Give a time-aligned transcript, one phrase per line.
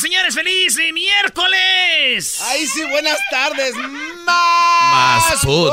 [0.00, 0.34] señores.
[0.34, 2.40] ¡Feliz miércoles!
[2.42, 3.74] ¡Ay, sí, buenas tardes!
[3.76, 5.40] ¡Más!
[5.42, 5.72] food.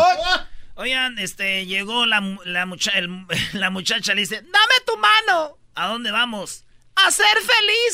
[0.75, 5.57] Oigan, este, llegó la, la, mucha- el- la muchacha, le dice, ¡Dame tu mano!
[5.75, 6.63] ¿A dónde vamos?
[6.95, 7.25] ¡A ser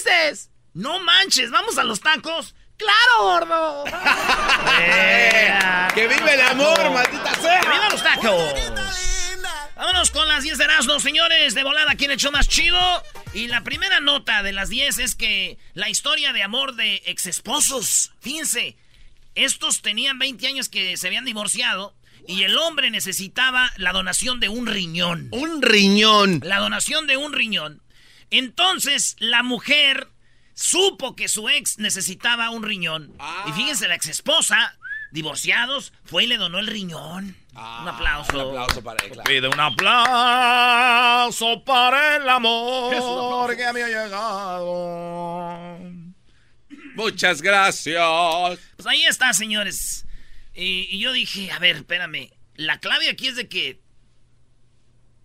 [0.03, 0.49] felices!
[0.73, 2.55] No manches, ¿vamos a los tacos?
[2.77, 3.83] ¡Claro, gordo!
[5.93, 7.59] ¡Que vive el amor, maldita sea!
[7.61, 8.53] ¡Que viva los tacos!
[9.77, 12.79] Vámonos con las 10 de Erasmo, señores, de volada, ¿quién echó más chido?
[13.35, 18.11] Y la primera nota de las 10 es que la historia de amor de exesposos,
[18.19, 18.75] fíjense,
[19.35, 21.93] estos tenían 20 años que se habían divorciado
[22.27, 25.27] y el hombre necesitaba la donación de un riñón.
[25.31, 26.41] Un riñón.
[26.43, 27.83] La donación de un riñón.
[28.31, 30.07] Entonces, la mujer
[30.55, 33.13] supo que su ex necesitaba un riñón.
[33.47, 34.75] Y fíjense, la ex esposa,
[35.11, 37.35] divorciados, fue y le donó el riñón.
[37.53, 38.49] un aplauso.
[38.49, 39.27] Un aplauso para él, claro.
[39.27, 45.79] Pide un aplauso para el amor que me ha llegado.
[46.95, 48.59] Muchas gracias.
[48.75, 50.05] Pues ahí está, señores.
[50.53, 52.31] Y, y yo dije, a ver, espérame.
[52.55, 53.79] La clave aquí es de que.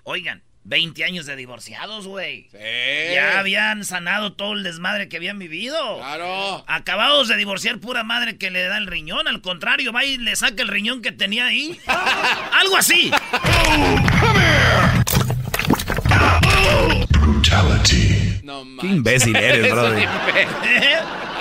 [0.04, 2.48] Oigan, 20 años de divorciados, güey.
[2.52, 2.58] Sí.
[3.14, 5.98] Ya habían sanado todo el desmadre que habían vivido.
[5.98, 6.64] Claro.
[6.68, 9.26] Acabados de divorciar pura madre que le da el riñón.
[9.28, 11.78] Al contrario, va y le saca el riñón que tenía ahí.
[12.52, 13.10] Algo así.
[18.42, 20.08] No Qué imbécil eres, brother.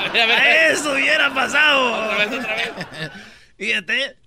[0.01, 0.71] A ver, a ver.
[0.71, 1.93] Eso hubiera pasado.
[2.03, 2.71] Otra vez, otra vez.
[3.57, 4.20] Fíjate.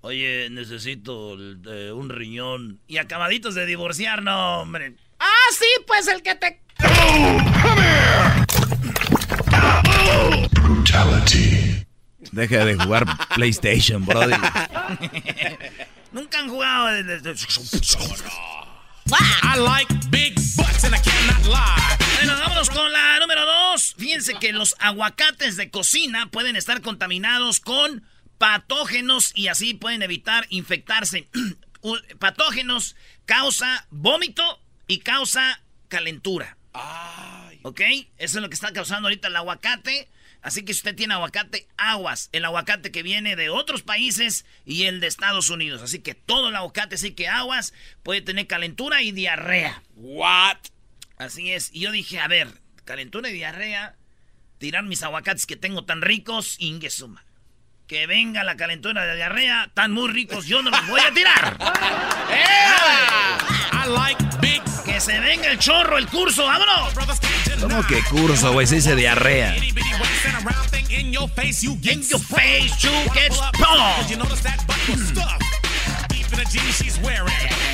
[0.00, 2.80] Oye, necesito el- eh, un riñón.
[2.86, 4.94] Y acabaditos de divorciar, no, hombre.
[5.18, 6.60] Ah, sí, pues el que te.
[12.32, 13.04] Deja de jugar
[13.34, 14.38] PlayStation, brother.
[16.12, 16.86] Nunca han jugado.
[16.88, 17.34] de-
[19.10, 21.96] I like big butts and I cannot lie.
[22.16, 23.94] Bueno, vámonos con la número dos.
[23.96, 28.02] Fíjense que los aguacates de cocina pueden estar contaminados con
[28.38, 31.28] patógenos y así pueden evitar infectarse.
[32.18, 36.56] Patógenos causa vómito y causa calentura.
[37.62, 37.80] ¿Ok?
[38.16, 40.08] Eso es lo que está causando ahorita el aguacate.
[40.40, 42.28] Así que si usted tiene aguacate, aguas.
[42.32, 45.82] El aguacate que viene de otros países y el de Estados Unidos.
[45.82, 49.82] Así que todo el aguacate, sí que aguas, puede tener calentura y diarrea.
[49.96, 50.58] What?
[51.16, 51.70] Así es.
[51.72, 52.48] Y yo dije, a ver,
[52.84, 53.96] calentura y diarrea,
[54.58, 57.24] tirar mis aguacates que tengo tan ricos, ingesuma.
[57.88, 61.56] Que venga la calentura la diarrea, tan muy ricos, yo no los voy a tirar.
[63.72, 66.92] I like big Que se venga el chorro, el curso, vámonos.
[67.58, 68.66] ¿Cómo que curso, güey?
[68.66, 69.56] Se dice diarrea.
[70.90, 71.96] In your face, you get.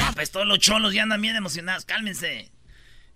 [0.01, 2.53] Ah, pues todos los cholos ya andan bien emocionados, cálmense.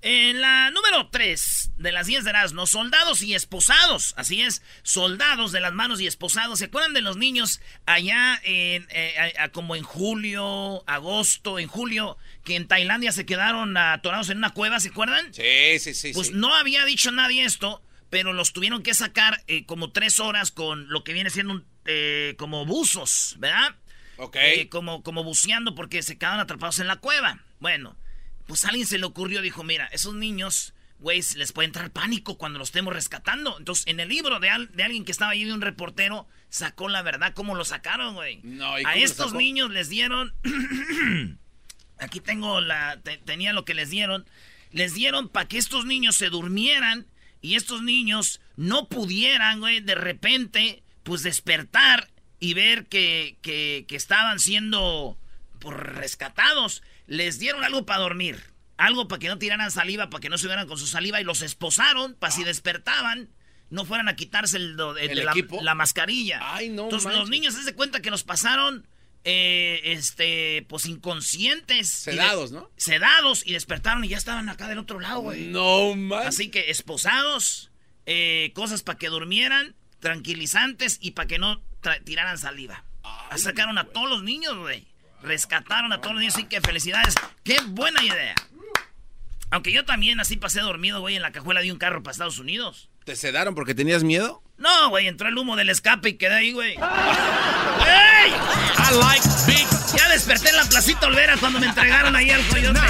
[0.01, 4.15] En la número 3 de las 10 de Erasmo, soldados y esposados.
[4.17, 6.61] Así es, soldados de las manos y esposados.
[6.61, 11.67] ¿Se acuerdan de los niños allá en, eh, a- a- como en julio, agosto, en
[11.67, 15.35] julio, que en Tailandia se quedaron atorados en una cueva, ¿se acuerdan?
[15.35, 16.13] Sí, sí, sí.
[16.15, 16.33] Pues sí.
[16.37, 20.89] no había dicho nadie esto, pero los tuvieron que sacar eh, como tres horas con
[20.91, 23.75] lo que viene siendo un, eh, como buzos, ¿verdad?
[24.17, 24.37] Ok.
[24.37, 27.41] Eh, como, como buceando porque se quedaron atrapados en la cueva.
[27.59, 27.97] Bueno,
[28.49, 32.37] pues a alguien se le ocurrió, dijo, mira, esos niños güey, les puede entrar pánico
[32.39, 33.57] cuando los estemos rescatando.
[33.57, 36.89] Entonces, en el libro de, al- de alguien que estaba ahí, de un reportero, sacó
[36.89, 38.41] la verdad cómo lo sacaron, güey.
[38.43, 40.35] No, ¿y A estos niños les dieron...
[41.99, 43.01] Aquí tengo la...
[43.03, 44.27] te- tenía lo que les dieron.
[44.73, 47.07] Les dieron para que estos niños se durmieran
[47.41, 52.11] y estos niños no pudieran, güey, de repente, pues despertar
[52.41, 55.17] y ver que, que, que estaban siendo
[55.61, 56.83] pues, rescatados.
[57.09, 58.41] Les dieron algo para dormir.
[58.77, 61.25] Algo para que no tiraran saliva, para que no se hubieran con su saliva y
[61.25, 63.29] los esposaron para si despertaban
[63.71, 65.61] no fueran a quitarse el, el- ¿El la, equipo?
[65.63, 66.39] la mascarilla.
[66.55, 67.31] Ay, no Entonces los manches.
[67.31, 68.87] niños se de cuenta que los pasaron
[69.25, 72.71] eh, este pues inconscientes Sedados, ¿no?
[72.77, 75.49] sedados y despertaron y ya estaban acá del otro lado, güey.
[75.49, 76.27] No man.
[76.29, 77.71] Así que esposados,
[78.07, 81.63] eh, cosas para que durmieran, tranquilizantes y para que no
[82.05, 82.85] tiraran saliva.
[83.37, 84.87] Sacaron a todos los niños, güey.
[85.23, 87.15] Rescataron a todos los niños, así que felicidades.
[87.45, 88.35] ¡Qué buena idea!
[89.51, 92.39] Aunque yo también así pasé dormido, güey, en la cajuela de un carro para Estados
[92.39, 92.91] Unidos.
[93.05, 94.43] ¿Te sedaron porque tenías miedo?
[94.59, 96.73] No, güey, entró el humo del escape y quedé ahí, güey.
[96.75, 98.31] ¡Ey!
[98.31, 99.67] I like big
[99.97, 102.81] Ya desperté en la placita Olvera cuando me entregaron ahí al coyote.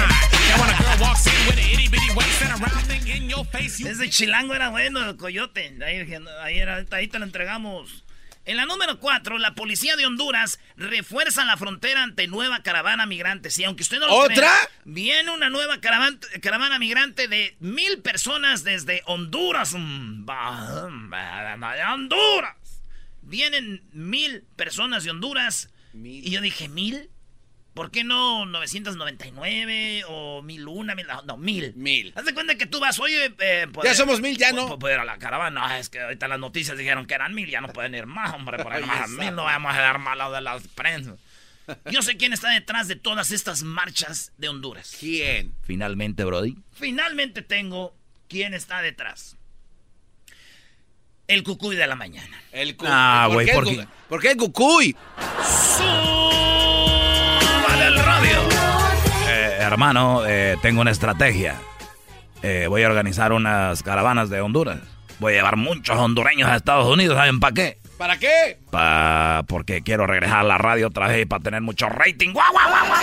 [3.79, 5.77] Desde Chilango era bueno el coyote.
[5.85, 8.03] Ahí, ahí, era, ahí te lo entregamos.
[8.49, 13.51] En la número 4, la policía de Honduras refuerza la frontera ante nueva caravana migrante.
[13.51, 14.51] Sí, aunque usted no lo ¿Otra?
[14.85, 19.75] viene una nueva caravana, caravana migrante de mil personas desde Honduras.
[19.77, 20.25] Mm,
[21.93, 22.81] Honduras.
[23.21, 25.69] Vienen mil personas de Honduras.
[25.93, 26.25] Mil.
[26.25, 27.11] Y yo dije, ¿mil?
[27.79, 30.95] ¿Por qué no 999 o 1001?
[30.97, 31.73] Mil, no, mil.
[31.77, 32.11] Mil.
[32.13, 34.67] Haz de cuenta que tú vas, oye, eh, Ya poder- somos mil, ya no.
[34.67, 35.61] po- Poder ir a la caravana.
[35.63, 38.33] Ah, es que ahorita las noticias dijeron que eran mil, ya no pueden ir más,
[38.33, 38.61] hombre.
[38.61, 41.19] Por ahí más a esa- mil no vamos a dar malo de las prensas.
[41.89, 44.97] Yo sé quién está detrás de todas estas marchas de Honduras.
[44.99, 45.53] ¿Quién?
[45.63, 46.57] Finalmente, Brody.
[46.73, 47.95] Finalmente tengo
[48.27, 49.37] quién está detrás.
[51.27, 52.41] El cucuy de la mañana.
[52.51, 53.87] El cu- Ah, ¿por güey, ¿por qué?
[54.09, 54.97] ¿Por qué el cucuy?
[55.77, 56.48] ¡Súbale
[59.79, 61.55] hermano, eh, tengo una estrategia.
[62.43, 64.81] Eh, voy a organizar unas caravanas de Honduras.
[65.19, 67.77] Voy a llevar muchos hondureños a Estados Unidos, ¿saben para qué?
[67.97, 68.59] ¿Para qué?
[68.71, 72.33] Pa porque quiero regresar a la radio otra vez y para tener mucho rating.
[72.33, 72.99] ¡Guau, guau, guau, guau!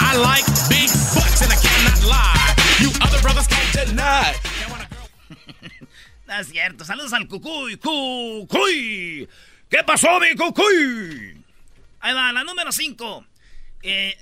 [0.00, 2.54] I like big butts and I cannot lie.
[2.78, 4.34] You other brothers can't deny.
[6.28, 6.84] No es cierto.
[6.84, 7.78] Saludos al cucuy.
[7.78, 9.28] ¡Cucuy!
[9.68, 11.42] ¿Qué pasó, mi cucuy?
[11.98, 13.24] Ahí va, la número 5.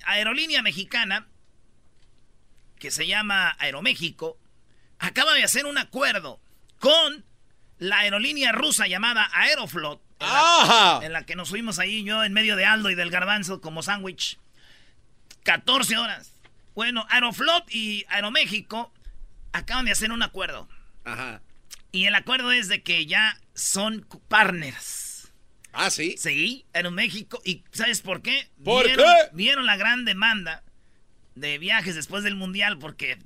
[0.07, 1.27] Aerolínea mexicana,
[2.79, 4.39] que se llama Aeroméxico,
[4.99, 6.41] acaba de hacer un acuerdo
[6.79, 7.25] con
[7.79, 10.01] la aerolínea rusa llamada Aeroflot.
[10.19, 11.07] En la, ¡Ajá!
[11.07, 13.83] en la que nos fuimos ahí yo en medio de Aldo y del garbanzo como
[13.83, 14.39] sándwich.
[15.43, 16.33] 14 horas.
[16.75, 18.93] Bueno, Aeroflot y Aeroméxico
[19.53, 20.69] acaban de hacer un acuerdo.
[21.05, 21.41] Ajá.
[21.93, 25.06] Y el acuerdo es de que ya son partners.
[25.79, 26.15] Ah, sí.
[26.19, 27.41] Sí, Aeroméxico.
[27.45, 28.49] ¿Y sabes por qué?
[28.65, 29.29] ¿Por vieron, qué?
[29.35, 30.63] Vieron la gran demanda
[31.35, 33.19] de viajes después del Mundial porque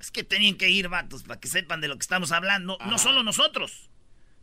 [0.00, 2.78] es que tenían que ir, vatos, para que sepan de lo que estamos hablando.
[2.86, 3.90] No solo nosotros,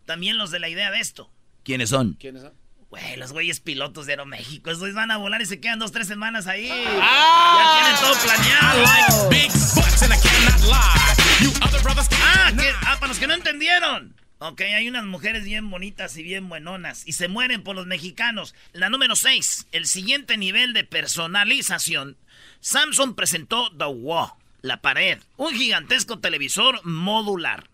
[0.05, 1.31] también los de la idea de esto.
[1.63, 2.13] ¿Quiénes son?
[2.13, 2.53] ¿Quiénes son?
[2.89, 6.07] Güey, los güeyes pilotos de Aeroméxico, esos van a volar y se quedan dos, tres
[6.07, 6.69] semanas ahí.
[6.71, 7.57] Ah.
[7.57, 8.83] Ya tienen todo planeado.
[8.83, 11.43] like big butts and I cannot lie.
[11.43, 14.15] You other brothers can't Ah, que- ah, para los que no entendieron.
[14.39, 18.53] Ok, hay unas mujeres bien bonitas y bien buenonas y se mueren por los mexicanos.
[18.73, 22.17] La número 6, el siguiente nivel de personalización.
[22.59, 24.31] Samsung presentó The Wall,
[24.61, 27.69] la pared, un gigantesco televisor modular.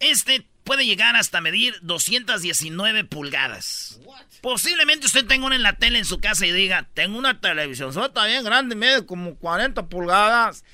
[0.00, 4.00] Este puede llegar hasta medir 219 pulgadas.
[4.40, 7.90] Posiblemente usted tenga una en la tele en su casa y diga, tengo una televisión
[7.90, 10.64] está bien grande, mide como 40 pulgadas.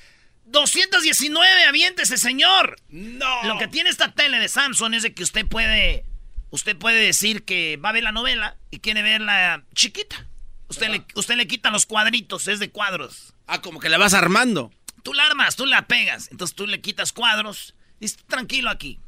[0.55, 2.77] 219, aviéntese, señor.
[2.87, 3.43] ¡No!
[3.43, 6.05] Lo que tiene esta tele de Samsung es de que usted puede,
[6.49, 10.27] usted puede decir que va a ver la novela y quiere verla chiquita.
[10.69, 13.33] Usted le, usted le quita los cuadritos, es de cuadros.
[13.47, 14.71] Ah, como que la vas armando.
[15.03, 17.75] Tú la armas, tú la pegas, entonces tú le quitas cuadros.
[17.99, 18.99] Dices, tranquilo aquí.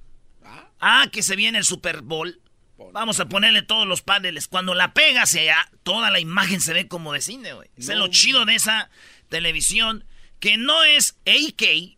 [0.82, 2.42] Ah, que se viene el Super Bowl.
[2.92, 4.48] Vamos a ponerle todos los paneles.
[4.48, 7.70] Cuando la pegas, ya toda la imagen se ve como de cine, güey.
[7.78, 8.90] Es lo chido de esa
[9.30, 10.06] televisión,
[10.40, 11.98] que no es 8K,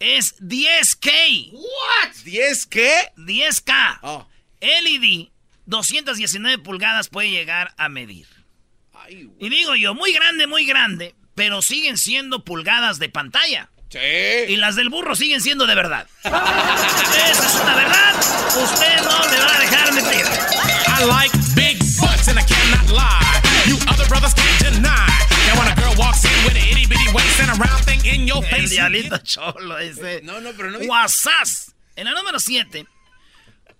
[0.00, 1.52] es 10K.
[1.52, 2.10] ¿What?
[2.24, 3.12] ¿10 qué?
[3.16, 3.98] 10K.
[4.02, 4.26] Oh.
[4.60, 5.28] LED,
[5.66, 8.26] 219 pulgadas puede llegar a medir.
[8.92, 9.30] Ay.
[9.40, 13.68] Y digo yo, muy grande, muy grande, pero siguen siendo pulgadas de pantalla.
[13.90, 14.56] Y Sí.
[14.56, 16.08] las del burro siguen siendo de verdad.
[16.24, 18.14] Esa es una verdad.
[18.62, 20.24] Usted no me va a dejar mentir.
[21.00, 23.40] I like big butts and I cannot lie.
[23.66, 25.81] You other brothers can't deny.
[25.98, 28.70] Walks in with an itty bitty waist and a round thing in your El face,
[28.70, 30.22] diablito cholo ese.
[30.22, 30.78] No, no, pero no.
[30.80, 31.74] Guasás.
[31.96, 32.86] En la número 7.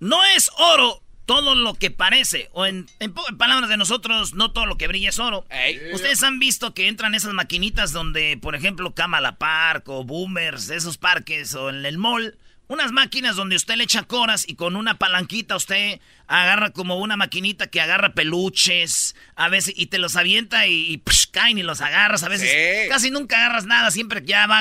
[0.01, 2.51] No es oro todo lo que parece.
[2.53, 5.47] O en, en po- en palabras de nosotros, no todo lo que brilla es oro.
[5.95, 10.99] Ustedes han visto que entran esas maquinitas donde, por ejemplo, Kamala Park o Boomers, esos
[10.99, 12.37] parques, o en el mall.
[12.69, 17.17] Unas máquinas donde usted le echa coras y con una palanquita usted agarra como una
[17.19, 21.63] maquinita que agarra peluches, a veces, y te los avienta y, y, psh, caen y
[21.63, 22.23] los agarras.
[22.23, 22.89] A veces Sí.
[22.89, 24.61] casi nunca agarras nada, siempre ya va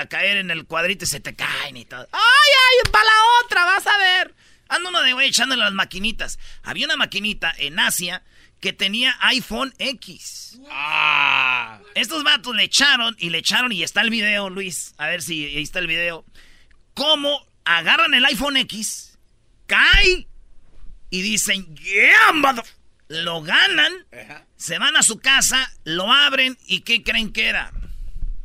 [0.00, 2.08] a caer en el cuadrito y se te caen y todo.
[2.12, 2.90] ¡Ay, ay!
[2.90, 3.64] ¡Para la otra!
[3.66, 4.34] ¡Vas a ver!
[4.68, 6.38] Anda uno de güey echándole las maquinitas.
[6.62, 8.22] Había una maquinita en Asia
[8.60, 10.58] que tenía iPhone X.
[10.70, 11.80] Ah.
[11.94, 14.94] Estos vatos le echaron y le echaron y está el video, Luis.
[14.96, 16.24] A ver si ahí está el video.
[17.00, 19.18] Cómo agarran el iPhone X,
[19.66, 20.28] cae
[21.08, 22.62] y dicen, yeah, mother-".
[23.08, 24.44] Lo ganan, Ajá.
[24.56, 27.72] se van a su casa, lo abren y ¿qué creen que era?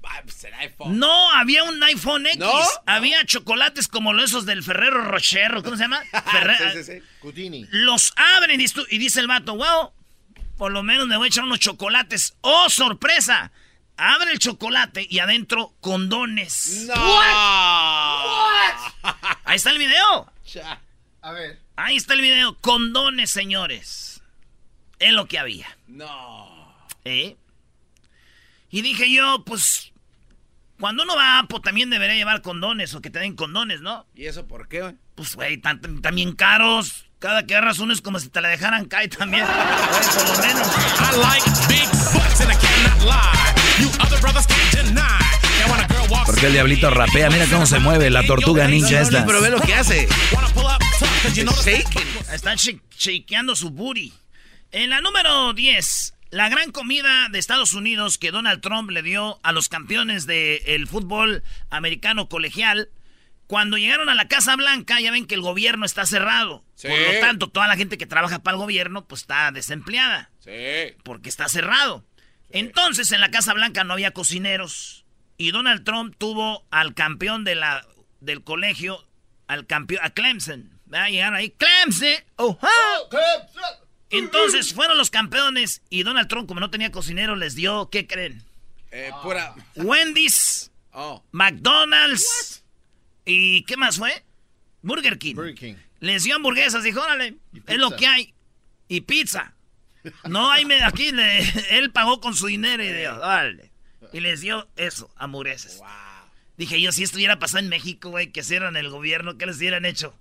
[0.07, 0.97] Ah, pues el iPhone.
[0.97, 2.39] No, había un iPhone X.
[2.39, 2.53] ¿No?
[2.85, 5.99] Había chocolates como los esos del Ferrero Rocher, ¿o ¿cómo se llama?
[6.31, 6.99] Ferre- Sí, sí, sí.
[7.19, 7.67] Cutini.
[7.71, 9.91] Los abren y, dice tú- y dice el vato, wow,
[10.57, 12.35] por lo menos me voy a echar unos chocolates.
[12.39, 13.51] ¡Oh, sorpresa!
[13.97, 16.85] Abre el chocolate y adentro condones.
[16.87, 16.93] No.
[19.45, 20.31] Ahí está el video.
[20.45, 20.81] Cha.
[21.21, 21.59] A ver.
[21.77, 22.57] Ahí está el video.
[22.59, 24.21] Condones, señores.
[24.99, 25.67] Es lo que había.
[25.87, 26.75] No.
[27.05, 27.37] ¿Eh?
[28.69, 29.91] Y dije yo, pues,
[30.79, 34.05] cuando uno va a Apo también debería llevar condones o que te den condones, ¿no?
[34.15, 34.95] ¿Y eso por qué, güey?
[35.15, 37.05] Pues, güey, tan- tan- también caros.
[37.19, 39.45] Cada que agarras uno es como si te la dejaran caer también.
[39.47, 40.67] Por lo menos.
[40.67, 43.64] I like big butts and I cannot lie.
[46.25, 49.25] Porque el diablito rapea, mira cómo se mueve la tortuga ninja esta.
[49.25, 50.07] pero ve lo que hace.
[52.57, 54.13] shake- shakeando su booty.
[54.71, 59.39] En la número 10, la gran comida de Estados Unidos que Donald Trump le dio
[59.43, 62.89] a los campeones del fútbol americano colegial.
[63.47, 66.63] Cuando llegaron a la Casa Blanca, ya ven que el gobierno está cerrado.
[66.75, 66.87] Sí.
[66.87, 70.31] Por lo tanto, toda la gente que trabaja para el gobierno, pues está desempleada.
[70.39, 70.51] Sí.
[71.03, 72.03] porque está cerrado.
[72.55, 75.05] Entonces en la Casa Blanca no había cocineros
[75.37, 77.85] y Donald Trump tuvo al campeón de la,
[78.21, 79.05] del colegio,
[79.47, 80.71] al campeón, a Clemson.
[80.85, 81.09] ¿verdad?
[81.09, 82.57] Llegaron ahí, Clemson, oh,
[84.09, 88.43] Entonces fueron los campeones y Donald Trump, como no tenía cocinero, les dio, ¿qué creen?
[88.91, 89.53] Eh, pura.
[89.75, 91.21] Wendy's, Oh.
[91.33, 92.63] McDonald's
[93.25, 94.23] y ¿qué más fue?
[94.81, 95.35] Burger King.
[95.35, 95.75] Burger King.
[95.99, 97.35] Les dio hamburguesas, dijo, órale,
[97.67, 98.33] es lo que hay.
[98.87, 99.54] Y pizza.
[100.27, 103.71] No hay, me- aquí le- él pagó con su dinero y dio, órale.
[104.13, 105.81] Y les dio eso, hamburguesas.
[106.57, 109.57] Dije yo, si esto hubiera pasado en México, güey, que cierran el gobierno, ¿qué les
[109.57, 110.13] hubieran hecho?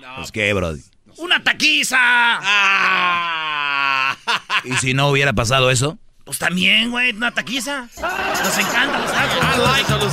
[0.00, 0.16] No.
[0.16, 0.74] Pues qué, bro.
[1.16, 1.96] ¡Una taquiza!
[2.00, 4.16] Ah.
[4.64, 5.98] ¿Y si no hubiera pasado eso?
[6.24, 7.88] Pues también, güey, una taquiza.
[8.00, 10.12] Nos encantan los I tacos.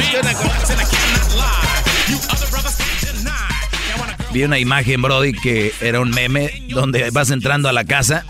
[4.31, 8.25] Vi una imagen, Brody, que era un meme donde vas entrando a la casa,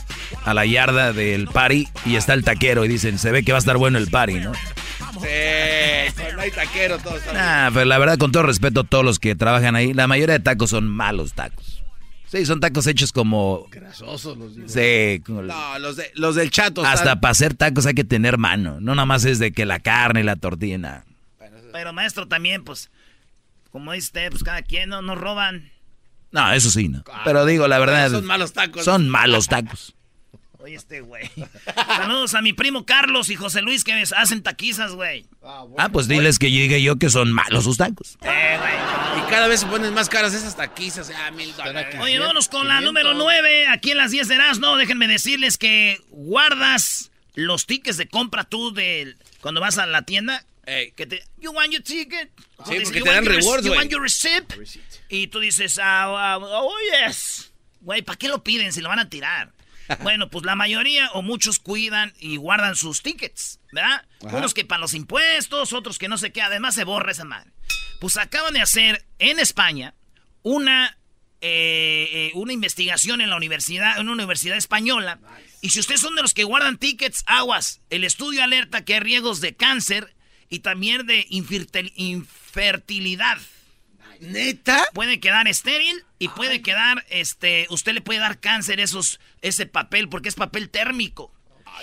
[0.46, 3.58] a la yarda del party, y está el taquero y dicen, se ve que va
[3.58, 4.54] a estar bueno el party, ¿no?
[4.54, 6.14] Sí.
[6.24, 7.44] Cuando hay taquero, todo está bien.
[7.44, 10.34] Ah, pero la verdad, con todo respeto a todos los que trabajan ahí, la mayoría
[10.38, 11.84] de tacos son malos tacos.
[12.28, 13.68] Sí, son tacos hechos como...
[13.72, 14.70] Grasosos los digo.
[14.70, 16.86] Sí, como- No, los, de, los del chato.
[16.86, 18.78] hasta están- para hacer tacos hay que tener mano.
[18.80, 21.04] No nada más es de que la carne y la tortilla.
[21.74, 22.90] Pero maestro también, pues,
[23.72, 25.70] como dice usted, pues cada quien no nos roban.
[26.32, 27.04] No, eso sí, no.
[27.26, 28.12] Pero digo, la verdad...
[28.12, 28.86] Son malos tacos.
[28.86, 29.96] Son malos tacos.
[30.62, 31.30] Oye, este güey.
[31.88, 35.26] Saludos a mi primo Carlos y José Luis que hacen taquizas, güey.
[35.42, 35.76] Ah, bueno.
[35.78, 38.18] Ah, pues diles que llegue yo que son malos sus tacos.
[38.22, 39.24] Eh, güey.
[39.26, 41.12] Y cada vez se ponen más caras esas taquizas.
[41.16, 41.96] Ah, mil dólares.
[42.02, 43.68] Oye, vámonos con la número 9.
[43.70, 48.74] Aquí en las 10 de no Déjenme decirles que guardas los tickets de compra tú
[48.74, 50.44] de cuando vas a la tienda.
[50.66, 50.92] Ey.
[50.92, 52.30] Que te, you want your ticket?
[52.68, 53.80] Sí, porque "You te dan rewards, You güey.
[53.80, 54.54] want your receipt?
[55.10, 56.74] Y tú dices, ah, ah, oh,
[57.06, 57.52] yes.
[57.82, 59.52] Güey, ¿para qué lo piden si lo van a tirar?
[60.04, 64.06] bueno, pues la mayoría o muchos cuidan y guardan sus tickets, ¿verdad?
[64.38, 66.42] Unos que para los impuestos, otros que no sé qué.
[66.44, 67.52] Además se borra esa madre.
[68.00, 69.96] Pues acaban de hacer en España
[70.44, 70.98] una,
[71.42, 75.20] eh, eh, una investigación en la universidad, en una universidad española.
[75.62, 77.82] Y si ustedes son de los que guardan tickets, aguas.
[77.90, 80.14] El estudio alerta que hay riesgos de cáncer
[80.50, 83.38] y también de infertil- infertilidad.
[84.20, 84.86] ¿Neta?
[84.94, 90.10] Puede quedar estéril y puede quedar, este, usted le puede dar cáncer esos, ese papel
[90.10, 91.34] porque es papel térmico.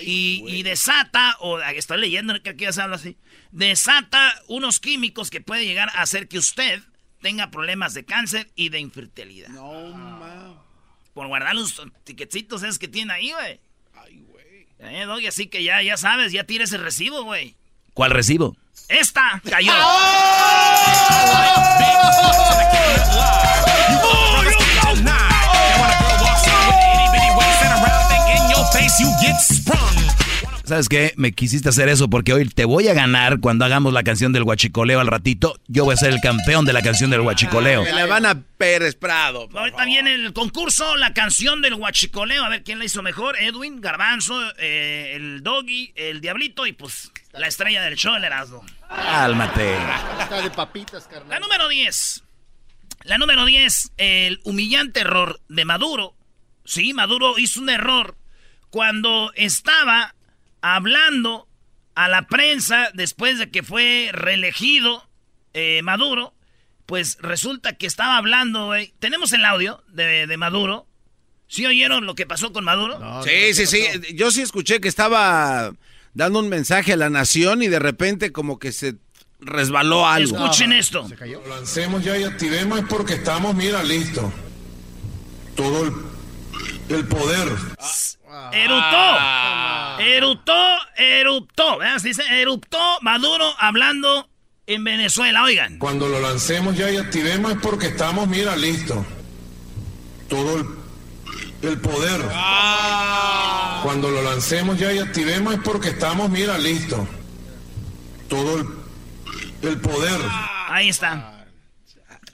[0.00, 3.16] y, y desata, o estoy leyendo que aquí ya se habla así,
[3.52, 6.82] desata unos químicos que puede llegar a hacer que usted
[7.22, 9.48] tenga problemas de cáncer y de infertilidad.
[9.48, 10.62] No, ma.
[11.14, 13.60] Por guardar los tiquecitos esos que tiene ahí, güey.
[13.94, 14.66] Ay, güey.
[14.80, 17.56] Eh, Doggy, así que ya, ya sabes, ya tira ese recibo, güey.
[17.96, 18.54] ¿Cuál recibo?
[18.90, 19.72] Esta cayó.
[30.66, 31.14] ¿Sabes qué?
[31.16, 34.42] Me quisiste hacer eso porque hoy te voy a ganar cuando hagamos la canción del
[34.42, 35.58] guachicoleo al ratito.
[35.68, 37.84] Yo voy a ser el campeón de la canción del guachicoleo.
[37.84, 39.48] Me la van a Pérez Prado.
[39.54, 42.44] Ahorita viene el concurso, la canción del guachicoleo.
[42.44, 43.36] A ver quién la hizo mejor.
[43.40, 48.64] Edwin, Garbanzo, eh, el Doggy, el Diablito y pues la estrella del show, el Erasmo.
[48.88, 49.76] Cálmate.
[50.20, 51.28] Está de papitas, carnal.
[51.28, 52.22] La número 10.
[53.04, 56.16] La número 10, el humillante error de Maduro.
[56.64, 58.16] Sí, Maduro hizo un error
[58.70, 60.14] cuando estaba
[60.60, 61.48] hablando
[61.94, 65.08] a la prensa después de que fue reelegido
[65.54, 66.34] eh, Maduro.
[66.86, 68.92] Pues resulta que estaba hablando, güey.
[68.98, 70.86] Tenemos el audio de, de Maduro.
[71.48, 73.22] ¿Sí oyeron lo que pasó con Maduro?
[73.22, 73.86] Sí, sí, sí.
[74.14, 75.72] Yo sí escuché que estaba
[76.16, 78.96] dando un mensaje a la nación y de repente como que se
[79.38, 80.36] resbaló algo.
[80.36, 81.06] Escuchen esto.
[81.20, 84.32] Lo lancemos ya y activemos es porque estamos, mira, listos.
[85.54, 85.92] Todo el,
[86.96, 87.48] el poder.
[88.52, 89.18] Eruptó.
[90.00, 91.78] Eruptó, eruptó.
[91.78, 91.98] ¿verdad?
[91.98, 94.30] Se dice eruptó Maduro hablando
[94.66, 95.42] en Venezuela.
[95.44, 95.78] Oigan.
[95.78, 99.04] Cuando lo lancemos ya y activemos es porque estamos, mira, listos.
[100.28, 100.66] Todo el,
[101.68, 102.20] el poder.
[103.82, 107.00] Cuando lo lancemos ya y activemos es porque estamos, mira, listos.
[108.28, 108.66] Todo el,
[109.68, 110.20] el poder.
[110.68, 111.44] Ahí está.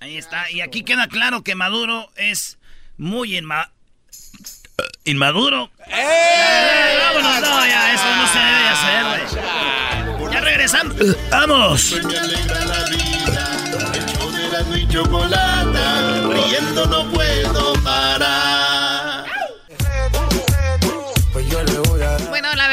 [0.00, 0.50] Ahí está.
[0.50, 2.58] Y aquí queda claro que Maduro es
[2.96, 3.70] muy inma-
[5.04, 5.70] inmaduro.
[5.88, 6.98] ¡Eh!
[7.14, 10.32] Vámonos, no, ya, eso no se debe hacer, güey.
[10.32, 10.94] Ya regresamos.
[11.30, 11.94] ¡Vamos!
[16.32, 18.61] Riendo no puedo parar.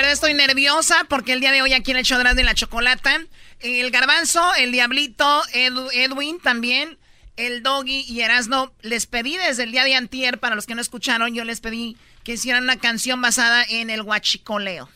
[0.10, 3.22] Verdad estoy nerviosa porque el día de hoy aquí en el show de la Chocolata,
[3.60, 6.98] el Garbanzo, el Diablito, Edu- Edwin también,
[7.38, 10.82] el Doggy y Erasno, les pedí desde el día de antier, para los que no
[10.82, 14.89] escucharon, yo les pedí que hicieran una canción basada en el huachicoleo.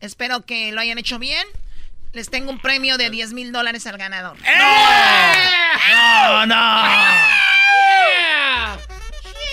[0.00, 1.44] Espero que lo hayan hecho bien.
[2.12, 4.36] Les tengo un premio de 10 mil dólares al ganador.
[5.90, 6.86] ¡No, no!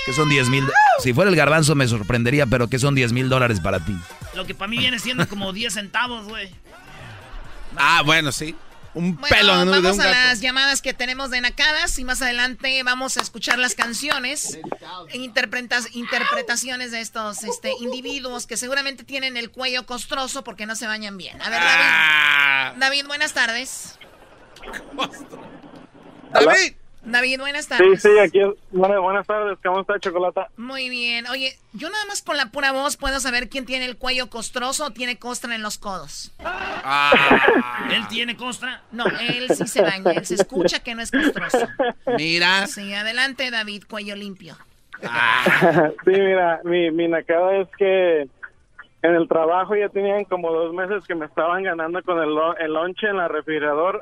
[0.05, 0.67] Que son 10 mil.
[0.99, 3.95] Si fuera el garbanzo me sorprendería, pero que son 10 mil dólares para ti.
[4.35, 6.53] Lo que para mí viene siendo como 10 centavos, güey.
[7.77, 8.55] Ah, bueno, sí.
[8.95, 12.21] Un Bueno, pelo de un vamos a las llamadas que tenemos de Nacadas y más
[12.21, 14.59] adelante vamos a escuchar las canciones
[15.09, 20.75] e interpretas- interpretaciones de estos este, individuos que seguramente tienen el cuello costroso porque no
[20.75, 21.41] se bañan bien.
[21.41, 21.85] A ver, David.
[21.87, 22.73] Ah.
[22.77, 23.97] David, buenas tardes.
[26.31, 26.73] David.
[27.05, 28.01] David, buenas Sí, tardes.
[28.01, 28.39] sí, aquí.
[28.71, 30.47] Bueno, buenas tardes, ¿cómo está Chocolata?
[30.55, 31.27] Muy bien.
[31.27, 34.85] Oye, yo nada más con la pura voz puedo saber quién tiene el cuello costroso
[34.85, 36.31] o tiene costra en los codos.
[37.91, 38.81] ¿Él tiene costra?
[38.91, 40.11] No, él sí se baña.
[40.11, 41.67] Él se escucha que no es costroso.
[42.17, 42.67] Mira.
[42.67, 44.55] Sí, adelante, David, cuello limpio.
[46.05, 48.21] sí, mira, mi, mi nacada es que
[49.01, 52.55] en el trabajo ya tenían como dos meses que me estaban ganando con el, lo-
[52.57, 54.01] el lonche en la refrigerador.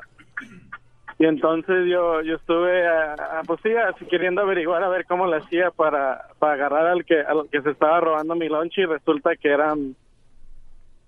[1.18, 5.26] Y entonces yo yo estuve, a, a- pues sí, así queriendo averiguar a ver cómo
[5.26, 8.86] le hacía para, para agarrar al que, al que se estaba robando mi lonche y
[8.86, 9.94] resulta que eran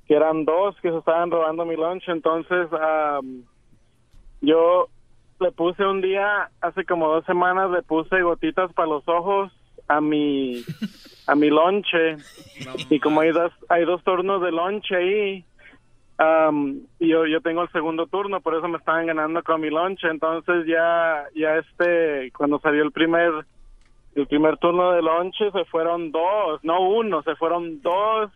[0.06, 2.12] que eran dos que se estaban robando mi lonche.
[2.12, 3.42] Entonces am,
[4.42, 4.88] yo
[5.40, 9.50] le puse un día, hace como dos semanas, le puse gotitas para los ojos
[9.88, 10.62] a mi
[11.26, 12.16] a mi lonche
[12.90, 15.44] y como hay dos hay dos turnos de lonche ahí
[17.00, 20.08] y yo yo tengo el segundo turno por eso me estaban ganando con mi lonche
[20.08, 23.32] entonces ya ya este cuando salió el primer
[24.14, 28.30] el primer turno de lonche se fueron dos no uno se fueron dos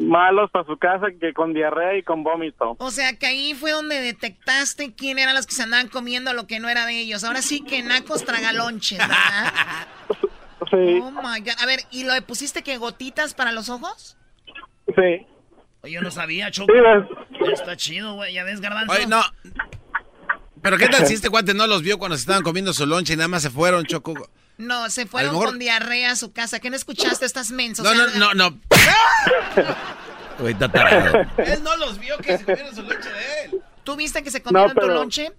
[0.00, 3.72] malos para su casa que con diarrea y con vómito O sea que ahí fue
[3.72, 7.24] donde detectaste quién eran los que se andaban comiendo lo que no era de ellos.
[7.24, 9.86] Ahora sí que nacos tragalonches, ¿verdad?
[10.70, 11.60] sí Oh my god.
[11.62, 14.16] A ver, ¿y lo pusiste que gotitas para los ojos?
[14.96, 15.26] sí
[15.84, 16.72] Yo no sabía, Choco.
[17.52, 18.34] Está chido, güey.
[18.34, 18.92] ¿Ya ves, Garbanzo?
[18.92, 19.22] Oye, no.
[20.62, 23.14] Pero ¿qué tal si este cuate no los vio cuando se estaban comiendo su lonche
[23.14, 24.28] y nada más se fueron, Choco?
[24.58, 26.60] No, se fueron mejor- con diarrea a su casa.
[26.60, 27.24] ¿Qué no escuchaste?
[27.24, 27.82] Estás menso.
[27.82, 28.60] No, O sea, no, no, no.
[30.38, 31.26] Güey, está tarado.
[31.38, 33.62] Él no los vio que se comieron su lonche de él.
[33.84, 35.32] ¿Tú viste que se comieron No, tu lonche?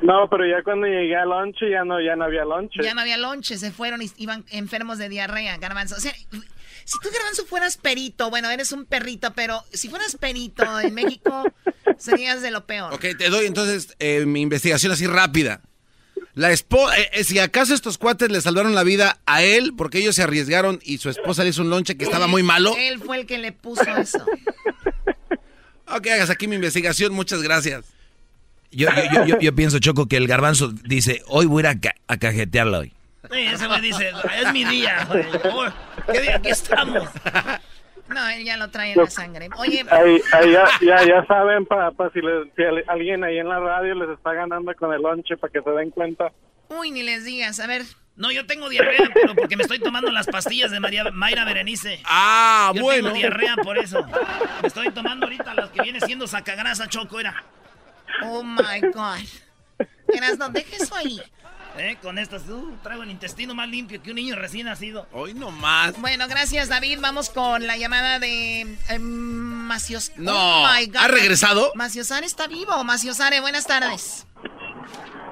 [0.00, 3.00] no pero ya cuando llegué al lonche ya no ya no había lonche Ya no
[3.02, 5.94] había lonche, se fueron y iban enfermos de diarrea, garbanzo.
[5.96, 6.12] O sea,
[6.84, 11.44] si tú, garbanzo, fueras perito, bueno, eres un perrito, pero si fueras perito en México,
[11.98, 12.92] serías de lo peor.
[12.94, 15.60] Ok, te doy entonces eh, mi investigación así rápida.
[16.34, 20.22] La esposa, si acaso estos cuates le salvaron la vida a él porque ellos se
[20.24, 22.74] arriesgaron y su esposa le hizo un lonche que estaba muy malo.
[22.76, 24.24] Él fue el que le puso eso.
[25.86, 27.84] Ok, hagas aquí mi investigación, muchas gracias.
[28.72, 31.76] Yo, yo, yo, yo, yo pienso, Choco, que el garbanzo dice, hoy voy a ir
[31.76, 32.92] a, ca- a cajetearlo hoy.
[33.34, 35.06] Sí, ese güey dice, es mi día.
[35.08, 35.24] güey.
[36.12, 37.08] ¿Qué día aquí estamos?
[38.08, 39.48] No, él ya lo trae en la sangre.
[39.56, 43.48] Oye, Ahí, ahí ya, ya, ya saben, para si, les- si al- alguien ahí en
[43.48, 46.30] la radio les está ganando con el lonche, para que se den cuenta.
[46.68, 47.58] uy, ni les digas.
[47.60, 47.82] A ver,
[48.16, 52.00] No, yo tengo diarrea, pero porque me estoy tomando las pastillas de María, Mayra Berenice.
[52.04, 53.08] Ah, yo bueno.
[53.08, 54.06] tengo diarrea por eso.
[54.62, 57.42] Me estoy tomando ahorita las que viene siendo sacagrasa, Choco, era.
[58.22, 59.18] oh my God.
[60.14, 61.20] Eras, no dejes eso ahí.
[61.76, 65.08] Eh, con estas, uh, traigo el intestino más limpio que un niño recién nacido.
[65.12, 66.00] Hoy no más.
[66.00, 67.00] Bueno, gracias, David.
[67.00, 70.12] Vamos con la llamada de eh, Macios.
[70.16, 70.96] No, Oh, my God.
[70.96, 71.72] ¿ha regresado?
[71.74, 72.84] Maciosare está vivo.
[72.84, 74.26] Maciosare, buenas tardes.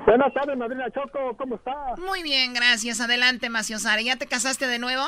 [0.04, 1.70] Buenas tardes, madrina Choco, ¿cómo está?
[1.98, 3.00] Muy bien, gracias.
[3.00, 4.02] Adelante, Maciosare.
[4.02, 5.04] ¿Ya te casaste de nuevo?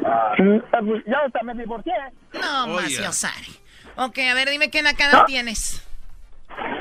[0.00, 1.92] pues ya hasta me divorcié.
[2.34, 2.82] No, Oiga.
[2.82, 3.46] Maciosare.
[3.96, 5.84] Ok, a ver, dime qué nakada tienes.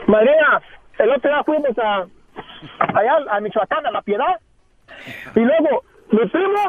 [0.08, 0.62] Madrina,
[1.00, 2.06] el otro día fuimos a,
[2.94, 4.40] allá a Michoacán, a La Piedad,
[5.36, 6.60] y luego mi primo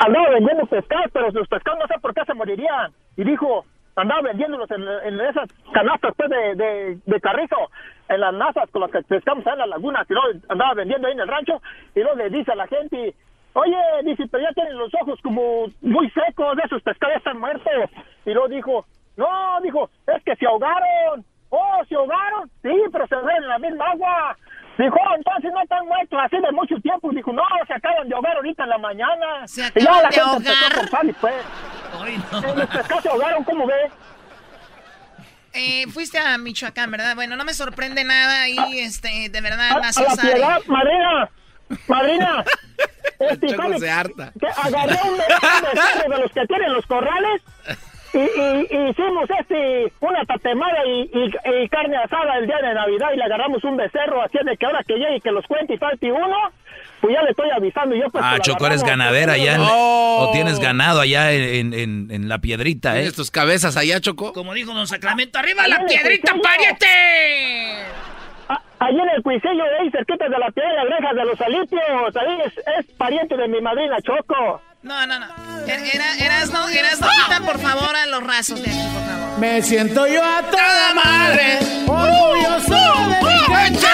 [0.00, 2.92] andaba vendiendo pescados, pero sus pescados no sé por qué se morirían.
[3.16, 3.64] Y dijo,
[3.96, 7.56] andaba vendiéndolos en, en esas canastas pues, de, de, carrizo,
[8.08, 11.14] en las nazas con las que pescamos en las lagunas, y luego andaba vendiendo ahí
[11.14, 11.60] en el rancho,
[11.94, 13.14] y luego le dice a la gente,
[13.54, 17.38] oye, dice, pero ya tienen los ojos como muy secos, de esos pescados ya están
[17.38, 17.72] muertos.
[18.26, 21.24] Y luego dijo, no, dijo, es que se ahogaron.
[21.50, 22.50] Oh, ¿se ahogaron?
[22.62, 24.36] Sí, pero se ven en la misma agua.
[24.76, 27.10] Dijo, "Oh, entonces no están muertos así de mucho tiempo.
[27.12, 29.46] Dijo, no, se acaban de ahogar ahorita en la mañana.
[29.46, 30.52] Se y ya acaban la de gente ahogar.
[30.52, 31.34] empezó a comprar y pues.
[31.34, 33.74] Eh, Los pescados se ahogaron, ¿cómo ve?
[35.52, 37.14] Eh, fuiste a Michoacán, ¿verdad?
[37.14, 41.30] Bueno, no me sorprende nada y, este, de verdad, A, a la piedad, madrina,
[41.88, 42.44] madrina.
[43.20, 44.32] Este, Choco ¿sabe se harta.
[44.40, 47.42] Que agarré un, un de los que tienen los corrales
[48.14, 52.74] y, y- y hicimos este una tatemada y, y- y carne asada el día de
[52.74, 55.44] Navidad y le agarramos un becerro así de que ahora que llegue y que los
[55.46, 56.36] cuente y falte uno,
[57.00, 59.56] pues ya le estoy avisando yo pues Ah, Choco, eres ganadera allá.
[59.60, 60.28] Oh.
[60.28, 63.00] O tienes ganado allá en, en- en la piedrita, ¿eh?
[63.00, 64.32] ¿Tienes tus cabezas allá, Choco?
[64.32, 66.86] Como dijo don Sacramento, ¡arriba la piedrita, pariente!
[68.78, 72.38] Allí en el cuisillo de ahí, cerquita de la piedra orejas de los alipios, ahí
[72.44, 74.60] es, es pariente de mi madrina Choco.
[74.82, 75.26] No, no, no.
[75.66, 79.02] Er- Era, eras, no, eras, no, quita por favor a los rasos de aquí, por
[79.02, 79.38] favor.
[79.38, 82.74] Me siento yo a toda madre, orgulloso
[83.08, 83.86] de mi gente.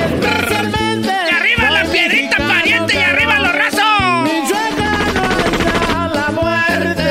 [0.00, 2.94] ¡Y arriba la piedrita, pariente!
[2.94, 3.78] ¡Y arriba los rasos!
[6.14, 7.10] la muerte.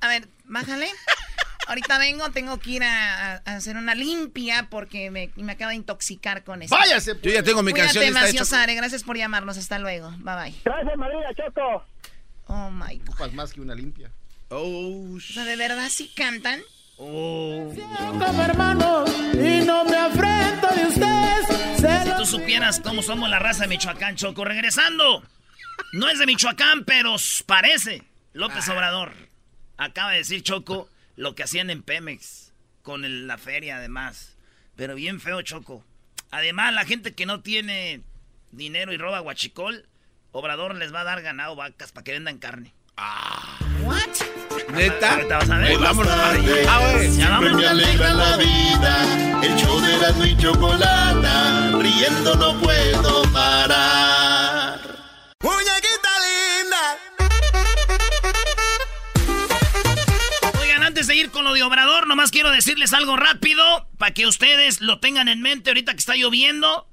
[0.00, 0.88] A ver, bájale.
[1.66, 6.44] Ahorita vengo, tengo que ir a, hacer una limpia porque me, me acaba de intoxicar
[6.44, 6.76] con eso.
[7.22, 8.40] Yo ya tengo mi canción Cuídate, lista de Choco.
[8.40, 8.74] Maciosare.
[8.74, 9.58] Gracias por llamarnos.
[9.58, 10.10] Hasta luego.
[10.18, 10.54] Bye bye.
[10.64, 11.84] Gracias, madrina Choco.
[12.46, 13.08] Oh my God.
[13.08, 14.10] Ocupas más que una limpia.
[14.48, 16.60] Oh, O sea, ¿de verdad sí cantan?
[18.38, 22.04] Hermano y no me afrento de ustedes.
[22.04, 24.44] Si tú supieras cómo somos la raza de Michoacán, Choco.
[24.44, 25.22] Regresando.
[25.92, 28.04] No es de Michoacán, pero parece.
[28.32, 29.12] López Obrador.
[29.76, 32.52] Acaba de decir Choco lo que hacían en Pemex.
[32.82, 34.36] Con el- la feria, además.
[34.76, 35.84] Pero bien feo, Choco.
[36.30, 38.02] Además, la gente que no tiene
[38.52, 39.86] dinero y roba guachicol,
[40.32, 42.74] Obrador les va a dar ganado vacas para que vendan carne.
[43.82, 44.00] ¿What?
[44.74, 45.14] ¿Neta?
[45.14, 45.72] Ahorita vas a ver.
[45.72, 46.12] Eh, vámonos.
[46.12, 47.02] Ah.
[47.16, 49.42] Ya me alegra la vida.
[49.42, 54.80] El show de Erasmo y Chocolata, riendo no puedo parar.
[55.42, 55.75] Muñequita
[61.16, 65.28] ir con lo de Obrador, nomás quiero decirles algo rápido para que ustedes lo tengan
[65.28, 66.88] en mente ahorita que está lloviendo.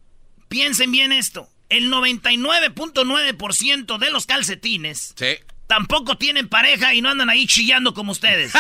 [0.50, 1.50] Piensen bien esto.
[1.70, 5.38] El 99.9% de los calcetines Sí.
[5.68, 8.54] tampoco tienen pareja y no andan ahí chillando como ustedes.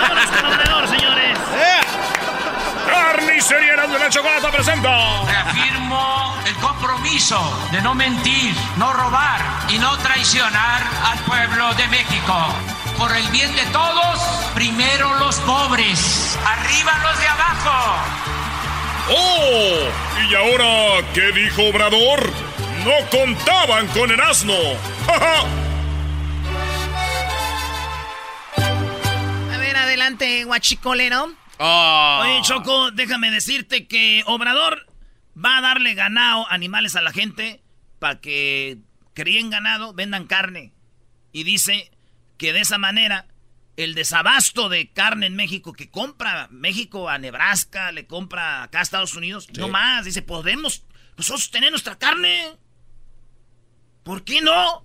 [0.00, 1.38] Vámonos con Obrador, señores.
[2.86, 5.22] Carnicería de la Chocolata presenta.
[5.24, 12.54] Reafirmo el compromiso de no mentir, no robar y no traicionar al pueblo de México.
[12.98, 14.18] Por el bien de todos,
[14.54, 18.02] primero los pobres, arriba los de abajo.
[19.10, 19.88] ¡Oh!
[20.28, 22.28] ¿Y ahora qué dijo Obrador?
[22.84, 24.54] No contaban con el asno.
[25.06, 25.44] ¡Ja, ja!
[29.54, 31.32] A ver, adelante, guachicolero.
[31.58, 32.18] Oh.
[32.22, 34.86] Oye, Choco, déjame decirte que Obrador
[35.36, 37.62] va a darle ganado, animales a la gente,
[38.00, 38.78] para que
[39.14, 40.72] críen ganado, vendan carne.
[41.30, 41.92] Y dice
[42.38, 43.26] que de esa manera
[43.76, 48.82] el desabasto de carne en México que compra México a Nebraska, le compra acá a
[48.82, 50.04] Estados Unidos, no más.
[50.04, 50.84] Dice, podemos
[51.16, 52.56] nosotros tener nuestra carne.
[54.02, 54.84] ¿Por qué no?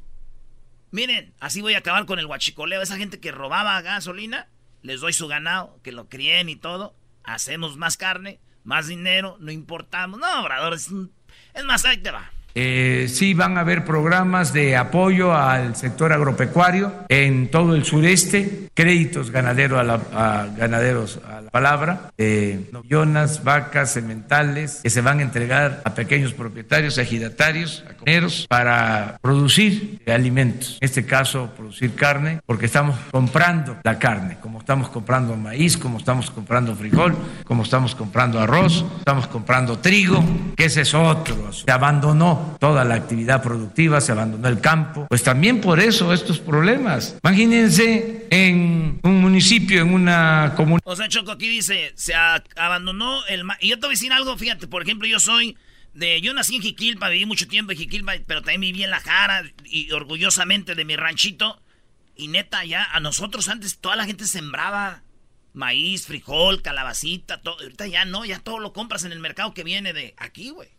[0.92, 2.82] Miren, así voy a acabar con el huachicoleo.
[2.82, 4.48] Esa gente que robaba gasolina,
[4.82, 6.96] les doy su ganado, que lo críen y todo.
[7.24, 10.20] Hacemos más carne, más dinero, no importamos.
[10.20, 11.12] No, Obrador, es, un-
[11.54, 12.32] es más, ahí te va.
[12.56, 18.70] Eh, sí van a haber programas de apoyo al sector agropecuario en todo el sureste,
[18.74, 22.70] créditos ganadero a, la- ganaderos a la palabra, eh,
[23.44, 30.02] vacas, sementales, que se van a entregar a pequeños propietarios, ejidatarios, a comuneros, para producir
[30.08, 30.78] alimentos.
[30.82, 35.98] En este caso, producir carne, porque estamos comprando la carne, como estamos comprando maíz, como
[35.98, 40.24] estamos comprando frijol, como estamos comprando arroz, estamos comprando trigo,
[40.56, 41.52] que ese es otro.
[41.54, 45.08] Se abandonó toda la actividad productiva, se abandonó el campo.
[45.10, 47.18] Pues también por eso estos problemas.
[47.24, 50.84] Imagínense en un municipio, en una comunidad.
[50.86, 53.44] O sea, Choco, aquí dice, se abandonó el...
[53.60, 55.58] Y yo te voy a decir algo, fíjate, por ejemplo, yo soy
[55.94, 56.22] de...
[56.22, 59.44] Yo nací en Jiquilpa, viví mucho tiempo en Jiquilpa, pero también viví en La Jara
[59.66, 61.62] y orgullosamente de mi ranchito.
[62.16, 65.04] Y neta, ya a nosotros antes toda la gente sembraba
[65.54, 67.60] maíz, frijol, calabacita, todo.
[67.60, 70.70] Ahorita ya no, ya todo lo compras en el mercado que viene de aquí, güey.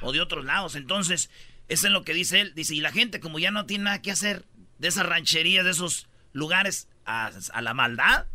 [0.00, 0.76] O de otros lados.
[0.76, 1.30] Entonces,
[1.68, 2.52] eso es lo que dice él.
[2.54, 4.44] Dice, y la gente como ya no tiene nada que hacer
[4.78, 8.26] de esas rancherías, de esos lugares a, a la maldad,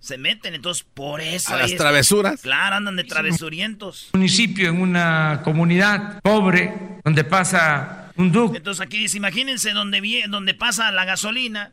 [0.00, 0.54] se meten.
[0.54, 1.54] Entonces, por eso...
[1.54, 2.40] A las travesuras.
[2.40, 4.10] Claro, andan de travesurientos.
[4.12, 6.72] municipio, en una comunidad pobre,
[7.04, 8.56] donde pasa un ducto.
[8.56, 11.72] Entonces aquí dice, imagínense donde, donde pasa la gasolina.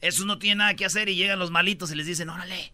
[0.00, 2.72] Esos no tienen nada que hacer y llegan los malitos y les dicen, órale.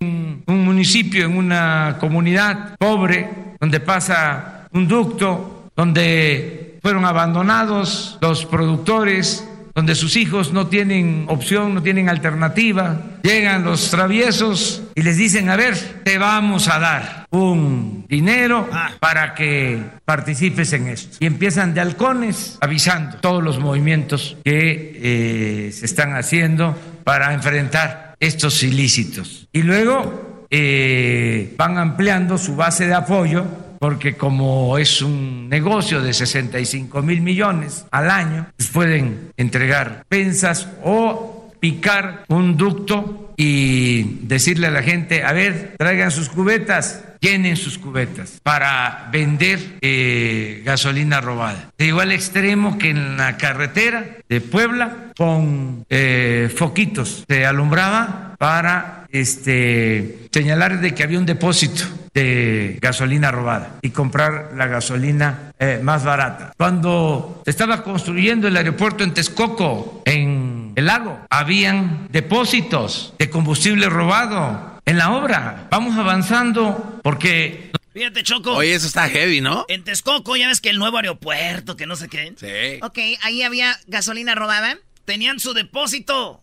[0.00, 3.30] un municipio, en una comunidad pobre,
[3.60, 11.74] donde pasa un ducto, donde fueron abandonados los productores, donde sus hijos no tienen opción,
[11.74, 13.18] no tienen alternativa.
[13.22, 18.68] Llegan los traviesos y les dicen, a ver, te vamos a dar un dinero
[19.00, 21.18] para que participes en esto.
[21.20, 28.14] Y empiezan de halcones avisando todos los movimientos que eh, se están haciendo para enfrentar
[28.18, 29.48] estos ilícitos.
[29.52, 33.44] Y luego eh, van ampliando su base de apoyo
[33.78, 40.68] porque como es un negocio de 65 mil millones al año, pues pueden entregar pensas
[40.82, 47.56] o picar un ducto y decirle a la gente, a ver, traigan sus cubetas, llenen
[47.56, 51.70] sus cubetas para vender eh, gasolina robada.
[51.76, 59.05] De igual extremo que en la carretera de Puebla con eh, foquitos se alumbraba para
[59.10, 65.80] este, señalar de que había un depósito de gasolina robada y comprar la gasolina eh,
[65.82, 66.52] más barata.
[66.56, 73.88] Cuando se estaba construyendo el aeropuerto en Texcoco, en el lago, habían depósitos de combustible
[73.90, 75.68] robado en la obra.
[75.70, 78.52] Vamos avanzando porque Fíjate, Choco.
[78.52, 79.64] Oye, eso está heavy, ¿no?
[79.68, 82.34] En Texcoco, ya ves que el nuevo aeropuerto, que no sé qué.
[82.38, 82.78] Sí.
[82.82, 84.76] Ok, ahí había gasolina robada.
[85.06, 86.42] Tenían su depósito.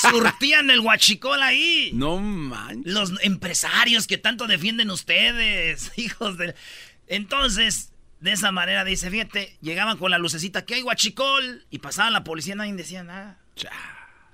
[0.00, 1.90] Surtían el huachicol ahí.
[1.94, 2.92] No manches.
[2.92, 6.54] Los empresarios que tanto defienden ustedes, hijos de...
[7.06, 11.64] Entonces, de esa manera dice, fíjate, llegaban con la lucecita, que hay huachicol?
[11.70, 13.38] Y pasaban la policía, nadie decía nada.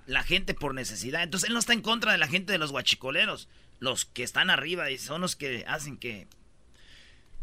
[0.07, 1.23] La gente por necesidad.
[1.23, 3.49] Entonces él no está en contra de la gente de los huachicoleros.
[3.81, 6.29] Los que están arriba y son los que hacen que...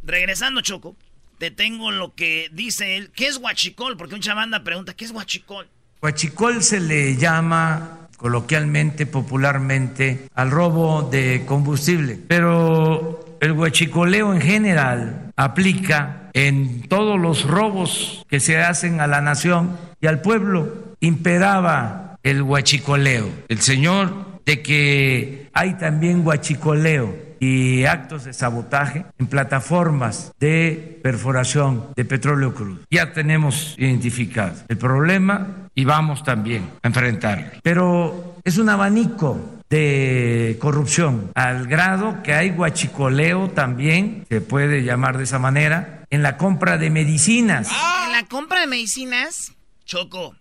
[0.02, 0.96] Regresando, Choco,
[1.38, 3.12] te tengo lo que dice él.
[3.12, 3.98] ¿Qué es huachicol?
[3.98, 5.70] Porque un chavanda pregunta, ¿qué es huachicol?
[6.02, 15.32] Huachicol se le llama coloquialmente, popularmente, al robo de combustible, pero el huachicoleo en general
[15.36, 20.96] aplica en todos los robos que se hacen a la nación y al pueblo.
[21.02, 23.30] Imperaba el huachicoleo.
[23.48, 31.88] El señor de que hay también huachicoleo y actos de sabotaje en plataformas de perforación
[31.96, 32.80] de petróleo crudo.
[32.90, 37.48] Ya tenemos identificado el problema y vamos también a enfrentarlo.
[37.63, 45.18] Pero es un abanico de corrupción al grado que hay guachicoleo también, se puede llamar
[45.18, 47.70] de esa manera, en la compra de medicinas.
[48.06, 49.54] En la compra de medicinas.
[49.86, 50.36] Choco,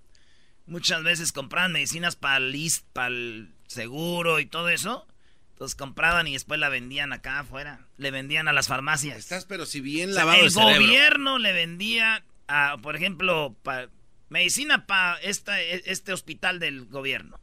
[0.67, 5.07] muchas veces compraban medicinas para el seguro y todo eso.
[5.53, 7.81] Entonces compraban y después la vendían acá afuera.
[7.97, 9.19] Le vendían a las farmacias.
[9.19, 13.55] Estás pero si bien O sea, lavado el el gobierno le vendía, a, por ejemplo,
[13.63, 13.89] pa-
[14.29, 17.39] medicina para este hospital del gobierno.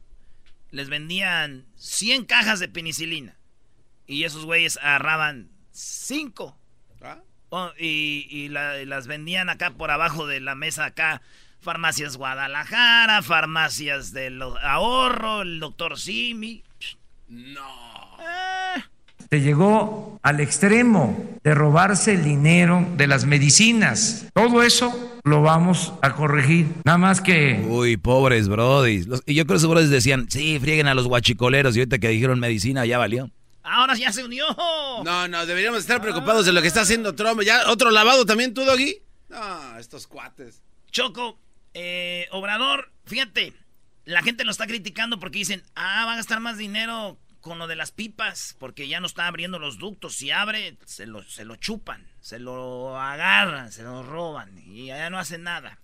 [0.70, 3.36] Les vendían 100 cajas de penicilina.
[4.06, 6.58] Y esos güeyes agarraban 5.
[7.50, 11.22] Oh, y y la- y las vendían acá por abajo de la mesa acá.
[11.60, 16.62] Farmacias Guadalajara, farmacias del ahorro, el doctor Simi.
[17.28, 18.16] No.
[19.30, 24.26] Se llegó al extremo de robarse el dinero de las medicinas.
[24.32, 26.68] Todo eso lo vamos a corregir.
[26.84, 27.64] Nada más que...
[27.68, 29.06] Uy, pobres brodis.
[29.06, 31.76] Los- y yo creo que esos brodis decían, sí, frieguen a los guachicoleros.
[31.76, 33.30] Y ahorita que dijeron medicina, ya valió.
[33.62, 34.46] Ahora ya se unió.
[35.04, 37.42] No, no, deberíamos estar preocupados de lo que está haciendo Trump.
[37.42, 38.98] ¿Ya otro lavado también tú, Doggy?
[39.28, 40.62] No, estos cuates.
[40.92, 41.36] Choco,
[41.74, 43.52] eh, Obrador, fíjate,
[44.04, 47.68] la gente lo está criticando porque dicen, ah, va a gastar más dinero con lo
[47.68, 50.16] de las pipas, porque ya no está abriendo los ductos.
[50.16, 55.08] Si abre, se lo, se lo chupan, se lo agarran, se lo roban y ya
[55.10, 55.78] no hacen nada.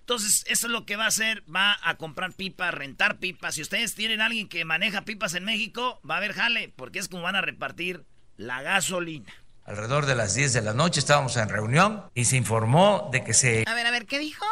[0.00, 3.54] Entonces, eso es lo que va a hacer, va a comprar pipas, rentar pipas.
[3.54, 6.98] Si ustedes tienen a alguien que maneja pipas en México, va a haber jale, porque
[6.98, 8.04] es como van a repartir
[8.36, 9.32] la gasolina.
[9.64, 13.32] Alrededor de las 10 de la noche estábamos en reunión y se informó de que
[13.32, 13.64] se...
[13.66, 14.44] A ver, a ver, ¿qué dijo?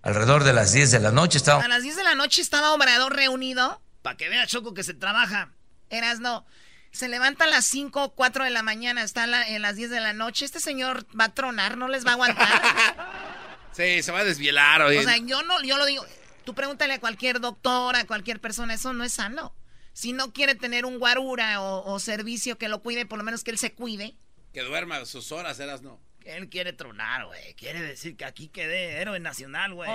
[0.00, 1.66] Alrededor de las 10 de la noche estábamos...
[1.66, 3.82] A las 10 de la noche estaba Obrador reunido.
[4.00, 5.50] Para que vea, Choco, que se trabaja.
[5.90, 6.46] Eras no.
[6.92, 9.90] Se levanta a las 5 o 4 de la mañana, está la- en las 10
[9.90, 10.44] de la noche.
[10.44, 12.48] Este señor va a tronar, no les va a aguantar.
[13.72, 14.98] Sí, se va a desvielar, oye.
[14.98, 16.04] o sea, yo no, yo lo digo.
[16.44, 19.54] Tú pregúntale a cualquier doctor, a cualquier persona, eso no es sano.
[19.92, 23.44] Si no quiere tener un guarura o, o servicio que lo cuide, por lo menos
[23.44, 24.16] que él se cuide.
[24.52, 26.00] Que duerma sus horas, eras no.
[26.24, 27.54] Él quiere tronar, güey.
[27.54, 29.90] Quiere decir que aquí quedé héroe nacional, güey.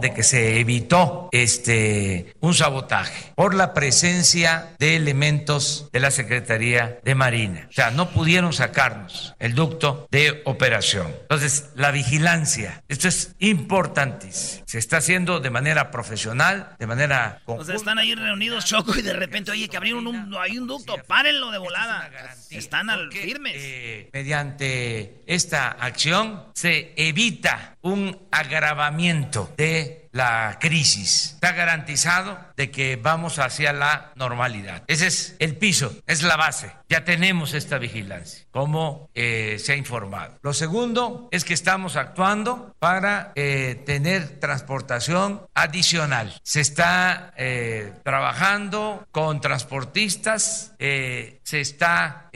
[0.00, 6.98] de que se evitó este un sabotaje por la presencia de elementos de la Secretaría
[7.04, 7.66] de Marina.
[7.68, 11.14] O sea, no pudieron sacarnos el ducto de operación.
[11.22, 14.64] Entonces, la vigilancia, esto es importantísimo.
[14.66, 19.02] Se está haciendo de manera profesional, de manera O sea, están ahí reunidos, Choco, y
[19.02, 22.10] de repente, oye, que abrieron un, hay un ducto, párenlo de volada.
[22.50, 23.54] Están al firmes.
[23.56, 31.32] eh, mediante esta acción se evita un agravamiento de la crisis.
[31.34, 34.82] Está garantizado de que vamos hacia la normalidad.
[34.86, 36.72] Ese es el piso, es la base.
[36.88, 40.38] Ya tenemos esta vigilancia, como eh, se ha informado.
[40.42, 46.38] Lo segundo es que estamos actuando para eh, tener transportación adicional.
[46.44, 52.30] Se está eh, trabajando con transportistas, se está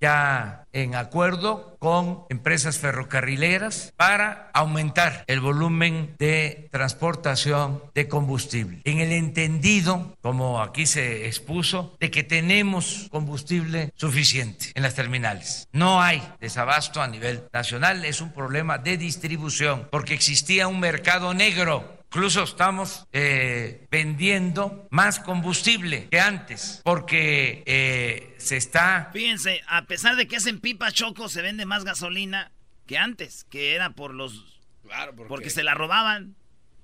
[0.00, 8.80] ya en acuerdo con empresas ferrocarrileras para aumentar el volumen de transportación de combustible.
[8.84, 15.68] En el entendido, como aquí se expuso, de que tenemos combustible suficiente en las terminales.
[15.72, 21.34] No hay desabasto a nivel nacional, es un problema de distribución, porque existía un mercado
[21.34, 29.10] negro Incluso estamos eh, vendiendo más combustible que antes porque eh, se está...
[29.12, 32.52] Fíjense, a pesar de que es en pipa Choco, se vende más gasolina
[32.86, 34.62] que antes, que era por los...
[34.82, 36.36] Claro, porque se la robaban.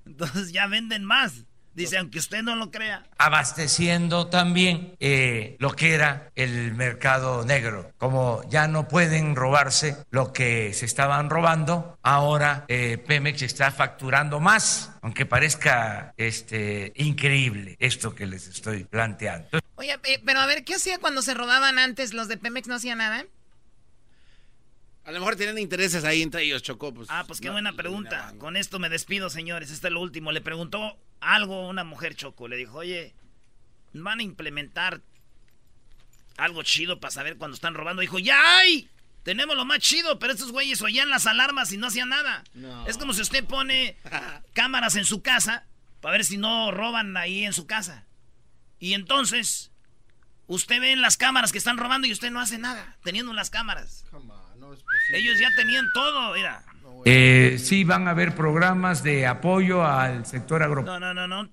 [0.05, 1.47] Entonces ya venden más.
[1.75, 3.03] Dice, aunque usted no lo crea.
[3.17, 7.93] abasteciendo también eh, lo que era el mercado negro.
[7.97, 14.39] Como ya no pueden robarse lo que se estaban robando, ahora eh, Pemex está facturando
[14.39, 19.49] más, aunque parezca este, increíble esto que les estoy planteando.
[19.77, 22.13] Oye, eh, pero a ver, ¿qué hacía cuando se robaban antes?
[22.13, 23.25] ¿Los de Pemex no hacían nada?
[25.05, 26.95] A lo mejor tienen intereses ahí entre ellos, Chocó.
[26.95, 28.35] Pues, Ah, pues qué no, buena pregunta.
[28.39, 29.73] Con esto me despido, señores.
[29.73, 30.31] Este es lo último.
[30.31, 32.49] Le preguntó algo una mujer Choco.
[32.49, 33.15] Le dijo, oye,
[33.93, 35.01] van a implementar
[36.37, 38.03] algo chido para saber cuando están robando.
[38.03, 38.89] Dijo, ya hay.
[39.23, 42.43] Tenemos lo más chido, pero estos güeyes oían las alarmas y no hacían nada.
[42.55, 42.87] No.
[42.89, 43.97] Es como si usted pone
[44.53, 45.65] cámaras en su casa
[46.01, 48.05] para ver si no roban ahí en su casa.
[48.81, 49.71] Y entonces,
[50.49, 53.51] usted ve en las cámaras que están robando y usted no hace nada, teniendo las
[53.51, 54.05] cámaras.
[55.15, 56.65] Ellos ya tenían todo, mira.
[57.05, 61.01] Eh, sí van a haber programas de apoyo al sector agropecuario.
[61.01, 61.51] No, no, no, no,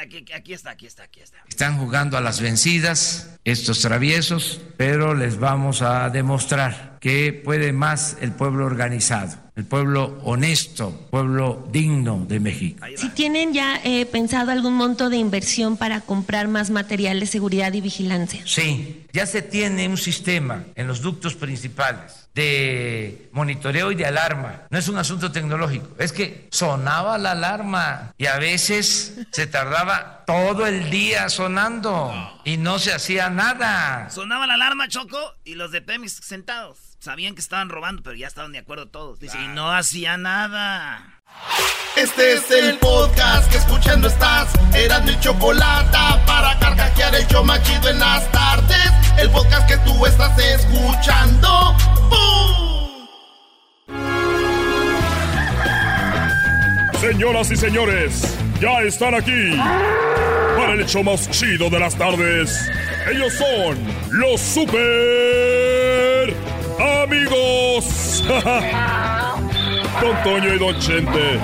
[0.00, 1.38] aquí, aquí está, aquí está, aquí está.
[1.48, 8.16] Están jugando a las vencidas estos traviesos, pero les vamos a demostrar que puede más
[8.20, 12.84] el pueblo organizado, el pueblo honesto, pueblo digno de México.
[12.96, 17.72] Si tienen ya eh, pensado algún monto de inversión para comprar más material de seguridad
[17.72, 18.42] y vigilancia.
[18.44, 24.66] Sí, ya se tiene un sistema en los ductos principales de monitoreo y de alarma.
[24.68, 30.24] No es un asunto tecnológico, es que sonaba la alarma y a veces se tardaba
[30.26, 32.12] todo el día sonando
[32.44, 34.10] y no se hacía nada.
[34.10, 36.98] Sonaba la alarma, Choco, y los de Pemex sentados.
[37.00, 39.18] Sabían que estaban robando, pero ya estaban de acuerdo todos.
[39.18, 41.15] Dice, y no hacía nada.
[41.96, 44.48] Este es el podcast que escuchando estás.
[44.74, 48.92] Eran mi chocolate para carcajear el yo machido en las tardes.
[49.18, 51.74] El podcast que tú estás escuchando.
[52.10, 52.56] ¡Bum!
[57.00, 59.56] Señoras y señores, ya están aquí
[60.56, 62.68] para el hecho más chido de las tardes.
[63.10, 63.78] Ellos son
[64.10, 64.76] los super
[67.02, 68.24] amigos.
[70.00, 71.40] Don Toño y Don Chente.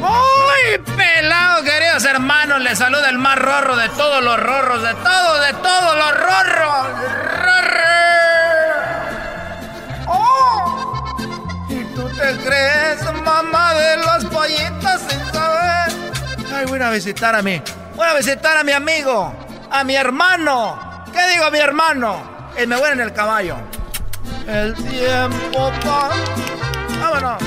[0.00, 2.60] ¡Uy, pelado, queridos hermanos!
[2.60, 6.86] Les saluda el más rorro de todos los rorros, de todo, de todos los rorros.
[10.08, 11.16] ¡Oh!
[11.68, 15.92] ¿Y tú te crees mamá de los pollitos sin saber?
[16.52, 17.62] Ay, voy a visitar a mí.
[17.94, 19.32] Voy a visitar a mi amigo,
[19.70, 21.04] a mi hermano.
[21.12, 22.35] ¿Qué digo, mi hermano?
[22.62, 23.56] Y me voy en el caballo.
[24.48, 26.08] El tiempo pa...
[27.00, 27.42] Vámonos.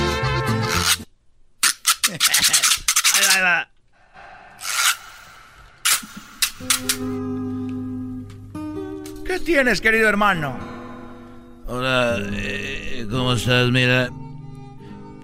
[2.10, 3.68] ahí va, ahí va.
[9.26, 10.56] ¿Qué tienes, querido hermano?
[11.66, 13.68] Hola, eh, ¿cómo estás?
[13.70, 14.10] Mira,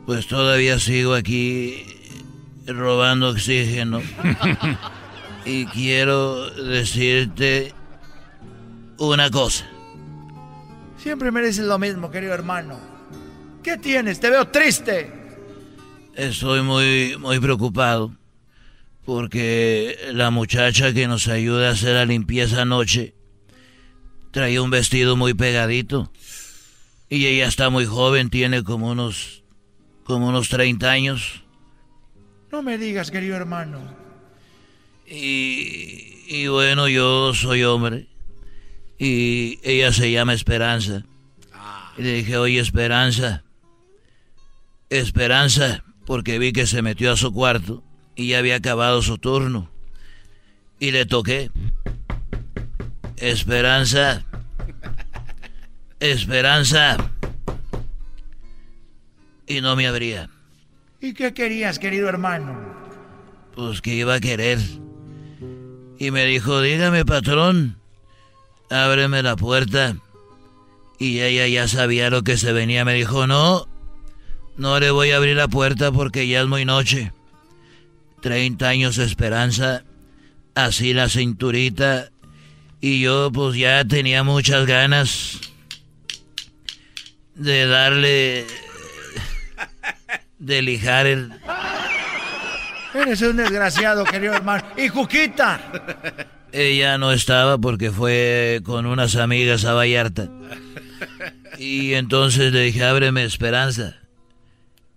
[0.05, 1.87] pues todavía sigo aquí
[2.67, 4.03] robando oxígeno.
[5.45, 7.73] y quiero decirte
[8.99, 9.65] una cosa.
[11.07, 12.81] Siempre me dices lo mismo, querido hermano.
[13.63, 14.19] ¿Qué tienes?
[14.19, 15.09] Te veo triste.
[16.17, 18.13] Estoy muy, muy preocupado
[19.05, 23.15] porque la muchacha que nos ayuda a hacer la limpieza anoche
[24.33, 26.11] traía un vestido muy pegadito
[27.09, 29.45] y ella está muy joven, tiene como unos,
[30.03, 31.45] como unos 30 años.
[32.51, 33.79] No me digas, querido hermano.
[35.07, 38.09] Y, y bueno, yo soy hombre
[38.99, 41.05] y ella se llama Esperanza.
[41.99, 43.43] Y le dije, oye, Esperanza,
[44.91, 47.83] Esperanza, porque vi que se metió a su cuarto
[48.15, 49.71] y ya había acabado su turno.
[50.79, 51.51] Y le toqué.
[53.17, 54.25] Esperanza.
[56.01, 56.97] Esperanza.
[59.47, 60.29] Y no me abría.
[61.01, 62.59] ¿Y qué querías, querido hermano?
[63.55, 64.59] Pues que iba a querer.
[65.99, 67.79] Y me dijo, dígame, patrón,
[68.71, 69.97] ábreme la puerta.
[70.99, 72.85] Y ella ya sabía lo que se venía.
[72.85, 73.69] Me dijo, no,
[74.57, 77.13] no le voy a abrir la puerta porque ya es muy noche.
[78.21, 79.85] Treinta años de esperanza,
[80.55, 82.11] así la cinturita.
[82.81, 85.41] Y yo pues ya tenía muchas ganas
[87.35, 88.47] de darle...
[90.39, 91.33] de lijar el...
[92.95, 94.65] Eres un desgraciado, querido hermano.
[94.77, 95.61] ¡Y Juquita!
[96.57, 100.31] Ella no estaba porque fue con unas amigas a Vallarta.
[101.59, 103.97] Y entonces le dije, ábreme esperanza.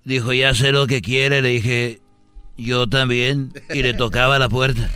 [0.05, 1.41] Dijo, ya sé lo que quiere.
[1.41, 1.99] Le dije,
[2.55, 3.51] yo también.
[3.73, 4.89] Y le tocaba la puerta.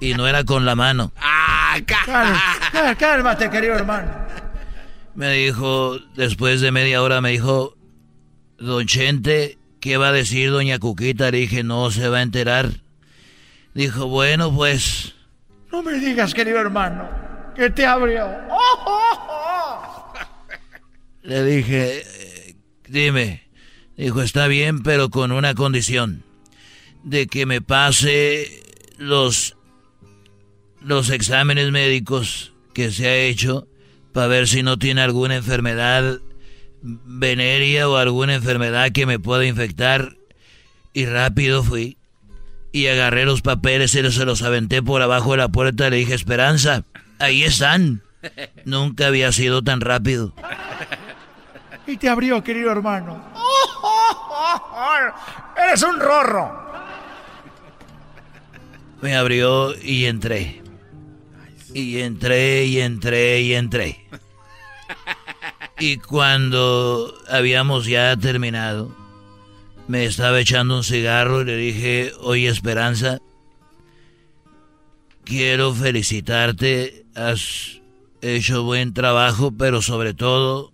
[0.00, 1.10] Y no era con la mano.
[1.16, 4.12] Ah, Cálmate, cálmate, querido hermano.
[5.14, 7.74] Me dijo, después de media hora, me dijo,
[8.58, 11.30] Don Chente, ¿qué va a decir Doña Cuquita?
[11.30, 12.83] Le dije, no se va a enterar.
[13.74, 15.14] Dijo, bueno, pues...
[15.72, 17.08] No me digas, querido hermano,
[17.56, 18.28] que te abrió.
[21.22, 22.04] Le dije,
[22.86, 23.42] dime.
[23.96, 26.22] Dijo, está bien, pero con una condición.
[27.02, 28.62] De que me pase
[28.96, 29.56] los,
[30.80, 33.66] los exámenes médicos que se ha hecho
[34.12, 36.20] para ver si no tiene alguna enfermedad
[36.82, 40.16] venérea o alguna enfermedad que me pueda infectar.
[40.92, 41.98] Y rápido fui
[42.74, 45.96] y agarré los papeles y se los aventé por abajo de la puerta y le
[45.98, 46.82] dije, Esperanza,
[47.20, 48.02] ahí están.
[48.64, 50.34] Nunca había sido tan rápido.
[51.86, 53.24] Y te abrió, querido hermano.
[55.56, 56.64] Eres un rorro.
[59.00, 60.60] Me abrió y entré.
[61.72, 64.04] Y entré y entré y entré.
[65.78, 68.94] Y cuando habíamos ya terminado,
[69.88, 73.18] me estaba echando un cigarro y le dije, oye Esperanza,
[75.24, 77.80] quiero felicitarte, has
[78.22, 80.72] hecho buen trabajo, pero sobre todo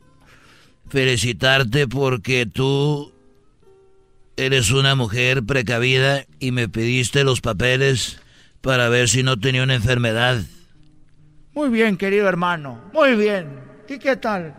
[0.89, 3.13] felicitarte porque tú
[4.37, 8.21] eres una mujer precavida y me pediste los papeles
[8.61, 10.43] para ver si no tenía una enfermedad.
[11.53, 13.61] Muy bien, querido hermano, muy bien.
[13.89, 14.55] ¿Y qué tal?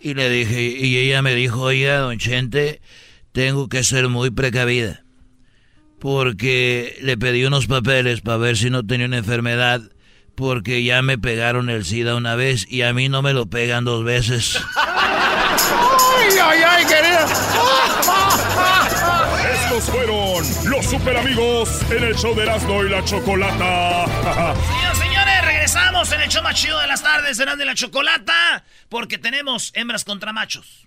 [0.00, 2.80] Y le dije, y ella me dijo, oiga, don Chente,
[3.36, 5.02] tengo que ser muy precavida.
[6.00, 9.82] Porque le pedí unos papeles para ver si no tenía una enfermedad.
[10.34, 13.84] Porque ya me pegaron el SIDA una vez y a mí no me lo pegan
[13.84, 14.58] dos veces.
[14.74, 17.18] ¡Ay, ay, ay, querido!
[19.52, 24.06] Estos fueron los super amigos en el show de Erasmo y la Chocolata.
[24.06, 28.64] Señores, señores, regresamos en el show más chido de las tardes, Erasmo y la Chocolata,
[28.88, 30.86] porque tenemos hembras contra machos.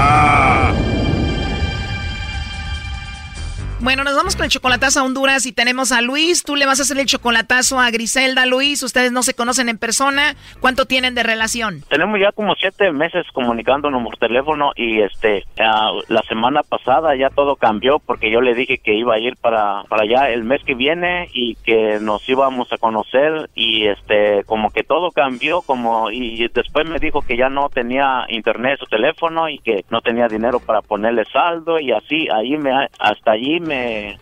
[3.83, 6.43] Bueno, nos vamos con el chocolatazo a Honduras y tenemos a Luis.
[6.43, 8.83] Tú le vas a hacer el chocolatazo a Griselda, Luis.
[8.83, 10.35] Ustedes no se conocen en persona.
[10.59, 11.81] ¿Cuánto tienen de relación?
[11.89, 17.31] Tenemos ya como siete meses comunicándonos por teléfono y este ah, la semana pasada ya
[17.31, 20.61] todo cambió porque yo le dije que iba a ir para, para allá el mes
[20.63, 26.11] que viene y que nos íbamos a conocer y este como que todo cambió como
[26.11, 30.27] y después me dijo que ya no tenía internet su teléfono y que no tenía
[30.27, 33.70] dinero para ponerle saldo y así ahí me hasta allí me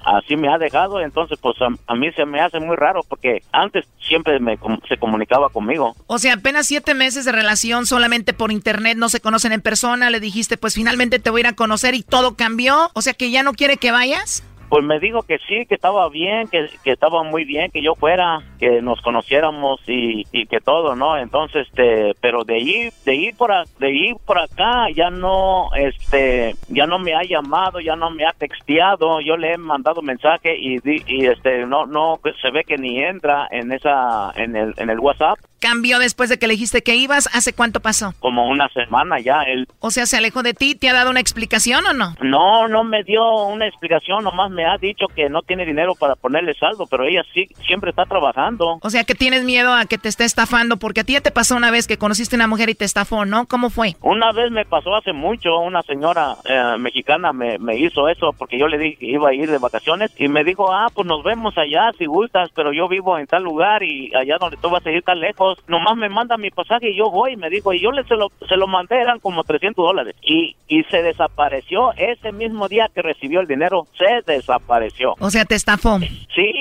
[0.05, 3.85] así me ha dejado, entonces pues a, mí se me hace muy raro porque antes
[3.99, 5.95] siempre me, se comunicaba conmigo.
[6.07, 10.09] O sea, apenas siete meses de relación solamente por internet, no se conocen en persona,
[10.09, 13.13] le dijiste pues finalmente te voy a ir a conocer y todo cambió, o sea
[13.13, 14.43] que ya no quiere que vayas.
[14.69, 17.95] Pues me dijo que sí, que estaba bien, que, que estaba muy bien, que yo
[17.95, 21.17] fuera, que nos conociéramos y, y que todo, ¿no?
[21.17, 26.55] Entonces, este, pero de ir, de ir por, de ir por acá, ya no, este,
[26.67, 30.55] ya no me ha llamado, ya no me ha texteado, yo le he mandado mensaje
[30.57, 34.89] y, y este, no, no, se ve que ni entra en esa, en el, en
[34.89, 35.39] el WhatsApp.
[35.59, 37.29] ¿Cambió después de que le dijiste que ibas?
[37.33, 38.13] ¿Hace cuánto pasó?
[38.19, 39.43] Como una semana ya.
[39.43, 39.67] Él...
[39.79, 40.75] O sea, ¿se alejó de ti?
[40.75, 42.15] ¿Te ha dado una explicación o no?
[42.21, 46.15] No, no me dio una explicación, nomás me ha dicho que no tiene dinero para
[46.15, 48.79] ponerle saldo, pero ella sí siempre está trabajando.
[48.81, 51.31] O sea, que tienes miedo a que te esté estafando, porque a ti ya te
[51.31, 53.47] pasó una vez que conociste una mujer y te estafó, ¿no?
[53.47, 53.95] ¿Cómo fue?
[54.01, 58.57] Una vez me pasó hace mucho, una señora eh, mexicana me, me hizo eso porque
[58.57, 61.23] yo le dije que iba a ir de vacaciones y me dijo, ah, pues nos
[61.23, 64.85] vemos allá si gustas, pero yo vivo en tal lugar y allá donde tú vas
[64.85, 67.81] a ir tan lejos nomás me manda mi pasaje y yo voy, me dijo, y
[67.81, 70.15] yo le se lo, se lo mandé, eran como 300 dólares.
[70.21, 75.15] Y, y se desapareció ese mismo día que recibió el dinero, se desapareció.
[75.19, 75.99] O sea, te estafó.
[75.99, 76.51] Sí,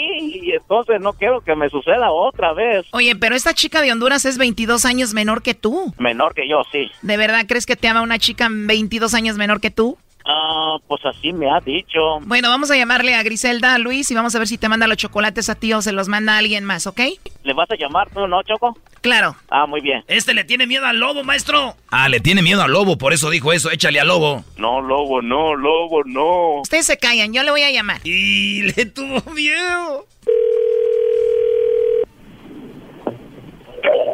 [0.45, 2.87] y entonces no quiero que me suceda otra vez.
[2.93, 5.93] Oye, pero esta chica de Honduras es 22 años menor que tú.
[5.99, 6.91] Menor que yo, sí.
[7.03, 9.99] ¿De verdad crees que te ama una chica 22 años menor que tú?
[10.31, 12.21] Ah, pues así me ha dicho.
[12.21, 14.99] Bueno, vamos a llamarle a Griselda, Luis, y vamos a ver si te manda los
[14.99, 17.01] chocolates a ti o se los manda a alguien más, ¿ok?
[17.45, 18.77] ¿Le vas a llamar tú, no, Choco?
[19.01, 19.37] Claro.
[19.49, 20.05] Ah, muy bien.
[20.07, 21.77] Este le tiene miedo al lobo, maestro.
[21.91, 24.45] Ah, le tiene miedo al lobo, por eso dijo eso, échale al lobo.
[24.59, 26.61] No, lobo, no, lobo, no.
[26.61, 28.01] Ustedes se callan, yo le voy a llamar.
[28.05, 30.05] Y le tuvo miedo.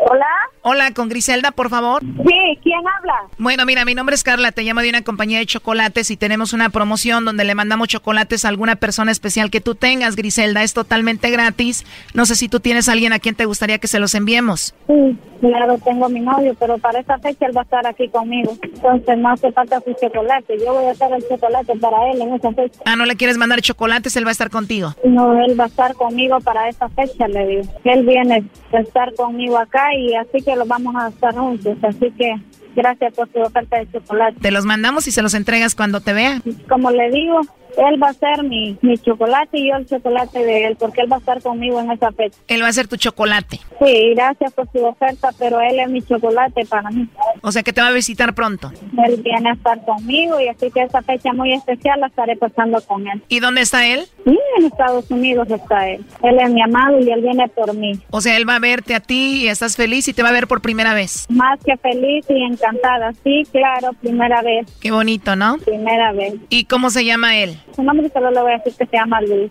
[0.06, 0.43] Hola.
[0.66, 2.00] Hola, con Griselda, por favor.
[2.02, 3.28] Sí, ¿quién habla?
[3.36, 6.54] Bueno, mira, mi nombre es Carla, te llamo de una compañía de chocolates y tenemos
[6.54, 10.62] una promoción donde le mandamos chocolates a alguna persona especial que tú tengas, Griselda.
[10.62, 11.84] Es totalmente gratis.
[12.14, 14.74] No sé si tú tienes a alguien a quien te gustaría que se los enviemos.
[14.86, 18.08] Sí, claro, tengo a mi novio, pero para esa fecha él va a estar aquí
[18.08, 18.56] conmigo.
[18.62, 20.56] Entonces no hace falta su chocolate.
[20.64, 22.80] Yo voy a hacer el chocolate para él en esa fecha.
[22.86, 24.16] Ah, ¿no le quieres mandar chocolates?
[24.16, 24.94] Él va a estar contigo.
[25.04, 27.62] No, él va a estar conmigo para esa fecha, le digo.
[27.84, 31.76] Él viene a estar conmigo acá y así que lo vamos a estar juntos.
[31.82, 32.34] Así que
[32.74, 34.40] gracias por su oferta de chocolate.
[34.40, 36.40] Te los mandamos y se los entregas cuando te vea.
[36.68, 37.40] Como le digo,
[37.76, 41.10] él va a ser mi, mi chocolate y yo el chocolate de él, porque él
[41.10, 42.38] va a estar conmigo en esa fecha.
[42.48, 43.60] Él va a ser tu chocolate.
[43.78, 47.08] Sí, gracias por su oferta, pero él es mi chocolate para mí.
[47.42, 48.72] O sea que te va a visitar pronto.
[49.06, 52.80] Él viene a estar conmigo y así que esa fecha muy especial la estaré pasando
[52.82, 53.22] con él.
[53.28, 54.06] ¿Y dónde está él?
[54.24, 56.04] Sí, en Estados Unidos está él.
[56.22, 57.98] Él es mi amado y él viene por mí.
[58.10, 60.32] O sea, él va a verte a ti y estás feliz y te va a
[60.32, 61.26] ver por primera vez.
[61.28, 63.12] Más que feliz y encantada.
[63.22, 64.66] Sí, claro, primera vez.
[64.80, 65.58] Qué bonito, ¿no?
[65.58, 66.34] Primera vez.
[66.48, 67.56] ¿Y cómo se llama él?
[67.74, 69.50] Su nombre solo le voy a decir que se llama Luis.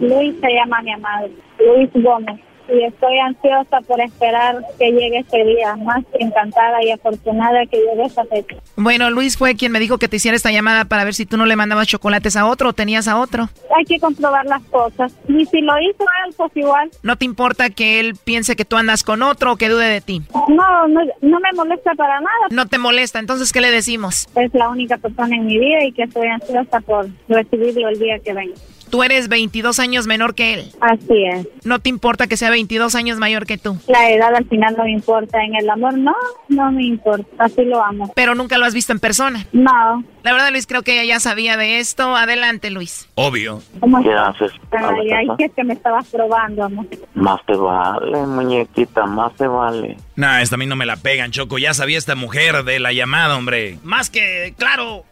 [0.00, 1.28] Luis se llama mi amado.
[1.58, 2.40] Luis Gómez.
[2.68, 5.76] Y estoy ansiosa por esperar que llegue ese día.
[5.76, 8.56] Más que encantada y afortunada que llegue esa fecha.
[8.76, 11.36] Bueno, Luis fue quien me dijo que te hiciera esta llamada para ver si tú
[11.36, 13.48] no le mandabas chocolates a otro o tenías a otro.
[13.76, 15.12] Hay que comprobar las cosas.
[15.28, 16.90] Y si lo hizo él, pues igual.
[17.02, 20.00] ¿No te importa que él piense que tú andas con otro o que dude de
[20.00, 20.22] ti?
[20.48, 22.46] No, no, no me molesta para nada.
[22.50, 24.26] No te molesta, entonces ¿qué le decimos?
[24.36, 28.18] Es la única persona en mi vida y que estoy ansiosa por recibirlo el día
[28.18, 28.54] que venga.
[28.94, 30.70] Tú eres 22 años menor que él.
[30.80, 31.48] Así es.
[31.64, 33.76] ¿No te importa que sea 22 años mayor que tú?
[33.88, 35.42] La edad al final no me importa.
[35.42, 36.14] En el amor no,
[36.48, 37.26] no me importa.
[37.40, 38.12] Así lo amo.
[38.14, 39.46] Pero nunca lo has visto en persona.
[39.50, 40.04] No.
[40.22, 42.14] La verdad, Luis, creo que ella ya sabía de esto.
[42.14, 43.08] Adelante, Luis.
[43.16, 43.60] Obvio.
[43.80, 44.52] ¿Cómo ¿Qué haces?
[44.70, 46.86] Ay, ay, que es que me estabas probando, amor.
[47.14, 49.96] Más te vale, muñequita, más te vale.
[50.14, 51.58] Nah, esta a mí no me la pegan, Choco.
[51.58, 53.76] Ya sabía esta mujer de la llamada, hombre.
[53.82, 55.04] Más que, claro.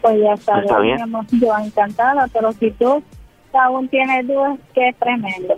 [0.00, 0.96] Pues ya sabes, Está bien.
[0.96, 3.02] mi amor, yo encantada, pero si tú
[3.52, 5.54] aún tienes dudas, qué tremendo.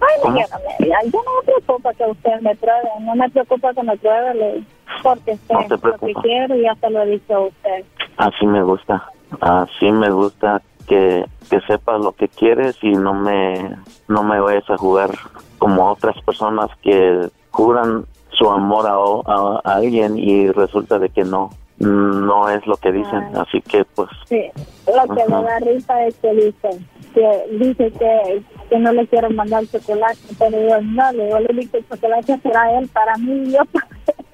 [0.00, 3.72] Ay, yo no, me, yo no me preocupa que usted me pruebe, no me preocupa
[3.74, 4.62] que me pruebe,
[5.02, 7.84] porque sé No lo que quiero y ya se lo he dicho a usted.
[8.16, 9.04] Así me gusta.
[9.40, 13.76] Así me gusta que, que sepas lo que quieres y no me,
[14.08, 15.10] no me vayas a jugar
[15.58, 21.50] como otras personas que juran su amor a- a alguien y resulta de que no,
[21.78, 23.36] no es lo que dicen.
[23.36, 24.50] Así que pues Sí,
[24.86, 26.68] lo que me da risa es que dice
[27.14, 31.54] que dice que, que no le quiero mandar chocolate, pero yo no, le digo, le
[31.54, 33.88] digo que el chocolate será él para mí y yo para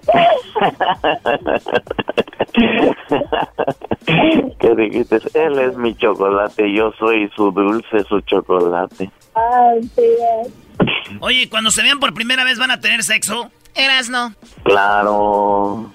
[4.58, 5.18] ¿Qué dijiste?
[5.34, 9.10] Él es mi chocolate, yo soy su dulce, su chocolate.
[9.34, 10.52] Ay, sí, es.
[11.20, 13.50] Oye, cuando se vean por primera vez van a tener sexo.
[13.74, 14.32] Eras no.
[14.62, 15.90] Claro,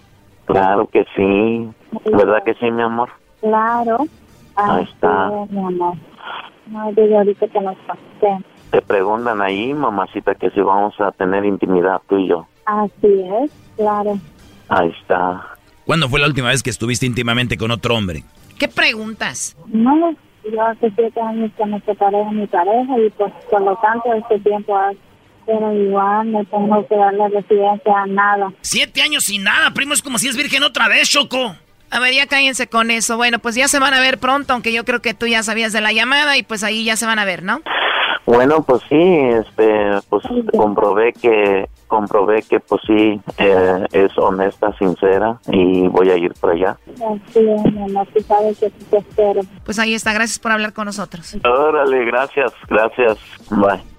[0.54, 1.70] claro que sí.
[2.12, 3.10] ¿Verdad que sí, mi amor?
[3.42, 3.98] claro.
[4.56, 5.32] Ahí Así está.
[5.46, 5.94] es, mi amor.
[6.68, 8.44] No, digo ahorita que nos pasemos.
[8.72, 12.46] Te preguntan ahí, mamacita, que si vamos a tener intimidad tú y yo.
[12.66, 14.20] Así es, claro.
[14.68, 15.46] Ahí está.
[15.86, 18.24] ¿Cuándo fue la última vez que estuviste íntimamente con otro hombre?
[18.60, 19.56] ¿Qué preguntas?
[19.68, 20.12] No,
[20.52, 24.14] yo hace siete años que me separé de mi pareja y pues por lo tanto
[24.14, 24.92] este tiempo ha
[25.50, 28.54] pero igual no tengo que darle residencia a nada.
[28.62, 29.96] Siete años sin nada, primo.
[29.96, 31.56] Es como si es virgen otra vez, Choco.
[31.90, 33.18] A ver, ya cállense con eso.
[33.18, 35.74] Bueno, pues ya se van a ver pronto, aunque yo creo que tú ya sabías
[35.74, 37.62] de la llamada y pues ahí ya se van a ver, ¿no?
[38.28, 40.24] Bueno, pues sí, este, pues
[40.56, 46.52] comprobé que, comprobé que pues sí, eh, es honesta, sincera y voy a ir por
[46.52, 46.78] allá.
[46.94, 49.42] Así es, mi amor, tú sabes que sí te espero.
[49.66, 50.14] Pues ahí está.
[50.14, 51.36] Gracias por hablar con nosotros.
[51.44, 53.18] Órale, gracias, gracias.
[53.50, 53.99] Bye.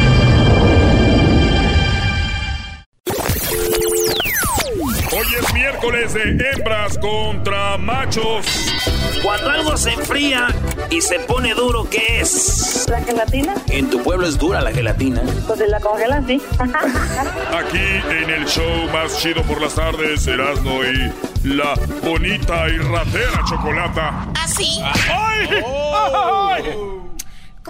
[5.31, 8.45] Hoy es miércoles de hembras contra machos.
[9.23, 10.47] Cuando algo se enfría
[10.89, 12.85] y se pone duro, ¿qué es?
[12.89, 13.55] ¿La gelatina?
[13.69, 15.21] En tu pueblo es dura la gelatina.
[15.47, 16.41] Pues la congelan, sí.
[16.59, 21.13] Aquí en el show más chido por las tardes, Erasno y
[21.47, 24.27] la bonita y ratera chocolata.
[24.35, 24.81] ¿Así?
[24.83, 25.47] ¡Ay!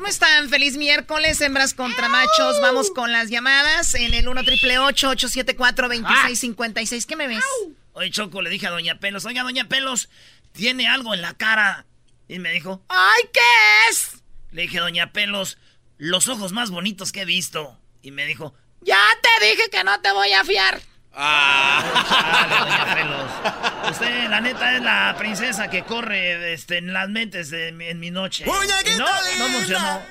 [0.01, 0.49] ¿Cómo están?
[0.49, 2.59] Feliz miércoles, hembras contra machos.
[2.59, 7.43] Vamos con las llamadas en el 1 triple 874 2656 ¿Qué me ves?
[7.93, 10.09] Oye, Choco, le dije a Doña Pelos, oiga, Doña Pelos,
[10.53, 11.85] tiene algo en la cara.
[12.27, 13.39] Y me dijo, ¡Ay, qué
[13.91, 14.23] es!
[14.49, 15.59] le dije, Doña Pelos,
[15.99, 17.79] los ojos más bonitos que he visto.
[18.01, 20.81] Y me dijo, Ya te dije que no te voy a fiar.
[21.13, 23.91] Chale, Doña Pelos.
[23.91, 27.99] Usted, la neta, es la princesa que corre este, en las mentes de mi- en
[27.99, 28.45] mi noche.
[28.45, 29.05] Y no,
[29.39, 30.01] no funcionó.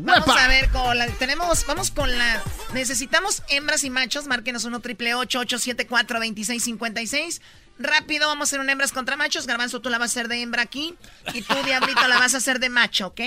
[0.00, 2.40] Vamos a ver con la, tenemos, vamos con la,
[2.72, 7.40] necesitamos hembras y machos, márquenos 1 triple 874 2656
[7.80, 9.46] Rápido, vamos a hacer un hembras contra machos.
[9.46, 10.96] Garbanzo, tú la vas a hacer de hembra aquí.
[11.32, 13.20] Y tú, Diablito, la vas a hacer de macho, ¿ok?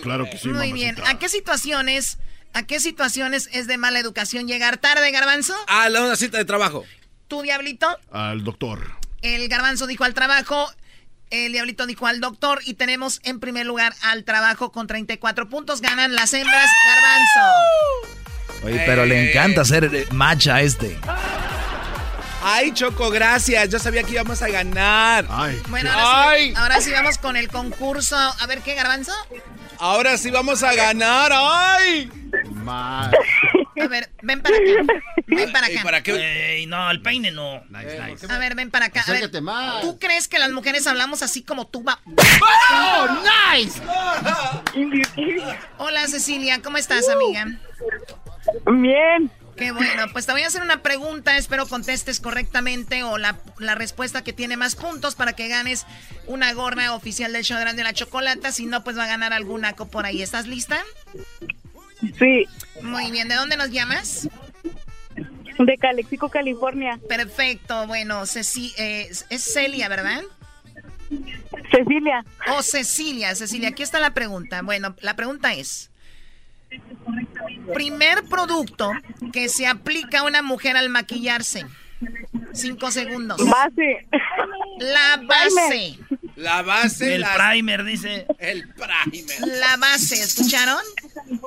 [0.00, 0.96] Claro que sí, Muy bien.
[1.06, 2.18] ¿A qué situaciones,
[2.52, 5.54] a qué situaciones es de mala educación llegar tarde, Garbanzo?
[5.66, 6.84] A la una cita de trabajo.
[7.28, 7.86] Tú, Diablito.
[8.10, 8.98] Al doctor.
[9.22, 10.70] El garbanzo dijo al trabajo,
[11.30, 15.80] el diablito dijo al doctor y tenemos en primer lugar al trabajo con 34 puntos.
[15.80, 18.66] Ganan las hembras, garbanzo.
[18.66, 20.96] Oye, pero le encanta ser macha a este.
[22.42, 23.68] Ay, Choco, gracias.
[23.68, 25.26] Yo sabía que íbamos a ganar.
[25.28, 25.60] Ay.
[25.68, 26.48] Bueno, ahora Ay.
[26.48, 28.16] sí, ahora sí vamos con el concurso.
[28.16, 29.12] A ver, ¿qué, garbanzo?
[29.78, 31.30] Ahora sí vamos a ganar.
[31.32, 32.10] ¡Ay!
[32.68, 34.92] A ver, ven para acá.
[35.26, 35.80] Ven para acá.
[35.82, 37.62] ¿Para Ey, no, el peine no.
[37.72, 39.04] A ver, ven para acá.
[39.06, 39.30] A ver.
[39.80, 42.00] ¿Tú crees que las mujeres hablamos así como tú va?
[42.72, 43.06] ¡Oh,
[43.54, 43.80] nice!
[45.78, 46.60] Hola, Cecilia.
[46.62, 47.46] ¿Cómo estás, amiga?
[48.66, 49.30] Bien.
[49.58, 53.74] Qué bueno, pues te voy a hacer una pregunta, espero contestes correctamente o la, la
[53.74, 55.84] respuesta que tiene más puntos para que ganes
[56.26, 59.74] una gorra oficial del show de la Chocolata, si no, pues va a ganar alguna
[59.74, 60.22] por ahí.
[60.22, 60.84] ¿Estás lista?
[62.18, 62.46] Sí.
[62.82, 64.28] Muy bien, ¿de dónde nos llamas?
[65.58, 67.00] De Calexico, California.
[67.08, 70.22] Perfecto, bueno, Ceci eh, es Celia, ¿verdad?
[71.70, 72.24] Cecilia.
[72.48, 74.62] Oh, Cecilia, Cecilia, aquí está la pregunta.
[74.62, 75.90] Bueno, la pregunta es,
[77.72, 78.90] primer producto
[79.32, 81.64] que se aplica a una mujer al maquillarse.
[82.52, 83.38] Cinco segundos.
[83.44, 84.06] Base.
[84.78, 85.98] La base.
[86.36, 87.14] La base.
[87.16, 88.26] El las- primer, dice.
[88.38, 89.40] El primer.
[89.60, 90.78] La base, ¿escucharon?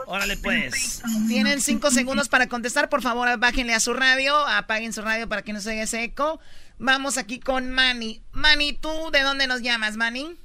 [0.05, 1.01] Órale, pues.
[1.29, 2.89] Tienen cinco segundos para contestar.
[2.89, 6.03] Por favor, bájenle a su radio, apaguen su radio para que no se oiga ese
[6.03, 6.39] eco.
[6.77, 8.21] Vamos aquí con Manny.
[8.31, 10.35] Manny, ¿tú de dónde nos llamas, Manny?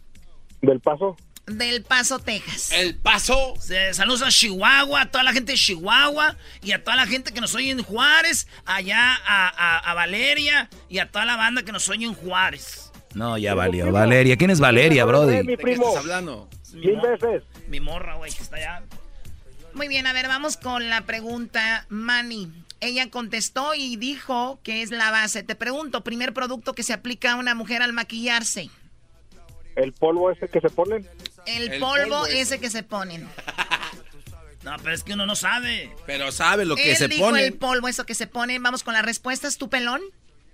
[0.63, 1.17] Del Paso.
[1.47, 2.73] Del Paso, Texas.
[2.73, 3.55] El Paso.
[3.93, 7.41] Saludos a Chihuahua, a toda la gente de Chihuahua y a toda la gente que
[7.41, 11.71] nos oye en Juárez, allá a, a- a Valeria y a toda la banda que
[11.71, 12.91] nos oye en Juárez.
[13.15, 13.93] No, ya valió.
[13.93, 14.37] Valeria.
[14.37, 15.43] ¿Quién es Valeria, Brody?
[15.45, 15.97] Mi primo.
[15.97, 16.49] hablando?
[16.75, 17.45] Mil veces.
[17.69, 18.83] Mi morra, güey, que está allá.
[19.73, 22.51] Muy bien, a ver, vamos con la pregunta, Manny.
[22.81, 25.43] Ella contestó y dijo que es la base.
[25.45, 28.69] Te pregunto, primer producto que se aplica a una mujer al maquillarse.
[29.77, 31.07] El polvo ese que se ponen.
[31.47, 32.41] El, El polvo, polvo ese.
[32.41, 32.59] ese.
[32.61, 33.29] que se ponen.
[34.65, 35.93] No, pero es que uno no sabe.
[36.07, 37.47] Pero sabe lo que Él se dijo pone.
[37.47, 38.59] el polvo, eso que se pone.
[38.59, 40.01] Vamos con las respuestas, tu pelón.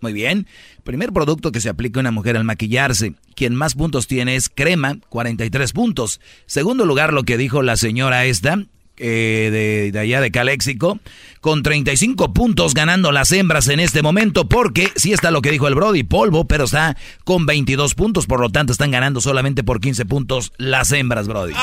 [0.03, 0.47] Muy bien.
[0.84, 3.14] Primer producto que se aplica a una mujer al maquillarse.
[3.34, 6.20] Quien más puntos tiene es crema, 43 puntos.
[6.45, 8.59] Segundo lugar, lo que dijo la señora esta,
[9.05, 11.00] eh, de, de allá de Caléxico,
[11.40, 15.66] con 35 puntos ganando las hembras en este momento, porque sí está lo que dijo
[15.66, 19.80] el Brody, polvo, pero está con 22 puntos, por lo tanto están ganando solamente por
[19.80, 21.55] 15 puntos las hembras, Brody.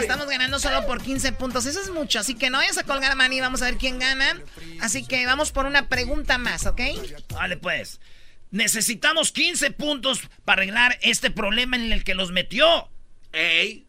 [0.00, 1.66] Estamos ganando solo por 15 puntos.
[1.66, 2.20] Eso es mucho.
[2.20, 3.40] Así que no vayas a colgar, Manny.
[3.40, 4.40] Vamos a ver quién gana.
[4.80, 6.80] Así que vamos por una pregunta más, ¿ok?
[7.32, 8.00] Vale, pues.
[8.50, 12.88] Necesitamos 15 puntos para arreglar este problema en el que los metió.
[13.32, 13.84] ¡Ey!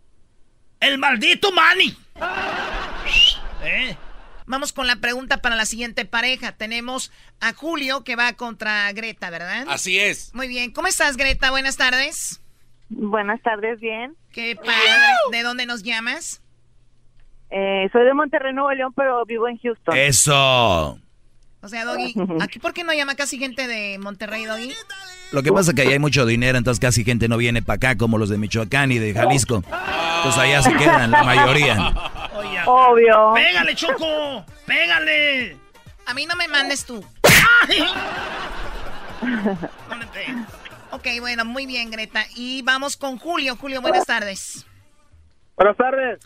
[0.85, 1.97] ¡El maldito Manny!
[3.63, 3.97] ¿Eh?
[4.45, 6.51] Vamos con la pregunta para la siguiente pareja.
[6.51, 7.11] Tenemos
[7.41, 9.65] a Julio que va contra Greta, ¿verdad?
[9.67, 10.33] Así es.
[10.35, 10.71] Muy bien.
[10.71, 11.49] ¿Cómo estás, Greta?
[11.49, 12.39] Buenas tardes.
[12.89, 14.15] Buenas tardes, bien.
[14.31, 14.71] Qué padre.
[15.31, 16.43] ¿De dónde nos llamas?
[17.49, 19.97] Eh, soy de Monterrey, Nuevo León, pero vivo en Houston.
[19.97, 20.99] Eso.
[21.65, 24.71] O sea, Doggy, ¿aquí por qué no llama casi gente de Monterrey, Doggy?
[25.31, 27.77] Lo que pasa es que allá hay mucho dinero, entonces casi gente no viene para
[27.77, 29.63] acá como los de Michoacán y de Jalisco.
[29.63, 31.91] Pues allá se quedan la mayoría.
[32.35, 33.33] Oye, Obvio.
[33.33, 34.45] ¡Pégale, Choco!
[34.67, 35.57] ¡Pégale!
[36.05, 37.03] A mí no me mandes tú.
[37.67, 37.79] ¡Ay!
[39.89, 40.35] No me pegues.
[40.91, 42.25] Ok, bueno, muy bien, Greta.
[42.35, 43.55] Y vamos con Julio.
[43.55, 44.67] Julio, buenas tardes.
[45.55, 46.19] Buenas tardes.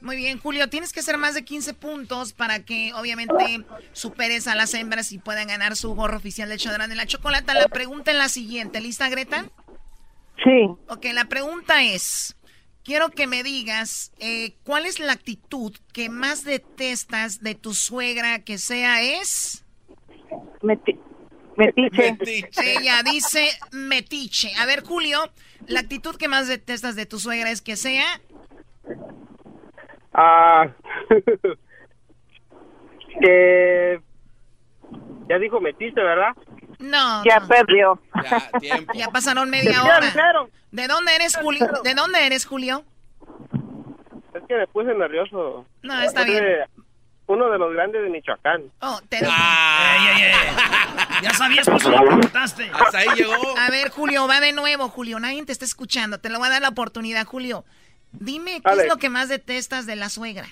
[0.00, 4.54] Muy bien, Julio, tienes que hacer más de 15 puntos para que obviamente superes a
[4.54, 7.52] las hembras y puedan ganar su gorro oficial de Chodrán de la Chocolata.
[7.54, 9.44] La pregunta es la siguiente, ¿lista, Greta?
[10.42, 10.68] Sí.
[10.88, 12.34] Ok, la pregunta es,
[12.82, 18.38] quiero que me digas, eh, ¿cuál es la actitud que más detestas de tu suegra
[18.42, 19.64] que sea es?
[20.62, 20.98] Meti-
[21.92, 22.78] metiche.
[22.78, 24.54] Ella dice metiche.
[24.56, 25.30] A ver, Julio,
[25.66, 28.22] la actitud que más detestas de tu suegra es que sea...
[30.22, 30.66] Ah.
[33.20, 34.00] que.
[35.28, 36.32] Ya dijo metiste, ¿verdad?
[36.78, 37.22] No.
[37.24, 37.46] Ya no.
[37.48, 38.00] perdió.
[38.24, 38.92] Ya, tiempo.
[38.94, 40.00] Ya pasaron media hora.
[40.72, 41.66] ¿De dónde eres, Julio?
[41.84, 42.84] ¿De dónde eres, Julio?
[44.34, 45.66] Es que me puse nervioso.
[45.82, 46.44] No, está bien.
[47.26, 48.64] Uno de los grandes de Michoacán.
[48.80, 49.96] Oh, te- Ah.
[51.22, 52.68] Ya sabías, por eso lo preguntaste.
[52.72, 53.56] Hasta ahí llegó.
[53.58, 55.20] A ver, Julio, va de nuevo, Julio.
[55.20, 56.18] Nadie te está escuchando.
[56.18, 57.64] Te lo voy a dar la oportunidad, Julio.
[58.12, 58.82] Dime, ¿qué Dale.
[58.82, 60.46] es lo que más detestas de la suegra?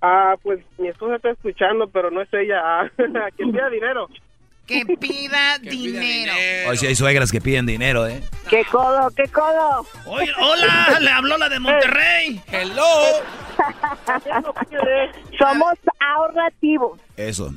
[0.00, 2.60] Ah, pues mi esposa está escuchando, pero no es ella.
[2.62, 2.90] Ah,
[3.36, 4.08] que pida dinero.
[4.66, 6.32] Que pida Que dinero.
[6.68, 8.20] Hoy sí hay suegras que piden dinero, ¿eh?
[8.50, 9.86] ¡Qué codo, qué codo!
[10.06, 12.40] Oye, hola, le habló la de Monterrey.
[12.50, 12.84] Hello.
[15.38, 17.00] Somos ahorrativos.
[17.16, 17.52] Eso.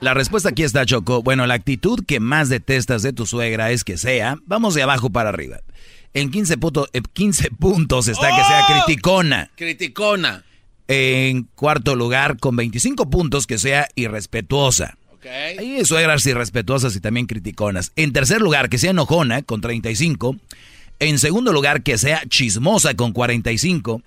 [0.00, 1.22] La respuesta aquí está, Choco.
[1.22, 5.10] Bueno, la actitud que más detestas de tu suegra es que sea, vamos de abajo
[5.10, 5.58] para arriba.
[6.14, 8.84] En 15, puto- eh, 15 puntos está que sea ¡Oh!
[8.86, 9.50] criticona.
[9.56, 10.44] Criticona.
[10.88, 14.98] En cuarto lugar, con 25 puntos, que sea irrespetuosa.
[15.14, 15.26] Ok.
[15.58, 17.92] Hay suegras irrespetuosas y también criticonas.
[17.96, 20.36] En tercer lugar, que sea enojona, con 35.
[20.98, 24.02] En segundo lugar, que sea chismosa, con 45.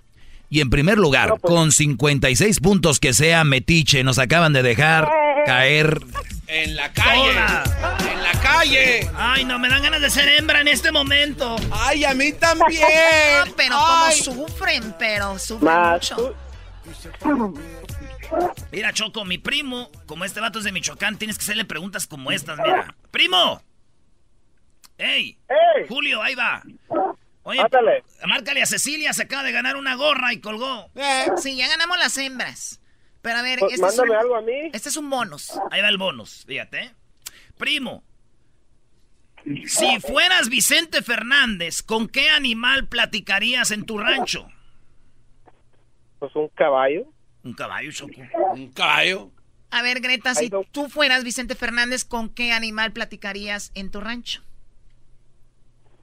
[0.50, 4.04] Y en primer lugar, con 56 puntos, que sea metiche.
[4.04, 5.10] Nos acaban de dejar
[5.48, 6.02] caer.
[6.48, 7.30] En la calle.
[7.30, 7.64] Hola.
[8.12, 9.10] En la calle.
[9.16, 11.56] Ay, no, me dan ganas de ser hembra en este momento.
[11.72, 12.82] Ay, a mí también.
[13.48, 14.20] No, pero como Ay.
[14.22, 16.36] sufren, pero sufren Más mucho.
[18.72, 22.32] Mira, Choco, mi primo, como este vato es de Michoacán, tienes que hacerle preguntas como
[22.32, 22.94] estas, mira.
[23.12, 23.62] ¡Primo!
[24.98, 25.38] ¡Ey!
[25.50, 25.88] ¡Ey!
[25.88, 26.62] Julio, ahí va.
[27.44, 28.04] Oye, Mátale.
[28.26, 30.90] márcale a Cecilia, se acaba de ganar una gorra y colgó.
[30.96, 32.80] Eh, Sí, ya ganamos las hembras.
[33.26, 34.70] Pero a ver, Pues este es, mándame un, algo a mí.
[34.72, 35.52] este es un bonus.
[35.72, 36.94] Ahí va el bonus, fíjate.
[37.58, 38.04] Primo,
[39.66, 44.48] si fueras Vicente Fernández, ¿con qué animal platicarías en tu rancho?
[46.20, 47.06] Pues un caballo.
[47.44, 48.22] Un caballo, Choco.
[48.54, 49.32] un caballo.
[49.72, 54.44] A ver, Greta, si tú fueras Vicente Fernández, ¿con qué animal platicarías en tu rancho?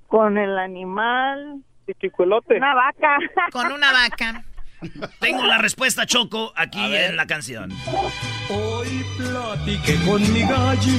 [0.08, 1.62] Con el animal.
[1.86, 2.56] Y chicuelote.
[2.56, 3.16] Una vaca.
[3.52, 4.44] Con una vaca.
[5.20, 7.72] Tengo la respuesta, Choco, aquí en la canción.
[8.48, 10.92] Hoy platiqué con mi gallo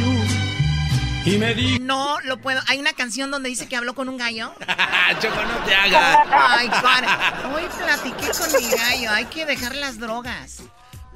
[1.25, 1.79] y me di...
[1.79, 2.59] No, lo puedo.
[2.67, 4.51] Hay una canción donde dice que habló con un gallo.
[5.19, 6.17] Choco, no te hagas.
[6.31, 7.53] Ay, para.
[7.53, 9.11] Hoy platiqué con mi gallo.
[9.11, 10.63] Hay que dejar las drogas.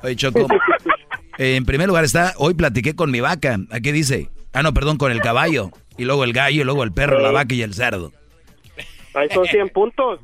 [0.03, 0.47] Oye, Choco.
[1.37, 3.57] en primer lugar está, hoy platiqué con mi vaca.
[3.71, 4.29] ¿A qué dice?
[4.53, 5.71] Ah, no, perdón, con el caballo.
[5.97, 8.13] Y luego el gallo, y luego el perro, la vaca y el cerdo.
[9.13, 10.19] Ahí son 100 puntos.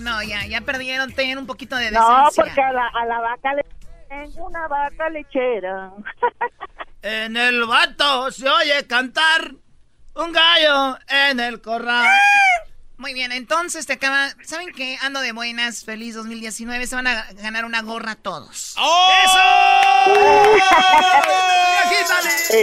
[0.00, 1.12] No, ya, ya perdieron.
[1.12, 2.44] Ten un poquito de No, decencia.
[2.44, 3.64] porque a la, a la vaca le
[4.08, 5.92] tengo una vaca lechera.
[7.02, 9.52] En el vato se oye cantar
[10.14, 12.08] un gallo en el corral.
[13.00, 14.28] Muy bien, entonces te acaba.
[14.44, 14.98] ¿Saben qué?
[15.00, 16.86] Ando de buenas, feliz 2019.
[16.86, 18.76] Se van a ganar una gorra todos.
[22.52, 22.62] Eh,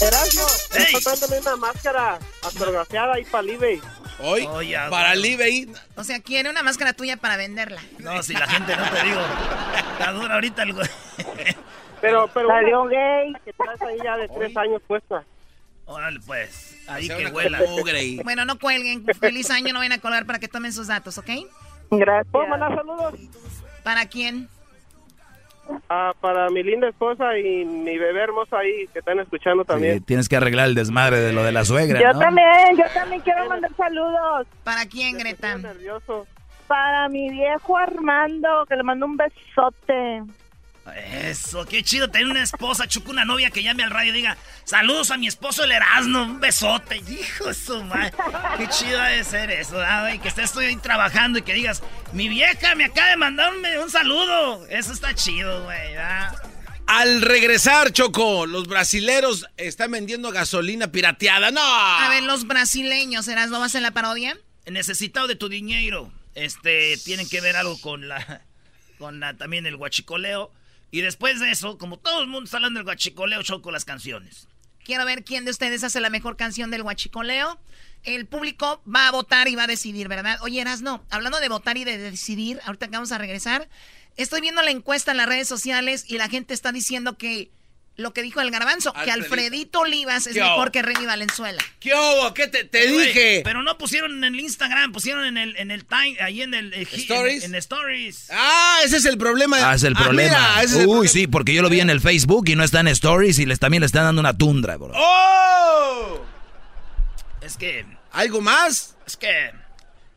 [0.00, 3.82] Erasmo, está dándole una máscara autografiada ahí para Libey.
[4.20, 4.48] Hoy,
[4.88, 5.70] para Libey.
[5.96, 7.82] O sea, quiere una máscara tuya para venderla.
[7.98, 9.20] No, si la gente no te digo.
[9.92, 10.88] Está dura ahorita el güey.
[12.00, 12.48] Pero, pero.
[12.48, 13.34] Salió gay.
[13.44, 15.24] Que traes ahí ya de tres años puesta.
[15.84, 16.77] Órale, pues.
[16.88, 17.60] Ahí que huela.
[17.68, 18.20] mugre.
[18.24, 19.04] Bueno, no cuelguen.
[19.20, 21.28] Feliz año, no vayan a colgar para que tomen sus datos, ¿ok?
[21.90, 22.26] Gracias.
[22.32, 23.14] ¿Puedo mandar saludos?
[23.82, 24.48] ¿Para quién?
[25.90, 30.02] Ah, para mi linda esposa y mi bebé hermosa ahí que están escuchando Sí, también.
[30.02, 32.18] tienes que arreglar el desmadre de lo de la suegra, Yo ¿no?
[32.20, 34.46] también, yo también quiero mandar saludos.
[34.64, 35.56] ¿Para quién, Greta?
[35.58, 36.26] nervioso.
[36.66, 40.22] Para mi viejo Armando, que le mando un besote.
[40.92, 44.36] Eso, qué chido tener una esposa, chuco, una novia que llame al radio y diga,
[44.64, 46.96] saludos a mi esposo el Erasmo, un besote.
[47.08, 48.12] Hijo de su madre,
[48.56, 50.18] qué chido ha de ser eso, ¿ah, güey?
[50.18, 51.82] Que estés tú ahí trabajando y que digas,
[52.12, 54.66] mi vieja me acaba de mandarme un saludo.
[54.66, 56.34] Eso está chido, güey, ¿verdad?
[56.88, 61.50] Al regresar, Choco, los brasileros están vendiendo gasolina pirateada.
[61.50, 61.60] ¡No!
[61.62, 64.38] A ver, los brasileños, ¿serás no vas en la parodia?
[64.64, 66.10] Necesitado de tu dinero.
[66.34, 68.42] Este, tienen que ver algo con la,
[68.98, 70.50] con la, también el guachicoleo.
[70.90, 74.48] Y después de eso, como todo el mundo está hablando del guachicoleo, choco las canciones.
[74.84, 77.60] Quiero ver quién de ustedes hace la mejor canción del huachicoleo.
[78.04, 80.38] El público va a votar y va a decidir, ¿verdad?
[80.40, 81.04] Oye, no.
[81.10, 83.68] hablando de votar y de decidir, ahorita vamos a regresar,
[84.16, 87.50] estoy viendo la encuesta en las redes sociales y la gente está diciendo que
[87.98, 89.80] lo que dijo el garbanzo, que Alfredito.
[89.80, 90.72] Olivas es ¿Qué mejor hubo?
[90.72, 91.60] que Remy Valenzuela.
[91.80, 92.32] ¿Qué hubo?
[92.32, 93.42] ¿Qué te, dije?
[93.44, 96.72] Pero no pusieron en el Instagram, pusieron en el, en el time, ahí en el...
[96.74, 97.44] eh, en- ¿Stories?
[97.44, 98.28] En, Stories.
[98.32, 99.58] Ah, ese es el problema.
[99.70, 100.30] Ah, es el problema.
[100.38, 101.08] mira, ese es el Uy, problema.
[101.12, 103.58] sí, porque yo lo vi en el Facebook y no está en Stories y les
[103.58, 104.92] también le están dando una tundra, bro.
[104.94, 106.24] ¡Oh!
[107.40, 107.84] Es que...
[108.12, 108.96] ¿Algo más?
[109.08, 109.46] Es que...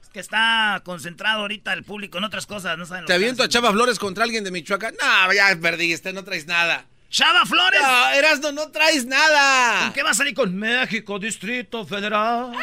[0.04, 3.16] Es que está concentrado ahorita el público en otras cosas, no saben lo ¿Te que
[3.16, 3.50] aviento a.
[3.50, 4.94] Chava Flores contra alguien de Michoacán?
[5.02, 6.86] No, ya perdiste, no traes nada.
[7.12, 7.82] ¡Chava Flores!
[7.82, 9.82] No, Erasno, no traes nada.
[9.84, 12.54] ¿Con qué va a salir con México, Distrito Federal?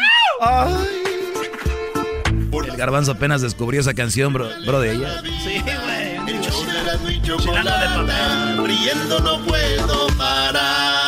[2.67, 5.21] El garbanzo apenas descubrió esa canción, bro, bro de ella.
[5.45, 6.35] Sí, güey.
[6.35, 11.08] El show de y chocolate, riendo no puedo parar.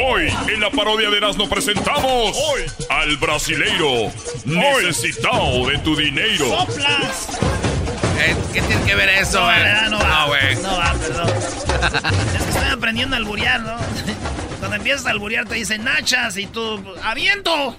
[0.00, 2.36] Hoy en la parodia de Erasmo presentamos
[2.88, 4.12] al brasileiro
[4.44, 6.46] necesitado de tu dinero.
[6.46, 7.38] ¡Soplas!
[8.20, 9.58] Eh, ¿Qué tiene que ver eso, No, güey?
[9.58, 9.90] ¿verdad?
[9.90, 10.24] no va.
[10.26, 10.56] güey.
[10.56, 11.28] No va, perdón.
[12.36, 13.76] es que estoy aprendiendo a alburear, ¿no?
[14.58, 17.76] Cuando empiezas a alburear te dicen nachas y tú, ¡aviento!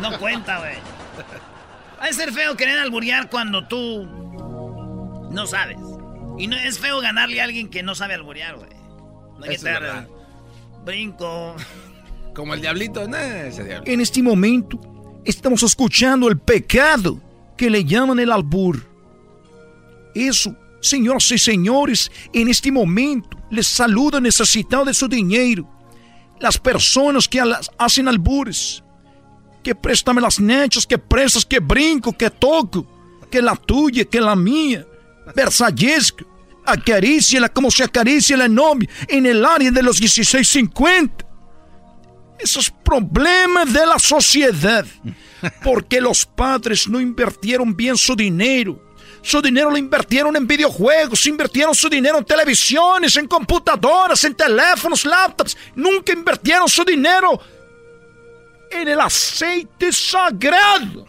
[0.00, 0.74] No cuenta, güey.
[2.00, 4.04] Va a ser feo querer alburear cuando tú
[5.30, 5.78] no sabes.
[6.38, 8.70] Y no es feo ganarle a alguien que no sabe alburear, güey.
[9.38, 10.06] No hay que estar.
[10.86, 11.56] Brinco.
[12.34, 13.90] Como el diablito, no, ese diablito.
[13.90, 14.80] En este momento
[15.24, 17.20] estamos escuchando el pecado
[17.56, 18.82] que le llaman el albur.
[20.14, 25.68] Eso, señoras y señores, en este momento les saluda necesitado de su dinero.
[26.38, 27.42] Las personas que
[27.76, 28.82] hacen albures.
[29.62, 32.86] Que préstame las nechas, que prestas, que brinco, que toco.
[33.30, 34.86] Que la tuya, que la mía.
[35.34, 36.24] Versallesca.
[36.66, 41.26] Acaríciala como se acaricia la novia en el área de los 1650
[42.38, 44.84] esos problemas de la sociedad.
[45.62, 48.82] Porque los padres no invirtieron bien su dinero.
[49.22, 55.04] Su dinero lo invirtieron en videojuegos, invirtieron su dinero en televisiones, en computadoras, en teléfonos,
[55.04, 55.56] laptops.
[55.74, 57.40] Nunca invirtieron su dinero
[58.70, 61.06] en el aceite sagrado.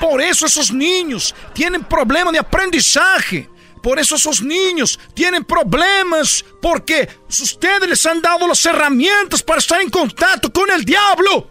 [0.00, 3.48] Por eso esos niños tienen problemas de aprendizaje.
[3.82, 9.80] Por eso esos niños tienen problemas porque ustedes les han dado las herramientas para estar
[9.80, 11.50] en contacto con el diablo.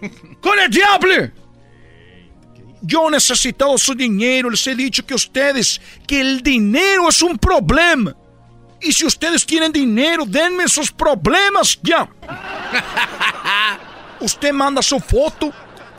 [0.40, 1.30] Con el diablo.
[2.82, 7.36] Yo he necesitado su dinero, les he dicho que ustedes, que el dinero es un
[7.36, 8.14] problema.
[8.80, 12.08] Y si ustedes tienen dinero, denme sus problemas ya.
[14.20, 15.52] Usted manda su foto.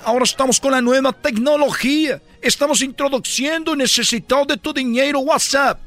[0.05, 2.21] Ahora estamos con la nueva tecnología.
[2.41, 5.79] Estamos introduciendo necesitado de tu dinero WhatsApp.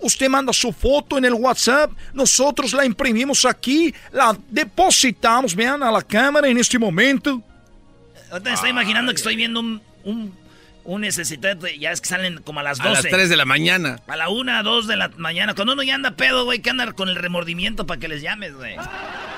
[0.00, 5.90] Usted manda su foto en el WhatsApp, nosotros la imprimimos aquí, la depositamos, vean, a
[5.90, 7.42] la cámara en este momento.
[8.30, 10.34] Ahorita me estoy imaginando que estoy viendo un, un,
[10.84, 12.88] un necesitado, ya es que salen como a las 12.
[12.88, 14.00] A las 3 de la mañana.
[14.06, 15.54] A la 1, 2 de la mañana.
[15.54, 18.54] Cuando uno ya anda pedo, güey, que anda con el remordimiento para que les llames,
[18.54, 18.76] güey.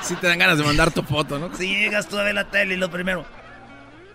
[0.03, 1.57] Sí te dan ganas de mandar tu foto, ¿no?
[1.57, 3.25] Si llegas tú a ver la tele y lo primero.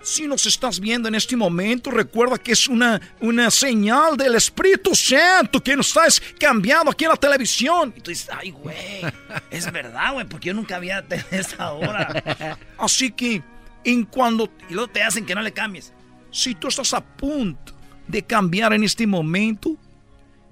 [0.05, 4.93] Si nos estás viendo en este momento, recuerda que es una, una señal del Espíritu
[4.93, 7.91] Santo que nos estás cambiando aquí en la televisión.
[7.97, 9.01] Y tú dices, ay, güey,
[9.49, 12.59] es verdad, güey, porque yo nunca había tenido esa hora.
[12.77, 13.41] Así que,
[13.83, 14.47] en cuando...
[14.69, 15.91] Y luego te hacen que no le cambies.
[16.29, 17.73] Si tú estás a punto
[18.07, 19.75] de cambiar en este momento,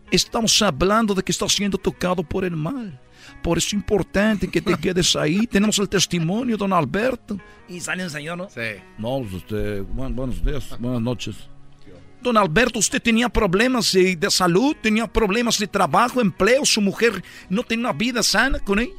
[0.09, 2.99] estamos hablando de que estás siendo tocado por el mal.
[3.41, 5.45] Por eso es importante que te quedes ahí.
[5.47, 7.37] Tenemos el testimonio, don Alberto.
[7.67, 8.49] Y sale un señor, ¿no?
[8.49, 8.61] Sí.
[8.97, 11.35] No, usted, buen- buenos días, buenas noches.
[12.21, 17.21] Don Alberto, usted tenía problemas de, de salud, tenía problemas de trabajo, empleo, su mujer
[17.49, 18.89] no tenía una vida sana con él.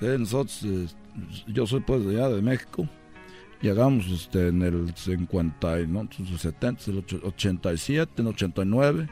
[0.00, 0.86] Sí, nosotros, eh,
[1.46, 2.86] yo soy pues de allá de México.
[3.62, 8.34] Llegamos este, en el 50, y no, en el 70, el ocho- 87, en el
[8.34, 9.08] 89.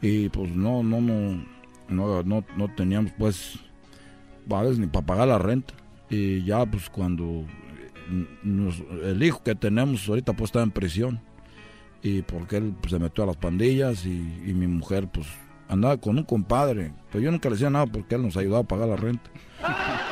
[0.00, 1.44] Y pues no, no, no,
[1.88, 3.58] no, no, no teníamos pues,
[4.46, 5.74] vales ni para pagar la renta.
[6.10, 7.24] Y ya pues cuando
[8.10, 11.20] eh, nos- el hijo que tenemos ahorita pues está en prisión.
[12.02, 14.10] Y porque él pues, se metió a las pandillas y,
[14.44, 15.26] y mi mujer pues
[15.68, 16.92] andaba con un compadre.
[17.10, 19.30] Pero yo nunca le decía nada porque él nos ayudaba a pagar la renta.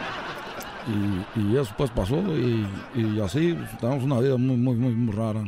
[1.36, 2.66] Y, y eso pues pasó y,
[2.96, 5.44] y así pues, tenemos una vida muy, muy, muy, muy rara.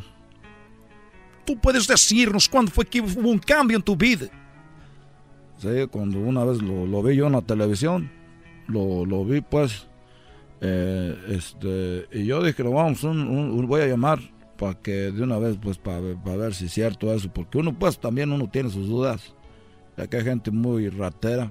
[1.44, 4.26] Tú puedes decirnos cuándo fue que hubo un cambio en tu vida.
[5.90, 8.10] Cuando una vez lo, vi yo en la televisión,
[8.68, 9.86] lo, vi pues,
[10.60, 14.18] eh, este, y yo dije, vamos, un- voy a llamar
[14.58, 17.98] para que de una vez pues para ver si es cierto eso, porque uno pues
[17.98, 19.34] también uno tiene sus dudas,
[19.96, 21.50] ya que hay gente muy ratera.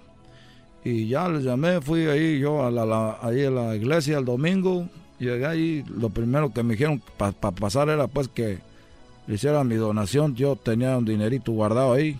[0.86, 4.88] Y ya les llamé, fui ahí yo a la, la- a la iglesia el domingo,
[5.18, 8.60] llegué ahí, lo primero que me dijeron para pasar era pues que
[9.28, 12.20] hiciera mi donación, yo tenía un dinerito guardado ahí.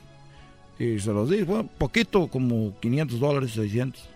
[0.84, 4.10] Y se los di, fue poquito, como 500 dólares, 600.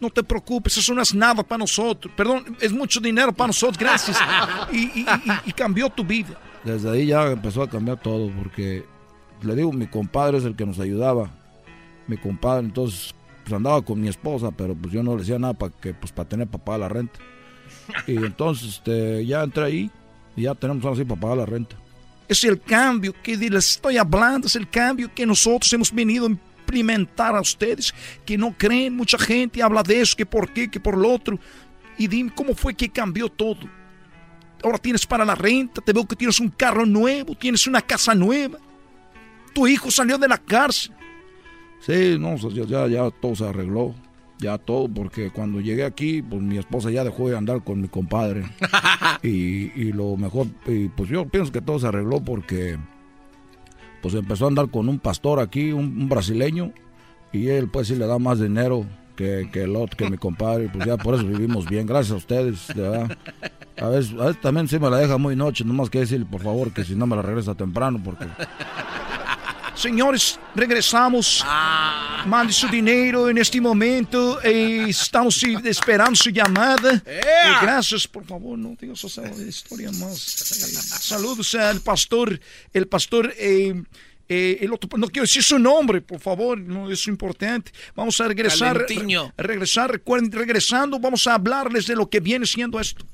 [0.00, 2.12] No te preocupes, eso no es nada para nosotros.
[2.16, 4.18] Perdón, es mucho dinero para nosotros, gracias.
[4.72, 6.38] Y, y- y- y cambió tu vida.
[6.62, 8.84] Desde ahí ya empezó a cambiar todo, porque
[9.42, 11.30] le digo, mi compadre es el que nos ayudaba.
[12.06, 15.54] Mi compadre, entonces, pues andaba con mi esposa, pero pues yo no le decía nada
[15.54, 17.18] para que, pues para tener pagar la renta.
[18.06, 19.90] Y entonces, este, ya entré ahí
[20.36, 21.76] y ya tenemos ahora sí para pagar la renta.
[22.28, 26.30] Es el cambio que les estoy hablando, es el cambio que nosotros hemos venido a
[26.30, 27.94] implementar a ustedes,
[28.24, 31.38] que no creen, mucha gente habla de eso, que por qué, que por lo otro.
[31.98, 33.60] Y dime cómo fue que cambió todo.
[34.62, 38.14] Ahora tienes para la renta, te veo que tienes un carro nuevo, tienes una casa
[38.14, 38.58] nueva.
[39.52, 40.92] Tu hijo salió de la cárcel.
[41.80, 43.94] Sí, no, ya, ya, ya todo se arregló.
[44.38, 47.88] Ya todo, porque cuando llegué aquí, pues mi esposa ya dejó de andar con mi
[47.88, 48.44] compadre.
[49.22, 52.76] y, y lo mejor, y pues yo pienso que todo se arregló porque
[54.02, 56.72] pues empezó a andar con un pastor aquí, un, un brasileño,
[57.32, 58.84] y él pues sí le da más dinero
[59.16, 62.16] que, que el otro, que mi compadre, pues ya por eso vivimos bien, gracias a
[62.16, 63.16] ustedes, de verdad.
[63.80, 66.42] A veces, a veces también sí me la deja muy noche, nomás que decirle por
[66.42, 68.26] favor que si no me la regresa temprano, porque...
[69.74, 71.44] Señores, regresamos.
[72.26, 74.40] Mande su dinero en este momento.
[74.42, 77.02] eh, estamos esperando su llamada.
[77.04, 77.20] Eh,
[77.60, 80.52] gracias, por favor, no digas esa historia más.
[80.52, 82.38] Eh, saludos al pastor.
[82.72, 83.32] El pastor.
[83.36, 83.74] eh,
[84.26, 87.70] eh, el otro, no quiero decir su nombre, por favor, no es importante.
[87.94, 88.74] Vamos a regresar.
[88.78, 88.86] Re-
[89.36, 93.04] regresar, recuerden, regresando, vamos a hablarles de lo que viene siendo esto.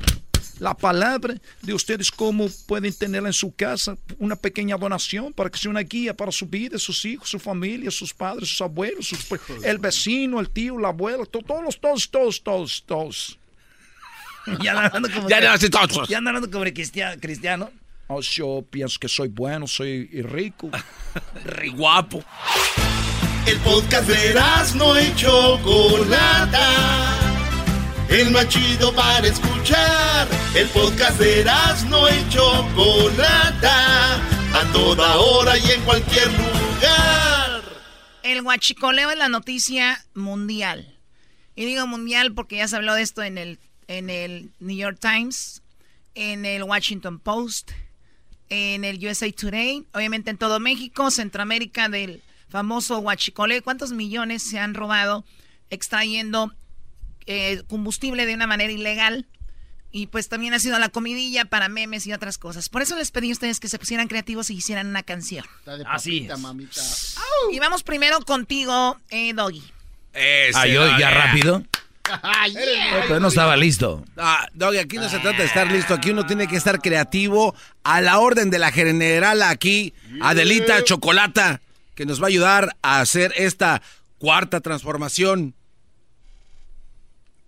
[0.58, 5.58] La palabra de ustedes, cómo pueden tenerla en su casa, una pequeña donación para que
[5.58, 9.26] sea una guía para su vida, sus hijos, su familia, sus padres, sus abuelos, sus-
[9.64, 13.38] el vecino, el tío, la abuela, to- todos, todos, todos, todos, todos.
[14.62, 16.08] Ya anda hablando como, Ya que- todos.
[16.08, 16.18] ya
[16.50, 17.20] como cristiano.
[17.20, 17.70] cristiano.
[18.08, 20.70] Oh, yo pienso que soy bueno, soy rico.
[21.44, 22.24] Re guapo.
[23.46, 24.34] El podcast de
[24.74, 27.29] no y Chocolata.
[28.10, 30.26] El más chido para escuchar.
[30.56, 31.44] El podcast de
[31.88, 34.16] no y Chocolata.
[34.52, 37.62] A toda hora y en cualquier lugar.
[38.24, 40.98] El guachicoleo es la noticia mundial.
[41.54, 44.98] Y digo mundial porque ya se habló de esto en el, en el New York
[45.00, 45.62] Times,
[46.16, 47.70] en el Washington Post,
[48.48, 53.62] en el USA Today, obviamente en todo México, Centroamérica del famoso huachicoleo.
[53.62, 55.24] ¿Cuántos millones se han robado
[55.70, 56.52] extrayendo
[57.30, 59.26] eh, combustible de una manera ilegal?
[59.92, 62.68] Y pues también ha sido la comidilla para memes y otras cosas.
[62.68, 65.44] Por eso les pedí a ustedes que se pusieran creativos y hicieran una canción.
[65.86, 66.26] Así
[67.52, 69.62] Y vamos primero contigo, eh, Doggy.
[70.54, 71.64] ah, yo ya rápido.
[73.06, 74.04] Pero no estaba listo.
[74.16, 75.94] Ah, Doggy, aquí no se trata de estar listo.
[75.94, 77.54] Aquí uno tiene que estar creativo.
[77.84, 81.60] A la orden de la general aquí, Adelita Chocolata,
[81.94, 83.82] que nos va a ayudar a hacer esta
[84.18, 85.54] cuarta transformación.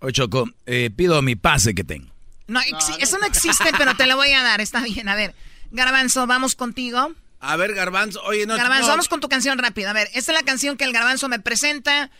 [0.03, 2.11] Oye, Choco, eh, pido mi pase que tengo.
[2.47, 2.59] No,
[2.99, 4.59] eso no existe, pero te lo voy a dar.
[4.59, 5.07] Está bien.
[5.07, 5.33] A ver,
[5.71, 7.13] Garbanzo, vamos contigo.
[7.39, 8.57] A ver, Garbanzo, oye, no.
[8.57, 9.91] Garbanzo, vamos con tu canción rápida.
[9.91, 12.11] A ver, esta es la canción que el Garbanzo me presenta.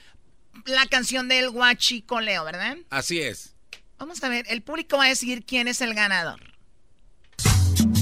[0.66, 1.50] La canción del
[2.22, 2.78] Leo, ¿verdad?
[2.90, 3.54] Así es.
[4.00, 6.40] Vamos a ver, el público va a decidir quién es el ganador.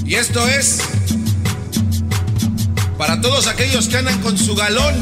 [0.06, 0.80] Y esto es
[2.96, 4.94] para todos aquellos que andan con su galón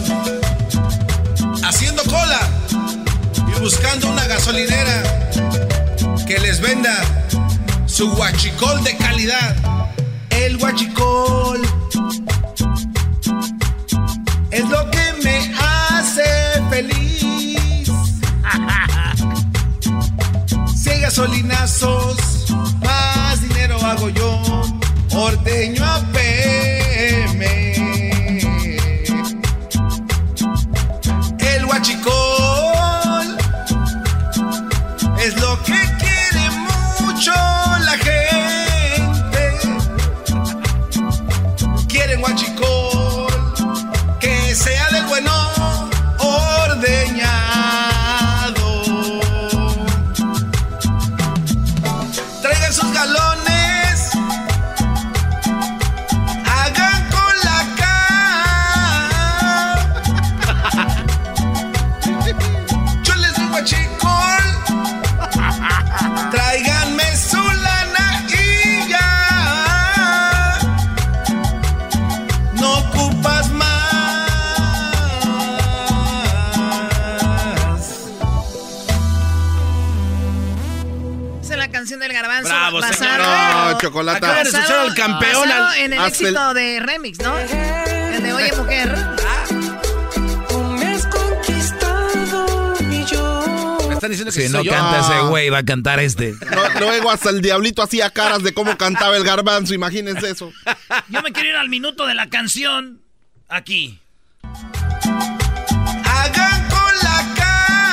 [1.62, 2.59] haciendo cola
[3.60, 5.02] buscando una gasolinera
[6.26, 6.96] que les venda
[7.86, 9.54] su guachicol de calidad.
[10.30, 11.60] El guachicol
[14.50, 16.24] es lo que me hace
[16.70, 17.90] feliz.
[20.74, 22.50] si hay gasolinazos,
[22.82, 24.40] más dinero hago yo.
[25.12, 26.00] Ordeño a
[83.90, 84.20] Chocolata.
[84.20, 87.38] basado- Acaba de escuchar al campeón, al- en el hasta el- éxito de remix, ¿no?
[87.38, 88.96] El de Oye Mujer.
[93.88, 94.72] Me están diciendo que Si no yo.
[94.72, 96.32] canta ese güey, va a cantar este.
[96.50, 100.52] No, luego hasta el diablito hacía caras de cómo cantaba el garbanzo, imagínense eso.
[101.08, 103.02] Yo me quiero ir al minuto de la canción.
[103.48, 104.00] Aquí.
[106.04, 107.90] Hagan con la cara.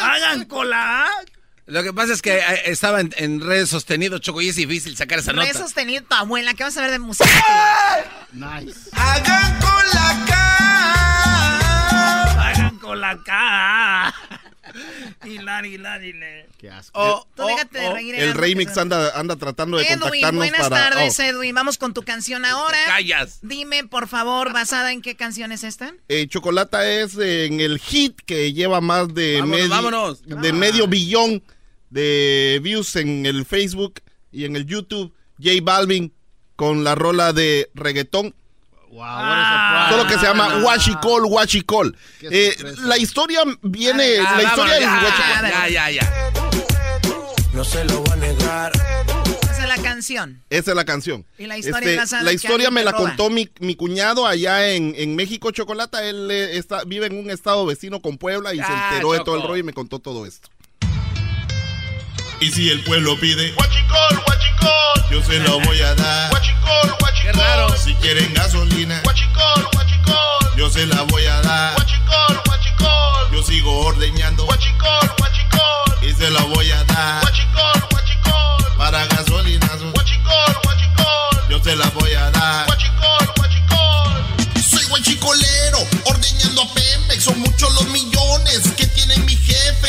[0.14, 1.06] Hagan cola.
[1.66, 4.96] Lo que pasa es que eh, estaba en, en redes sostenido, Choco, y es difícil
[4.98, 5.58] sacar esa Re nota.
[5.58, 6.52] sostenido tu abuela.
[6.54, 7.24] ¿Qué vas a ver de música?
[8.32, 8.90] Nice.
[8.92, 10.24] Hagan con la
[12.34, 12.50] cara.
[12.50, 14.14] Hagan con la cara.
[15.24, 16.46] Hilar, hilar, hilar.
[16.58, 17.00] Qué asco.
[17.00, 18.14] Oh, Tú déjate de reír.
[18.16, 20.90] El remix anda, anda tratando de Edwin, contactarnos buenas para.
[20.90, 21.22] tardes, oh.
[21.22, 21.54] Edwin.
[21.54, 22.76] Vamos con tu canción ahora.
[22.86, 23.38] callas.
[23.42, 25.94] Dime, por favor, basada en qué canción es esta.
[26.08, 30.22] Eh, Chocolata es en el hit que lleva más de, Vámonos, medio, vámonos.
[30.26, 30.52] de Ah.
[30.52, 31.42] medio billón
[31.94, 34.00] de views en el Facebook
[34.32, 35.14] y en el YouTube.
[35.42, 36.12] J Balvin
[36.56, 38.34] con la rola de reggaetón.
[38.90, 41.96] Solo que se llama Washicol, Washicol.
[42.22, 44.18] Eh, la historia viene.
[44.18, 46.30] Ah, la historia del ya, ya, ya, ya.
[47.52, 48.72] No se lo va a negar.
[49.50, 50.42] Esa es la canción.
[50.50, 51.24] Esa es la canción.
[51.38, 53.04] Y la historia Este, la historia me la roba.
[53.04, 56.04] contó mi, mi cuñado allá en, en México, Chocolata.
[56.08, 59.20] Él eh, está, vive en un estado vecino con Puebla y se Ah, enteró de
[59.20, 60.48] todo el rollo y me contó todo esto.
[62.40, 66.30] Y si el pueblo pide Guachicol, guachicol Yo se lo voy a dar.
[66.30, 67.76] Guachicol, guachicol Qué raro.
[67.76, 71.74] Si quieren gasolina Guachicol, guachicol Yo se la voy a dar.
[71.76, 77.22] Guachicol, guachicol Yo sigo ordeñando Guachicol, guachicol Y se la voy a dar.
[77.22, 82.66] Guachicol, guachicol Para gasolinazo Guachicol, guachicol Yo se la voy a dar.
[82.66, 82.93] Guachicol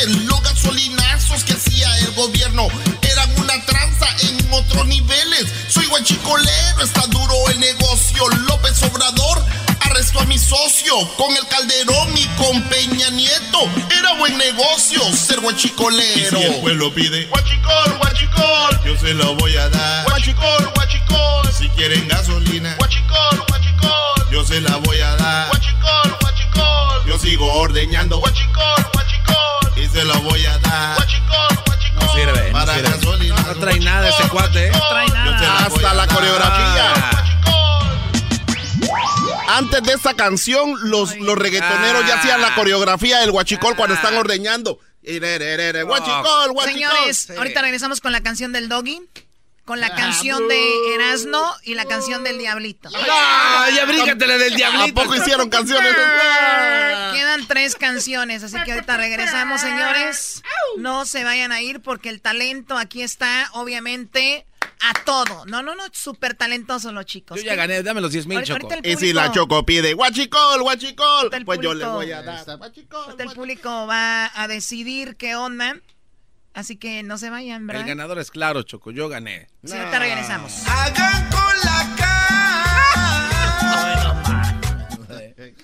[0.06, 2.68] los gasolinazos que hacía el gobierno
[3.02, 5.46] eran una tranza en otros niveles.
[5.68, 8.28] Soy guachicolero, está duro el negocio.
[8.46, 9.44] López Obrador
[9.80, 13.68] arrestó a mi socio con el Calderón y con Peña Nieto.
[13.98, 16.38] Era buen negocio ser guachicolero.
[16.38, 20.04] Y si el pueblo pide guachicol, guachicol, yo se lo voy a dar.
[20.06, 22.76] Guachicol, guachicol, si quieren gasolina.
[22.78, 25.48] Guachicol, guachicol, yo se la voy a dar.
[25.48, 28.18] Guachicol, guachicol, yo sigo ordeñando.
[28.18, 30.96] Guachicol, guachicol y se lo voy a dar.
[30.96, 32.06] Guachicol, guachicol.
[32.06, 32.52] No sirve.
[32.52, 34.72] No trae nada de ese cuate, ¿eh?
[34.72, 35.62] No trae nada.
[35.62, 35.66] ¿eh?
[35.66, 36.94] Hasta la coreografía.
[39.48, 42.54] Antes de esa canción, los, los reggaetoneros ya hacían la ah.
[42.54, 43.98] coreografía del guachicol cuando ah.
[43.98, 44.78] están ordeñando.
[45.02, 46.64] Guachicol, guachicol.
[46.64, 49.00] Señores, ahorita regresamos con la canción del doggy.
[49.66, 52.88] Con la canción de Erasno y la canción del Diablito.
[52.88, 53.70] ¡No!
[53.74, 55.00] Ya bríncatela del Diablito.
[55.00, 55.92] ¿A poco hicieron canciones?
[57.12, 60.42] Quedan tres canciones, así que ahorita regresamos, señores.
[60.78, 64.46] No se vayan a ir porque el talento aquí está, obviamente,
[64.80, 65.44] a todo.
[65.46, 67.36] No, no, no, súper talentosos los chicos.
[67.38, 68.68] Yo ya gané, dame los 10 mil, Choco.
[68.84, 72.44] Y si la Choco pide guachicol, guachicol, pues yo le público- voy a dar.
[72.48, 75.76] ahorita el público va a decidir qué onda.
[76.56, 77.86] Así que no se vayan, El ¿verdad?
[77.86, 78.90] ganador es claro, Choco.
[78.90, 79.46] Yo gané.
[79.62, 80.66] Sí, ahorita regresamos.
[80.66, 81.76] Hagan con la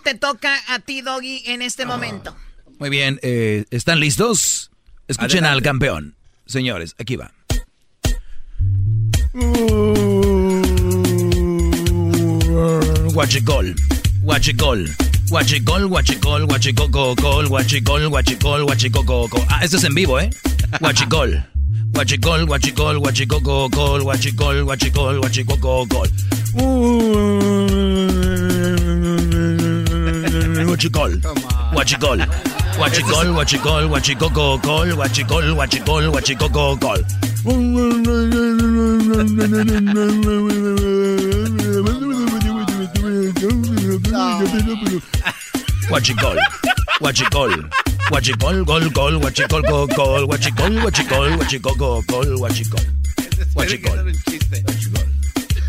[0.04, 2.36] Te toca a ti, Doggy, en este momento.
[2.78, 4.70] Muy bien, eh, ¿están listos?
[5.08, 5.48] Escuchen Adelante.
[5.48, 6.16] al campeón.
[6.44, 7.32] Señores, aquí va.
[13.12, 13.74] Guachicol,
[14.22, 14.88] guachicol,
[15.28, 19.42] guachicol, guachicol, guachicococol, guachicol, guachicol, guachicococol.
[19.48, 20.30] Ah, esto es en vivo, ¿eh?
[20.80, 21.44] Guachicol,
[21.92, 26.08] guachicol, guachicol, guachicococol, guachicol, guachicol, guachicococol.
[30.66, 31.20] Guachicol,
[31.74, 32.18] guachicol,
[32.78, 37.00] guachicol, guachicol, guachicococol, guachicol, guachicol, guachicococol.
[45.90, 46.38] Guachicol,
[47.00, 47.52] guachicol,
[48.12, 52.80] guachicol, gol, gol, guachicol, gol, gol, guachicol, guachicol, guachicol, gol, gol, guachicol.
[53.54, 54.12] Guachicol,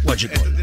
[0.04, 0.56] guachicol,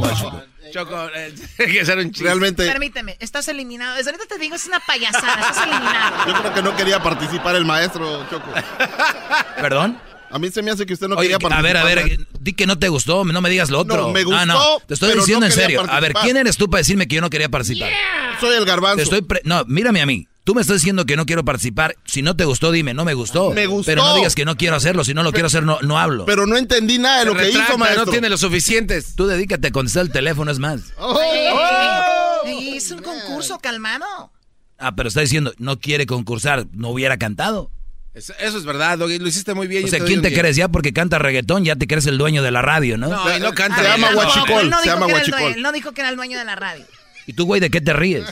[0.00, 0.46] guachicol.
[0.72, 2.24] Choco, eh, tiene que ser un chiste.
[2.24, 3.96] Realmente, Permíteme, estás eliminado.
[3.96, 6.26] Desde ahorita te digo, es una payasada, estás eliminado.
[6.28, 8.52] yo creo que no quería participar el maestro, Choco.
[9.60, 9.98] ¿Perdón?
[10.32, 11.64] A mí se me hace que usted no Oye, quería a participar.
[11.64, 13.96] ver, a ver, di que no te gustó, no me digas lo otro.
[13.96, 15.80] No, me Ah, no, gustó, te estoy diciendo no en serio.
[15.80, 16.22] A ver, participar.
[16.22, 17.90] ¿quién eres tú para decirme que yo no quería participar?
[18.40, 18.96] Soy el garbanzo.
[18.98, 20.28] Te estoy pre- no, mírame a mí.
[20.44, 21.96] Tú me estás diciendo que no quiero participar.
[22.06, 23.50] Si no te gustó, dime, no me gustó.
[23.50, 23.86] Me gustó.
[23.90, 25.04] Pero no digas que no quiero hacerlo.
[25.04, 26.24] Si no lo quiero hacer, no, no hablo.
[26.24, 28.06] Pero no entendí nada de lo que hizo, maestro.
[28.06, 29.14] no tiene los suficientes.
[29.14, 30.80] Tú dedícate a contestar el teléfono, es más.
[30.98, 31.18] Oh,
[31.54, 32.42] oh.
[32.46, 34.32] es un concurso calmado.
[34.78, 37.70] Ah, pero está diciendo, no quiere concursar, no hubiera cantado.
[38.14, 39.18] Eso, eso es verdad, Doggy.
[39.18, 39.84] Lo hiciste muy bien.
[39.84, 41.64] O sea, ¿quién te crees ya porque canta reggaetón?
[41.64, 43.08] Ya te crees el dueño de la radio, ¿no?
[43.08, 43.76] No, no canta.
[43.82, 45.40] Se llama Guachicol, él no se dijo llama que era el Guachicol.
[45.40, 46.84] dueño- él no dijo que era el dueño de la radio.
[47.26, 48.24] ¿Y tú, güey, de qué te ríes?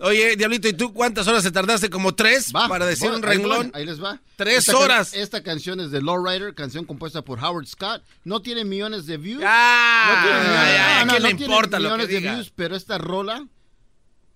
[0.00, 1.90] Oye, Diablito, ¿y tú cuántas horas te tardaste?
[1.90, 3.70] ¿Como tres Va, para decir voy, un renglón?
[3.74, 4.20] Ahí les va.
[4.36, 5.14] Tres Esta can- horas.
[5.14, 8.02] esta canción es de Lowrider, canción compuesta por Howard Scott.
[8.24, 9.42] No tiene millones de views.
[9.46, 12.16] Ah, no tiene millones, ya, no, ¿qué no le tiene importa lo que millones de
[12.18, 12.34] diga?
[12.34, 13.46] views, pero esta rola,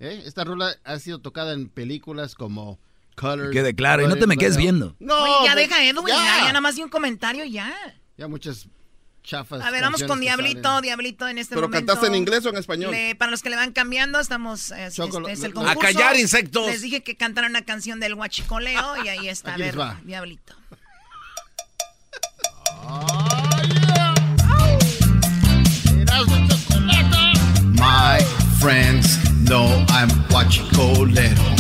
[0.00, 0.22] ¿eh?
[0.26, 2.78] esta rola ha sido tocada en películas como
[3.14, 3.52] Colors.
[3.52, 4.96] Quede claro, y no te me quedes viendo.
[4.98, 6.16] No, Oye, ya pues, deja Edwin, ya.
[6.38, 7.72] ya nada más di un comentario y ya.
[8.16, 8.66] Ya muchas
[9.22, 9.62] chafas.
[9.62, 10.82] A ver, vamos con Diablito, salen.
[10.82, 11.86] Diablito en este ¿Pero momento.
[11.92, 12.90] cantaste en inglés o en español?
[12.90, 14.70] Le- para los que le van cambiando, estamos.
[14.72, 15.70] es, este es lo- el lo- concurso.
[15.70, 16.66] A callar, insectos.
[16.66, 19.50] Les dije que cantaran una canción del huachicoleo y ahí está.
[19.50, 20.00] A Aquí ver, va.
[20.04, 20.54] Diablito.
[27.74, 28.18] My
[28.60, 29.18] friends
[29.48, 31.56] know I'm Huachicolero.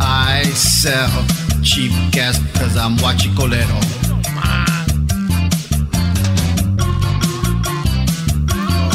[0.00, 1.10] I sell
[1.62, 3.78] cheap gas cause I'm Huachicolero.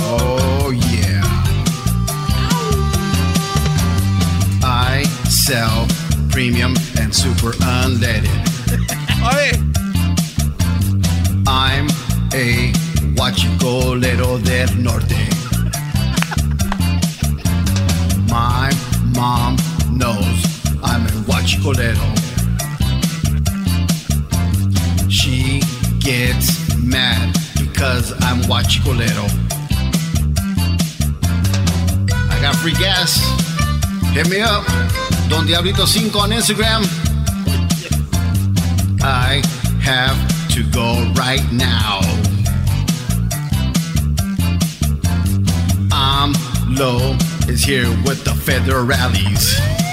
[0.02, 1.24] Oh yeah.
[4.64, 5.88] I sell
[6.30, 8.30] premium and super unleaded.
[11.48, 11.88] I'm
[12.34, 12.72] a
[13.16, 15.28] Huachicolero del Norte.
[18.30, 18.72] My
[19.16, 19.56] mom
[19.92, 20.44] knows
[20.84, 22.35] I'm a Huachicolero.
[25.16, 25.62] She
[26.00, 29.26] gets mad because I'm Huachicolero.
[32.30, 33.22] I got free gas.
[34.14, 34.66] Hit me up.
[35.30, 36.84] Don Diablito 5 on Instagram.
[39.02, 39.42] I
[39.82, 40.18] have
[40.50, 42.02] to go right now.
[45.94, 46.34] I'm
[46.76, 47.16] low
[47.48, 49.85] is here with the federales.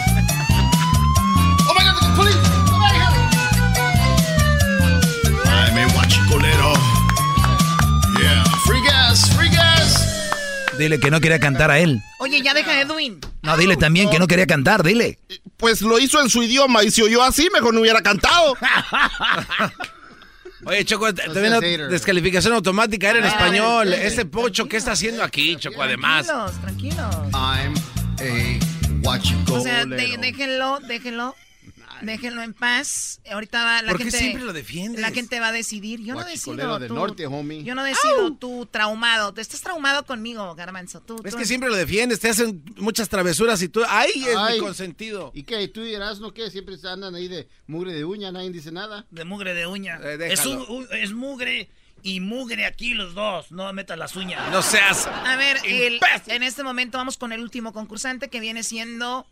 [10.83, 12.03] Dile que no quería cantar a él.
[12.19, 13.21] Oye, ya deja Edwin.
[13.43, 15.21] No, dile también que no quería cantar, dile.
[15.57, 18.57] Pues lo hizo en su idioma y si oyó así, mejor no hubiera cantado.
[20.65, 21.89] Oye, Choco, hater.
[21.89, 23.93] descalificación automática, era en español.
[23.93, 25.83] Este pocho, ¿qué está haciendo aquí, Choco?
[25.83, 26.27] Además.
[26.27, 27.15] Tranquilos, tranquilos.
[27.33, 27.75] I'm
[29.07, 29.21] a
[29.53, 31.37] O sea, déjenlo, déjenlo.
[32.03, 33.21] Déjenlo en paz.
[33.31, 34.19] Ahorita va la ¿Por qué gente.
[34.19, 35.01] siempre lo defiendes?
[35.01, 36.01] La gente va a decidir.
[36.01, 36.79] Yo no decido.
[36.79, 36.95] del tú.
[36.95, 37.63] norte, homie.
[37.65, 38.33] Yo no decido.
[38.35, 39.33] Tú traumado.
[39.35, 41.01] Te estás traumado conmigo, Garbanzo.
[41.01, 44.37] Tú, Es tú- que siempre lo defiendes, te hacen muchas travesuras y tú, ¡ay, es
[44.37, 44.55] Ay.
[44.55, 45.31] mi consentido!
[45.35, 45.67] ¿Y qué?
[45.69, 46.51] ¿Tú dirás no qué?
[46.51, 49.07] Siempre se andan ahí de mugre de uña, nadie dice nada.
[49.11, 49.99] De mugre de uña.
[50.03, 51.71] Eh, es, un- es mugre
[52.03, 53.53] y mugre aquí los dos.
[53.53, 54.51] No metas las uñas.
[54.51, 55.07] No seas...
[55.07, 59.27] A ver, el- en este momento vamos con el último concursante que viene siendo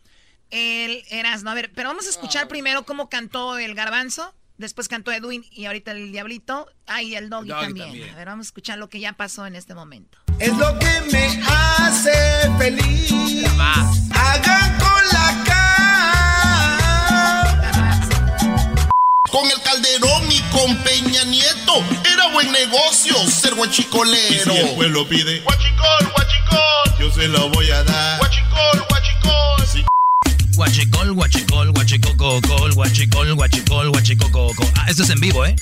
[0.51, 1.49] el Erasmo.
[1.49, 4.33] A ver, pero vamos a escuchar primero cómo cantó el Garbanzo.
[4.57, 6.67] Después cantó Edwin y ahorita el Diablito.
[6.85, 7.87] Ah, y el Doggy, Doggy también.
[7.87, 8.09] también.
[8.13, 10.19] A ver, vamos a escuchar lo que ya pasó en este momento.
[10.37, 12.11] Es lo que me hace
[12.59, 13.11] feliz.
[14.13, 15.61] Hagan con la cara.
[19.31, 21.83] Con el Calderón y con Peña Nieto
[22.13, 24.53] era buen negocio ser guachicolero.
[24.53, 28.19] Y si el pueblo pide guachicol, guachicol, yo se lo voy a dar.
[28.19, 29.65] Guachicol, guachicol.
[29.67, 29.83] Sí.
[30.55, 34.67] Guachicol, guachicol, guachicococol, guachicol, guachicol, guachicococol.
[34.75, 35.55] Ah, esto es en vivo, ¿eh?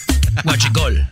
[0.43, 1.07] Guachicol.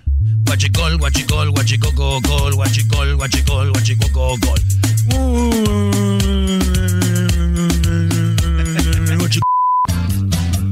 [0.46, 4.60] Guachicol, guachicol, guachicococol, guachicol, guachicol, guachicococol.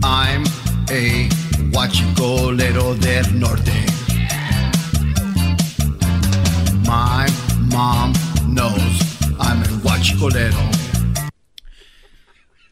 [0.03, 0.43] I'm
[0.89, 1.29] a
[1.71, 3.71] guachicolero del norte.
[6.85, 7.27] My
[7.71, 8.13] mom
[8.47, 9.01] knows
[9.39, 10.74] I'm a guachicolero.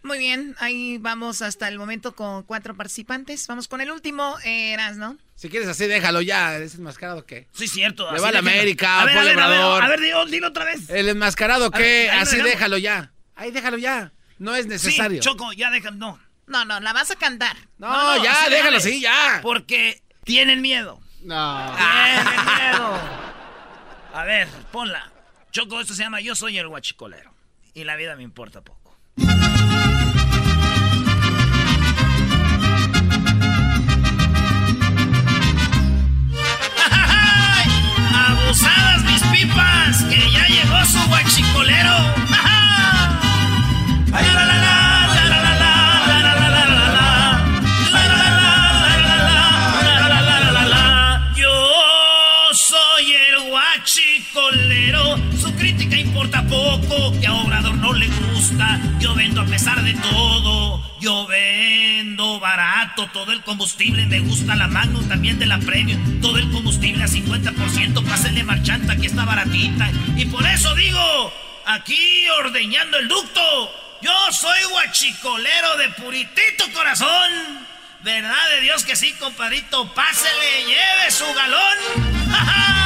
[0.04, 3.48] Muy bien, ahí vamos hasta el momento con cuatro participantes.
[3.48, 5.16] Vamos con el último, eh, Erasmo.
[5.36, 7.48] Si quieres así, déjalo ya, ¿es enmascarado qué?
[7.54, 8.12] Sí, cierto.
[8.12, 8.40] Le va a la.
[8.40, 9.84] América, A ver, a ver, a ver, Obrador.
[9.84, 10.90] a ver, dilo, dilo otra vez.
[10.90, 12.10] ¿El enmascarado ver, qué?
[12.12, 13.14] Así déjalo ya.
[13.36, 14.12] Ahí déjalo ya.
[14.40, 15.22] No es necesario.
[15.24, 16.20] Sí, Choco, ya déjalo, no.
[16.48, 17.56] No, no, la vas a cantar.
[17.78, 19.40] No, ya, así déjalo así, ya.
[19.42, 21.00] Porque tienen miedo.
[21.22, 21.74] No.
[21.78, 23.00] Tienen miedo.
[24.14, 25.10] A ver, ponla.
[25.52, 27.34] Choco, esto se llama Yo soy el guachicolero.
[27.74, 29.00] Y la vida me importa poco.
[38.54, 41.96] usadas mis pipas, que ya llegó su guachicolero.
[44.14, 44.64] ¡Ay, la, la,
[53.50, 55.18] guachicolero.
[55.40, 59.94] Su crítica importa poco, que a Obrador no le gusta, yo vendo a pesar de
[59.94, 60.93] todo.
[61.04, 66.22] Yo vendo barato, todo el combustible me gusta la Magnum también de la Premium.
[66.22, 69.92] Todo el combustible a 50%, pásenle marchanta que está baratita.
[70.16, 71.34] Y por eso digo,
[71.66, 73.42] aquí ordeñando el ducto,
[74.02, 77.68] yo soy guachicolero de puritito corazón.
[78.00, 79.94] ¿Verdad de Dios que sí, compadrito?
[79.94, 81.78] Pásele, lleve su galón.
[82.32, 82.83] ¡Ja, ja!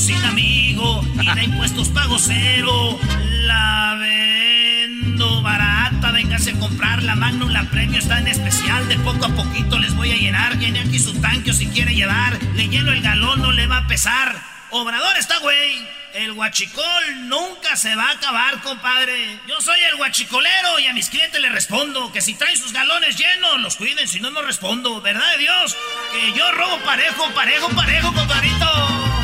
[0.00, 2.98] Sin amigo y de impuestos pago cero.
[3.44, 8.88] La vendo barata, véngase a comprar la Magnum, la premio está en especial.
[8.88, 10.56] De poco a poquito les voy a llenar.
[10.56, 12.38] Viene aquí su tanque o si quiere llevar.
[12.54, 14.42] Le lleno el galón, no le va a pesar.
[14.70, 15.86] Obrador está güey.
[16.14, 19.38] El guachicol nunca se va a acabar, compadre.
[19.46, 23.16] Yo soy el guachicolero y a mis clientes les respondo que si traen sus galones
[23.16, 25.00] llenos, los cuiden, si no, no respondo.
[25.00, 25.76] ¿Verdad de Dios?
[26.12, 29.19] Que yo robo parejo, parejo, parejo, compadrito.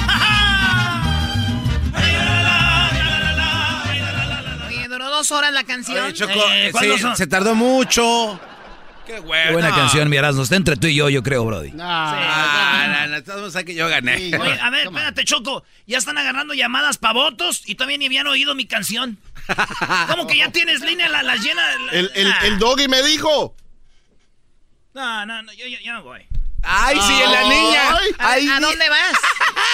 [5.10, 6.04] Dos horas la canción.
[6.04, 7.16] Oye, Choco, Eh, eh, ¿cuándo sí, son?
[7.16, 8.38] se tardó mucho.
[9.06, 9.46] Qué buena.
[9.46, 10.42] Qué buena canción, mi Erasmo.
[10.42, 11.72] Está entre tú y yo, yo creo, Brody.
[11.80, 14.18] Ah, no, no, todos saben que yo gané.
[14.18, 14.32] Sí.
[14.34, 15.62] Oye, a ver, espérate, Choco.
[15.86, 19.16] Ya están agarrando llamadas para votos y todavía ni habían oído mi canción.
[20.08, 21.62] ¿Cómo que ya tienes línea la, la llena?
[21.86, 22.38] la- El, el, Ah.
[22.46, 23.54] el doggy me dijo.
[24.94, 26.26] No, no, no, yo, yo, yo me voy.
[26.62, 27.80] Ay, sí, la niña.
[27.96, 28.08] Ay.
[28.18, 29.12] ¿A, Ay, a dónde vas?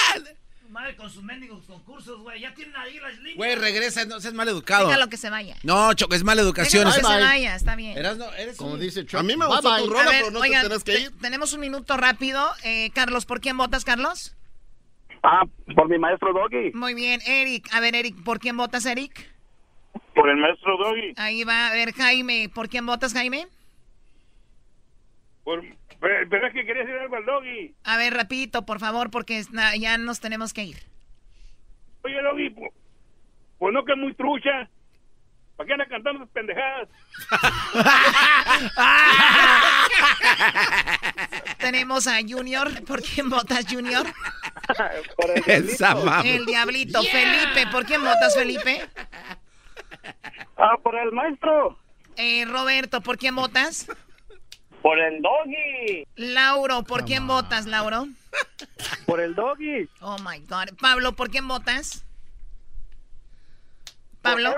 [0.73, 2.41] Madre con sus mendigos concursos, güey.
[2.41, 3.37] Ya tienen ahí las líneas.
[3.37, 4.89] Güey, regresa, no seas mal educado.
[4.89, 5.55] Déjalo que se vaya.
[5.63, 6.85] No, Choco, es mala educación.
[6.85, 7.25] Déjalo que Eso- se bye.
[7.25, 7.97] vaya, está bien.
[7.99, 9.21] Erasmo, eres Como un- dice Trump.
[9.21, 9.83] A mí me Bye, gustó bye.
[9.85, 11.19] tu rola, ver, pero no oigan, te tenés que te- ir.
[11.21, 12.51] tenemos un minuto rápido.
[12.65, 14.35] Eh, Carlos, ¿por quién votas, Carlos?
[15.23, 15.43] Ah,
[15.77, 16.73] por mi maestro Doggy.
[16.73, 17.69] Muy bien, Eric.
[17.73, 19.31] A ver, Eric, ¿por quién votas, Eric?
[20.15, 21.13] Por el maestro Doggy.
[21.17, 23.47] Ahí va, a ver, Jaime, ¿por quién votas, Jaime?
[25.45, 25.63] Por...
[26.03, 27.73] Pero, pero es que quería decir algo al Doggy.
[27.85, 29.41] A ver, rapidito, por favor, porque
[29.79, 30.79] ya nos tenemos que ir.
[32.03, 32.73] Oye, Doggy, pues,
[33.59, 34.69] pues no que es muy trucha.
[35.57, 36.89] ¿Para qué anda cantando esas pendejadas?
[41.59, 42.85] Tenemos a Junior.
[42.85, 44.05] ¿Por quién votas, Junior?
[45.17, 46.23] Por el diablito.
[46.25, 47.01] El Diablito.
[47.05, 48.89] Felipe, ¿por quién votas, Felipe?
[50.57, 51.79] Ah, por el maestro.
[52.17, 53.87] Eh, Roberto, ¿por quién votas?
[54.83, 56.05] Por el doggy.
[56.17, 58.09] Lauro, ¿por quién votas, Lauro?
[59.07, 59.89] Por el doggy.
[60.01, 60.75] Oh my God.
[60.81, 62.05] Pablo, ¿por quién votas?
[64.23, 64.55] Pablo.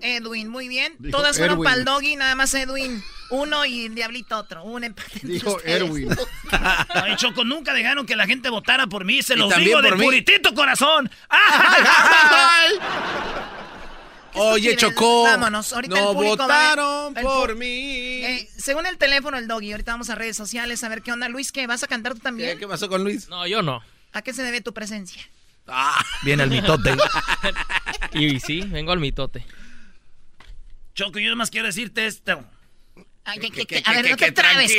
[0.00, 0.48] Edwin.
[0.48, 0.94] muy bien.
[0.98, 3.02] Dijo Todas fueron para el doggy, nada más Edwin.
[3.30, 4.64] Uno y el diablito otro.
[4.64, 5.20] Un empate.
[5.22, 5.60] Dijo.
[5.64, 6.08] Erwin.
[6.88, 9.22] Ay, Choco, nunca dejaron que la gente votara por mí.
[9.22, 10.02] Se Y los digo de mí.
[10.02, 11.10] puritito corazón.
[14.34, 15.24] Oye, Chocó.
[15.24, 17.66] Vámonos, ahorita no el público va a votaron el por mí.
[18.24, 19.72] Eh, según el teléfono, el doggy.
[19.72, 21.28] Ahorita vamos a redes sociales a ver qué onda.
[21.28, 21.66] Luis, ¿qué?
[21.66, 22.58] ¿Vas a cantar tú también?
[22.58, 23.28] ¿Qué pasó con Luis?
[23.28, 23.82] No, yo no.
[24.12, 25.22] ¿A qué se debe tu presencia?
[26.22, 26.94] Viene el mitote.
[28.14, 29.44] Y sí, vengo al mitote.
[30.94, 32.44] Choco, yo nomás quiero decirte esto.
[33.24, 34.72] Ay, a ver, que- no te trabes.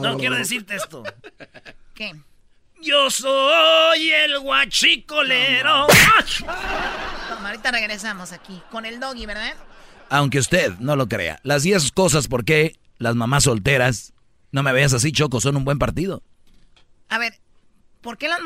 [0.00, 1.04] No, quiero decirte esto.
[1.94, 2.14] ¿Qué?
[2.84, 5.86] Yo soy el guachicolero.
[7.30, 9.54] Toma, ahorita regresamos aquí con el doggy, ¿verdad?
[10.10, 11.40] Aunque usted no lo crea.
[11.44, 14.12] Las 10 cosas por qué las mamás solteras,
[14.52, 16.22] no me veas así, Choco, son un buen partido.
[17.08, 17.40] A ver,
[18.02, 18.40] ¿por qué las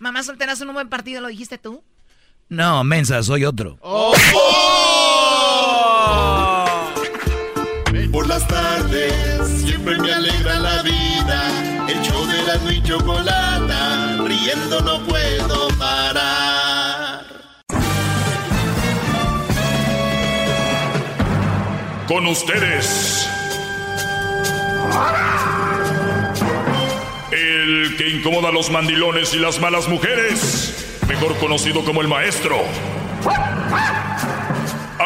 [0.00, 1.22] mamás solteras son un buen partido?
[1.22, 1.82] ¿Lo dijiste tú?
[2.50, 3.78] No, mensa, soy otro.
[8.12, 11.07] Por las tardes siempre me alegra la vida.
[11.88, 17.24] El show de la y chocolata, riendo no puedo parar.
[22.06, 23.26] Con ustedes.
[27.30, 32.58] El que incomoda a los mandilones y las malas mujeres, mejor conocido como el maestro.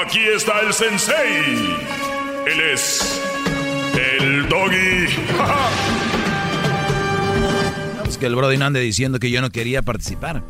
[0.04, 1.76] Aquí está el sensei.
[2.46, 3.22] Él es
[3.94, 5.06] el doggy.
[8.22, 10.44] Que el Brody no ande diciendo que yo no quería participar.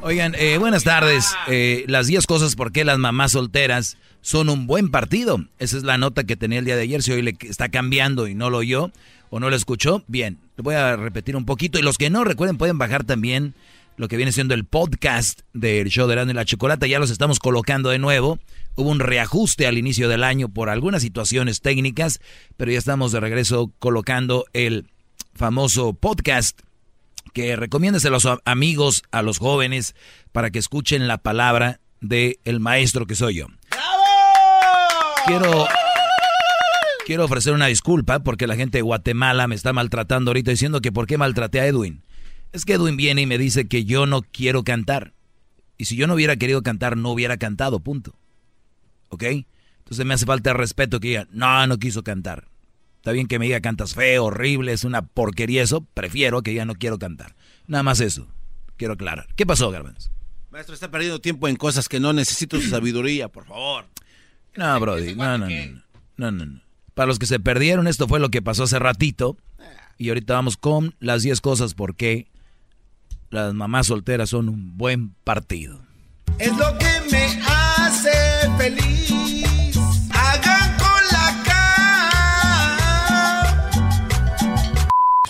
[0.00, 1.36] Oigan, eh, buenas tardes.
[1.46, 5.44] Eh, las 10 cosas por qué las mamás solteras son un buen partido.
[5.60, 7.00] Esa es la nota que tenía el día de ayer.
[7.00, 8.90] Si hoy le está cambiando y no lo oyó
[9.30, 11.78] o no lo escuchó, bien, voy a repetir un poquito.
[11.78, 13.54] Y los que no recuerden pueden bajar también
[13.96, 16.88] lo que viene siendo el podcast del show de Erasmo y la Chocolata.
[16.88, 18.40] Ya los estamos colocando de nuevo.
[18.74, 22.18] Hubo un reajuste al inicio del año por algunas situaciones técnicas,
[22.56, 24.88] pero ya estamos de regreso colocando el
[25.36, 26.58] famoso podcast
[27.32, 29.94] que recomiendes a los amigos, a los jóvenes,
[30.32, 33.46] para que escuchen la palabra del el maestro que soy yo.
[35.26, 35.66] Quiero,
[37.06, 40.92] quiero ofrecer una disculpa porque la gente de Guatemala me está maltratando ahorita diciendo que
[40.92, 42.02] por qué maltraté a Edwin.
[42.52, 45.14] Es que Edwin viene y me dice que yo no quiero cantar.
[45.78, 48.18] Y si yo no hubiera querido cantar, no hubiera cantado, punto.
[49.08, 49.24] ¿Ok?
[49.78, 52.51] Entonces me hace falta respeto que diga, no, no quiso cantar.
[53.02, 55.84] Está bien que me diga cantas feo, horrible, es una porquería eso.
[55.92, 57.34] Prefiero que ya no quiero cantar.
[57.66, 58.28] Nada más eso.
[58.76, 59.26] Quiero aclarar.
[59.34, 60.12] ¿Qué pasó, Garbanzo?
[60.52, 63.86] Maestro, está perdiendo tiempo en cosas que no necesito su sabiduría, por favor.
[64.54, 65.16] No, Brody.
[65.16, 65.82] No, no, no,
[66.16, 66.60] no, no, no.
[66.94, 69.36] Para los que se perdieron, esto fue lo que pasó hace ratito.
[69.98, 72.28] Y ahorita vamos con las 10 cosas por qué
[73.30, 75.80] las mamás solteras son un buen partido.
[76.38, 78.12] Es lo que me hace
[78.58, 79.11] feliz.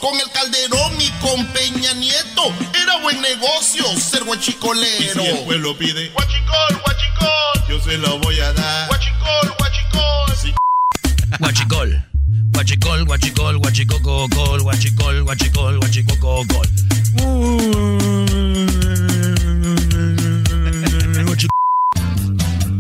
[0.02, 2.52] Con el Calderón y con Peña Nieto
[2.82, 5.22] era buen negocio ser guachicolero.
[5.22, 8.88] Y si el pueblo pide guachicol, guachicol, yo se lo voy a dar.
[8.88, 10.36] Guachicol, guachicol.
[10.36, 10.52] Sí.
[11.38, 12.04] Guachicol.
[12.52, 16.68] Guachicol, guachicol, guachicococol, guachicol, guachicol, guachicococol.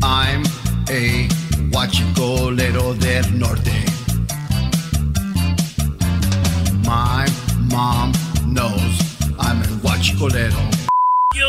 [0.02, 0.42] I'm
[0.88, 1.28] a
[1.70, 3.91] guachicolero del norte.
[6.84, 7.26] My
[7.70, 8.12] mom
[8.46, 10.56] knows I'm a guachicolero.
[11.34, 11.48] Yo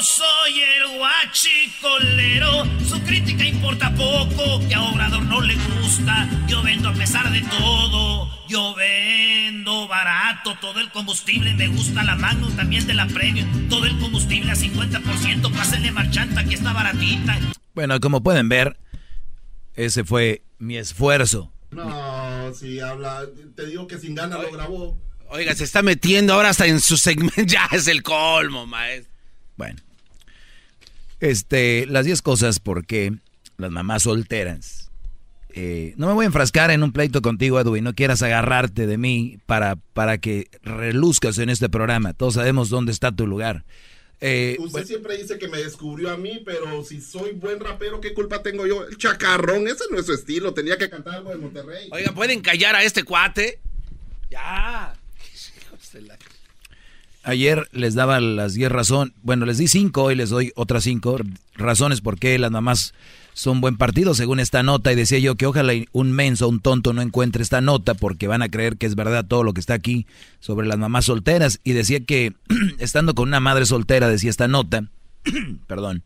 [0.00, 2.64] soy el guachicolero.
[2.86, 6.28] Su crítica importa poco, que a Obrador no le gusta.
[6.48, 8.28] Yo vendo a pesar de todo.
[8.48, 11.54] Yo vendo barato todo el combustible.
[11.54, 13.68] Me gusta la Magnum también de la Premium.
[13.68, 15.52] Todo el combustible a 50%.
[15.52, 17.38] Pásenle marchanta, que está baratita.
[17.74, 18.76] Bueno, como pueden ver,
[19.74, 21.50] ese fue mi esfuerzo.
[21.72, 23.24] No, si habla,
[23.56, 24.98] te digo que sin ganas lo grabó.
[25.28, 27.42] Oiga, se está metiendo ahora hasta en su segmento.
[27.46, 29.10] Ya es el colmo, maestro.
[29.56, 29.80] Bueno.
[31.20, 33.12] Este, las 10 cosas por qué
[33.56, 34.90] las mamás solteras.
[35.54, 37.84] eh, no me voy a enfrascar en un pleito contigo, Edwin.
[37.84, 42.12] No quieras agarrarte de mí para, para que reluzcas en este programa.
[42.12, 43.64] Todos sabemos dónde está tu lugar.
[44.24, 48.14] Eh, Usted siempre dice que me descubrió a mí, pero si soy buen rapero, ¿qué
[48.14, 48.86] culpa tengo yo?
[48.86, 50.54] El chacarrón, ese no es su estilo.
[50.54, 51.88] Tenía que cantar algo de Monterrey.
[51.90, 53.58] Oiga, ¿pueden callar a este cuate?
[54.30, 54.94] Ya.
[57.24, 61.18] Ayer les daba las 10 razones, bueno, les di 5, hoy les doy otras 5
[61.54, 62.94] razones por qué las mamás
[63.34, 64.92] son buen partido, según esta nota.
[64.92, 68.42] Y decía yo que ojalá un menso, un tonto no encuentre esta nota porque van
[68.42, 70.06] a creer que es verdad todo lo que está aquí
[70.40, 71.60] sobre las mamás solteras.
[71.64, 72.34] Y decía que
[72.78, 74.88] estando con una madre soltera, decía esta nota,
[75.66, 76.02] perdón,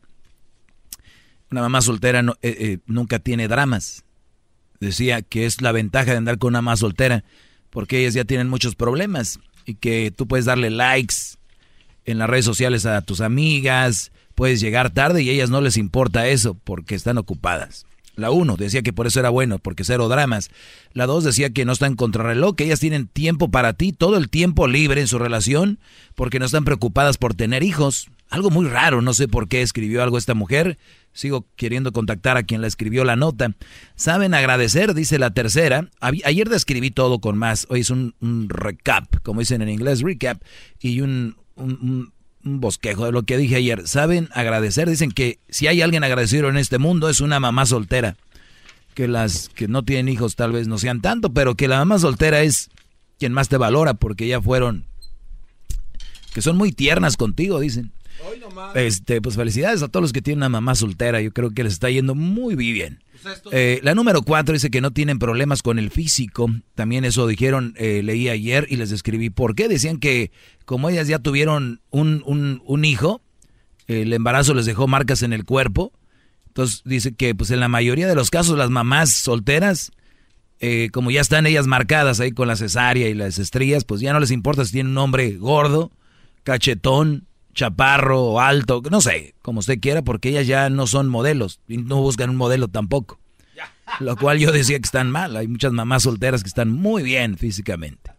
[1.50, 4.04] una mamá soltera no, eh, eh, nunca tiene dramas.
[4.80, 7.24] Decía que es la ventaja de andar con una mamá soltera
[7.70, 11.14] porque ellas ya tienen muchos problemas y que tú puedes darle likes
[12.04, 16.28] en las redes sociales a tus amigas, puedes llegar tarde y ellas no les importa
[16.28, 17.86] eso porque están ocupadas.
[18.16, 20.50] La uno decía que por eso era bueno, porque cero dramas.
[20.92, 24.30] La dos decía que no están contrarreloj, que ellas tienen tiempo para ti, todo el
[24.30, 25.78] tiempo libre en su relación,
[26.14, 28.08] porque no están preocupadas por tener hijos.
[28.30, 30.78] Algo muy raro, no sé por qué escribió algo esta mujer.
[31.12, 33.54] Sigo queriendo contactar a quien la escribió la nota.
[33.94, 35.90] Saben agradecer, dice la tercera.
[36.00, 37.66] Ayer describí todo con más.
[37.68, 38.14] Hoy es un,
[38.48, 40.42] recap, como dicen en inglés, recap,
[40.80, 42.12] y un, un,
[42.46, 43.86] bosquejo de lo que dije ayer.
[43.86, 44.88] Saben agradecer.
[44.88, 48.16] Dicen que si hay alguien agradecido en este mundo es una mamá soltera.
[48.94, 51.98] Que las que no tienen hijos tal vez no sean tanto, pero que la mamá
[51.98, 52.70] soltera es
[53.18, 54.84] quien más te valora porque ya fueron,
[56.34, 57.92] que son muy tiernas contigo, dicen.
[58.74, 61.20] Este, pues felicidades a todos los que tienen una mamá soltera.
[61.20, 63.02] Yo creo que les está yendo muy bien.
[63.22, 66.50] Pues eh, la número cuatro dice que no tienen problemas con el físico.
[66.74, 69.68] También eso dijeron, eh, leí ayer y les escribí por qué.
[69.68, 70.30] Decían que
[70.64, 72.22] como ellas ya tuvieron un,
[72.64, 73.20] un, hijo,
[73.86, 75.92] el embarazo les dejó marcas en el cuerpo.
[76.48, 79.92] Entonces dice que pues en la mayoría de los casos las mamás solteras,
[80.58, 84.12] eh, como ya están ellas marcadas ahí con la cesárea y las estrías, pues ya
[84.12, 85.92] no les importa si tienen un hombre gordo,
[86.44, 87.26] cachetón,
[87.56, 91.78] chaparro o alto, no sé, como usted quiera, porque ellas ya no son modelos y
[91.78, 93.18] no buscan un modelo tampoco.
[94.00, 95.36] Lo cual yo decía que están mal.
[95.36, 98.10] Hay muchas mamás solteras que están muy bien físicamente.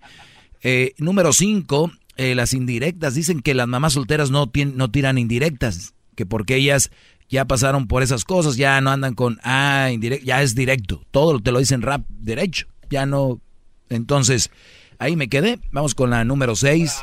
[0.63, 3.15] Eh, número cinco, eh, las indirectas.
[3.15, 6.89] Dicen que las mamás solteras no, no tiran indirectas, que porque ellas
[7.29, 11.03] ya pasaron por esas cosas, ya no andan con, ah, indirecto, ya es directo.
[11.11, 12.67] Todo te lo dicen rap derecho.
[12.89, 13.41] Ya no.
[13.89, 14.49] Entonces,
[14.97, 15.59] ahí me quedé.
[15.71, 16.95] Vamos con la número seis.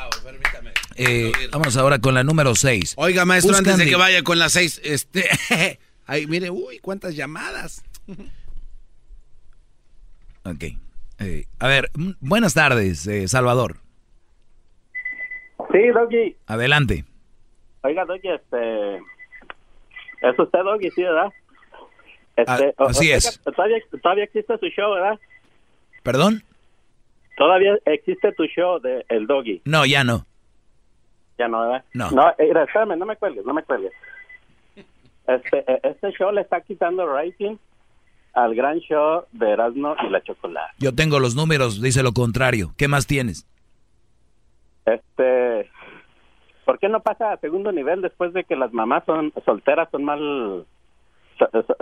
[0.95, 2.95] Eh, vamos ahora con la número 6.
[2.97, 5.25] Oiga, maestro, antes de que vaya con la 6, este,
[6.05, 7.83] ahí, mire, uy, cuántas llamadas.
[10.45, 10.63] ok.
[11.19, 13.77] Eh, a ver, buenas tardes, eh, Salvador.
[15.71, 16.35] Sí, Doggy.
[16.47, 17.05] Adelante.
[17.81, 18.97] Oiga, Doggy, este...
[20.21, 21.27] ¿Es usted, Doggy, sí, verdad?
[22.37, 23.39] Este, ah, así es.
[23.43, 25.19] Todavía, todavía existe su show, ¿verdad?
[26.03, 26.43] ¿Perdón?
[27.37, 29.61] Todavía existe tu show de El Doggy.
[29.65, 30.25] No, ya no.
[31.37, 31.83] Ya no, ¿verdad?
[31.93, 32.11] No.
[32.11, 33.91] No, eh, espérame, no me cuelgues, no me cuelgues.
[35.27, 37.57] Este, eh, este show le está quitando rating
[38.33, 40.73] al gran show de Erasmo y la Chocolate.
[40.77, 42.73] Yo tengo los números, dice lo contrario.
[42.77, 43.47] ¿Qué más tienes?
[44.85, 45.69] Este,
[46.65, 50.03] ¿por qué no pasa a segundo nivel después de que las mamás son solteras, son
[50.03, 50.65] mal,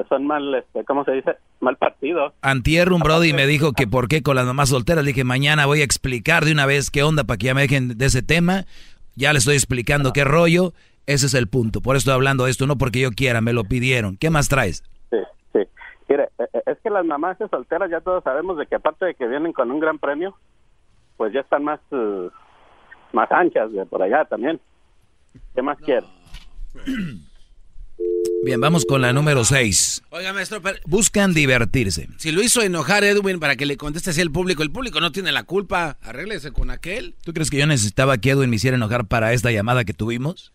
[0.08, 1.36] son mal, este, ¿cómo se dice?
[1.60, 2.34] Mal partido.
[2.42, 5.04] Antier un Brody me dijo que por qué con las mamás solteras.
[5.04, 7.62] Le dije, mañana voy a explicar de una vez qué onda para que ya me
[7.62, 8.66] dejen de ese tema.
[9.15, 10.73] Ya le estoy explicando qué rollo.
[11.06, 11.81] Ese es el punto.
[11.81, 14.18] Por eso estoy hablando de esto, no porque yo quiera, me lo pidieron.
[14.18, 14.84] ¿Qué más traes?
[15.11, 15.18] Sí,
[15.52, 15.60] sí.
[16.07, 19.15] Mire, e, e, es que las mamás solteras ya todos sabemos de que aparte de
[19.15, 20.35] que vienen con un gran premio,
[21.18, 22.30] pues ya están más, uh,
[23.11, 24.60] más anchas de por allá también.
[25.53, 26.07] ¿Qué más quiere?
[28.44, 30.03] Bien, vamos con la número 6.
[30.10, 32.10] Oiga, maestro, buscan divertirse.
[32.18, 35.14] Si lo hizo enojar Edwin para que le conteste así al público, el público no
[35.14, 35.98] tiene la culpa.
[36.02, 37.15] Arréglese con aquel.
[37.24, 40.52] ¿Tú crees que yo necesitaba que Edwin me hiciera enojar para esta llamada que tuvimos?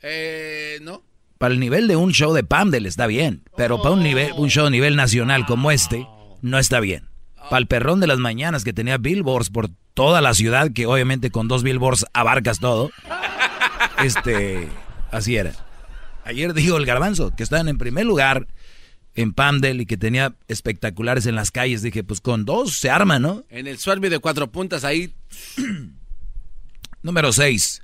[0.00, 1.02] Eh, no.
[1.36, 4.48] Para el nivel de un show de Pamdel está bien, pero para un nivel un
[4.48, 6.06] show a nivel nacional como este
[6.40, 7.10] no está bien.
[7.34, 11.30] Para el perrón de las mañanas que tenía billboards por toda la ciudad, que obviamente
[11.30, 12.90] con dos billboards abarcas todo.
[14.02, 14.68] Este,
[15.10, 15.65] así era.
[16.26, 18.48] Ayer dijo el garbanzo que estaban en primer lugar
[19.14, 21.82] en Pamdel y que tenía espectaculares en las calles.
[21.82, 23.44] Dije, pues con dos se arma, ¿no?
[23.48, 25.14] En el Swerve de cuatro puntas ahí.
[27.02, 27.80] Número seis.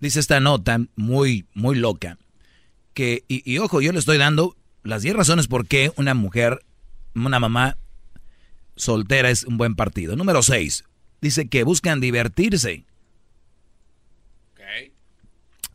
[0.00, 2.16] Dice esta nota muy, muy loca.
[2.94, 6.64] Que, y, y, ojo, yo le estoy dando las diez razones por qué una mujer,
[7.14, 7.76] una mamá
[8.76, 10.16] soltera es un buen partido.
[10.16, 10.84] Número seis.
[11.20, 12.86] Dice que buscan divertirse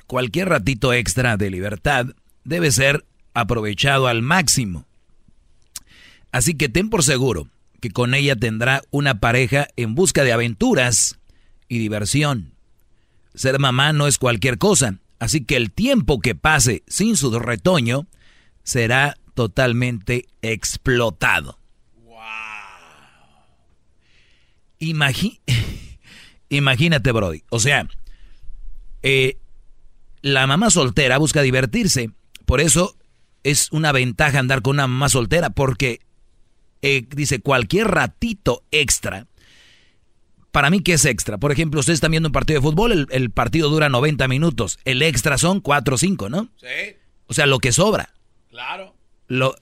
[0.10, 2.08] cualquier ratito extra de libertad
[2.44, 3.06] debe ser
[3.36, 4.88] aprovechado al máximo.
[6.32, 7.48] Así que ten por seguro
[7.80, 11.20] que con ella tendrá una pareja en busca de aventuras
[11.68, 12.56] y diversión.
[13.36, 18.08] Ser mamá no es cualquier cosa, así que el tiempo que pase sin su retoño
[18.64, 21.60] será totalmente explotado.
[22.04, 22.18] Wow.
[26.50, 27.44] imagínate, Brody.
[27.52, 27.88] O sea,
[29.02, 29.38] Eh,
[30.22, 32.12] la mamá soltera busca divertirse.
[32.46, 32.96] Por eso
[33.44, 36.00] es una ventaja andar con una mamá soltera, porque
[36.82, 39.28] eh, dice cualquier ratito extra.
[40.52, 41.38] Para mí, ¿qué es extra?
[41.38, 44.80] Por ejemplo, ustedes están viendo un partido de fútbol, el, partido dura 90 minutos.
[44.84, 46.50] El extra son 4 o 5, ¿no?
[46.58, 46.96] Sí.
[47.28, 48.14] O sea, lo que sobra.
[48.50, 48.96] Claro.
[49.28, 49.56] Lo,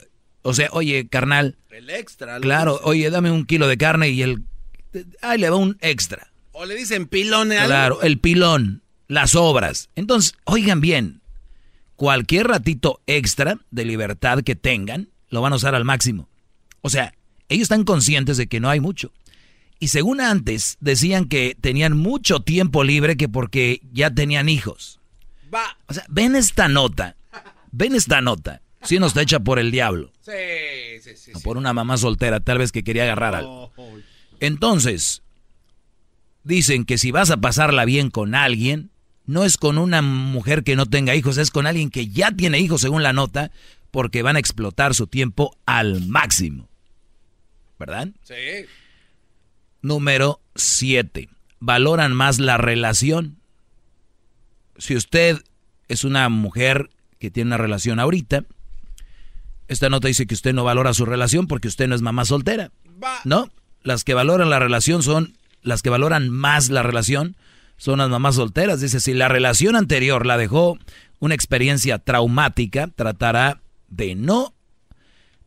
[0.44, 1.58] o sea, oye, carnal.
[1.70, 2.40] El extra.
[2.40, 4.44] Claro, oye, dame un kilo de carne y el...
[5.22, 6.32] Ahí le va un extra.
[6.54, 7.52] O le dicen pilón.
[7.52, 7.60] ¿eh?
[7.66, 9.90] Claro, el pilón, las obras.
[9.96, 11.22] Entonces, oigan bien,
[11.96, 16.30] cualquier ratito extra de libertad que tengan, lo van a usar al máximo.
[16.82, 17.14] O sea,
[17.50, 19.12] ellos están conscientes de que no hay mucho.
[19.80, 25.00] Y según antes, decían que tenían mucho tiempo libre que porque ya tenían hijos.
[25.54, 25.78] Va.
[25.88, 27.16] O sea, ven esta nota.
[27.72, 28.62] Ven esta nota.
[28.82, 30.12] Si no está hecha por el diablo.
[30.22, 30.32] Sí,
[31.02, 31.32] sí, sí.
[31.36, 33.72] O por una mamá soltera, tal vez que quería agarrar algo.
[34.40, 35.24] Entonces,
[36.44, 38.92] dicen que si vas a pasarla bien con alguien,
[39.28, 42.60] no es con una mujer que no tenga hijos, es con alguien que ya tiene
[42.60, 43.52] hijos según la nota,
[43.92, 46.70] porque van a explotar su tiempo al máximo.
[47.78, 48.08] ¿Verdad?
[48.24, 48.66] Sí.
[49.82, 51.30] Número 7.
[51.60, 53.38] Valoran más la relación.
[54.78, 55.44] Si usted
[55.88, 56.90] es una mujer
[57.20, 58.46] que tiene una relación ahorita,
[59.68, 62.72] esta nota dice que usted no valora su relación porque usted no es mamá soltera.
[63.26, 63.52] ¿No?
[63.84, 67.36] Las que valoran la relación son, las que valoran más la relación
[67.78, 68.82] son las mamás solteras.
[68.82, 70.78] Dice, si la relación anterior la dejó
[71.20, 74.54] una experiencia traumática, tratará de no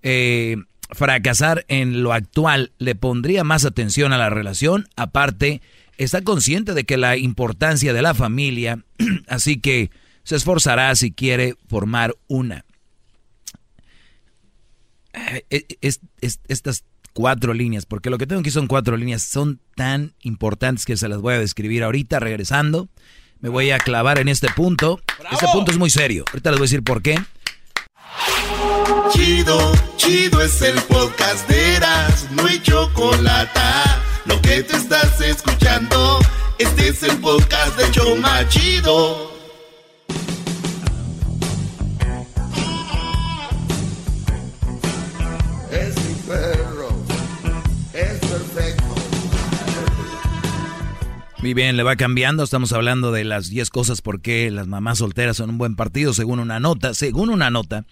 [0.02, 0.56] eh,
[0.90, 2.72] fracasar en lo actual.
[2.78, 4.88] Le pondría más atención a la relación.
[4.96, 5.60] Aparte,
[5.98, 8.84] está consciente de que la importancia de la familia,
[9.28, 9.90] así que
[10.22, 12.64] se esforzará si quiere formar una.
[16.48, 20.96] Estas cuatro líneas, porque lo que tengo aquí son cuatro líneas, son tan importantes que
[20.96, 22.88] se las voy a describir ahorita regresando.
[23.40, 25.00] Me voy a clavar en este punto.
[25.30, 26.24] Este punto es muy serio.
[26.28, 27.18] Ahorita les voy a decir por qué.
[29.12, 33.60] Chido, chido es el podcast de Eras, no hay chocolate.
[34.26, 36.18] Lo que te estás escuchando,
[36.58, 39.29] este es el podcast de Choma Chido.
[51.42, 52.44] Muy bien, le va cambiando.
[52.44, 56.12] Estamos hablando de las 10 cosas por qué las mamás solteras son un buen partido,
[56.12, 56.92] según una nota.
[56.92, 57.86] Según una nota.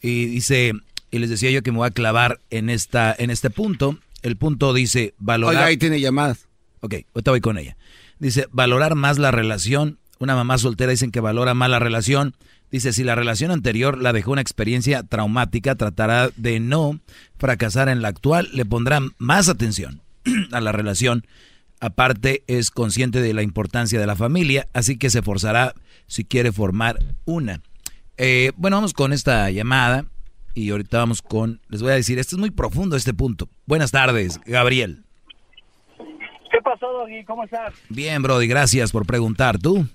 [0.00, 0.74] Y dice,
[1.10, 3.98] y les decía yo que me voy a clavar en, esta, en este punto.
[4.22, 5.56] El punto dice valorar.
[5.56, 6.46] Oiga, ahí tiene llamadas.
[6.80, 7.76] Ok, ahorita voy con ella.
[8.20, 9.98] Dice valorar más la relación.
[10.20, 12.36] Una mamá soltera dicen que valora más la relación.
[12.70, 17.00] Dice, si la relación anterior la dejó una experiencia traumática, tratará de no
[17.38, 20.00] fracasar en la actual, le pondrá más atención
[20.52, 21.24] a la relación.
[21.80, 25.74] Aparte, es consciente de la importancia de la familia, así que se forzará
[26.06, 27.60] si quiere formar una.
[28.16, 30.06] Eh, bueno, vamos con esta llamada
[30.54, 33.48] y ahorita vamos con, les voy a decir, esto es muy profundo este punto.
[33.66, 35.04] Buenas tardes, Gabriel.
[36.50, 37.24] ¿Qué pasó, Doggy?
[37.24, 37.74] ¿Cómo estás?
[37.88, 39.58] Bien, Brody, gracias por preguntar.
[39.58, 39.86] ¿Tú?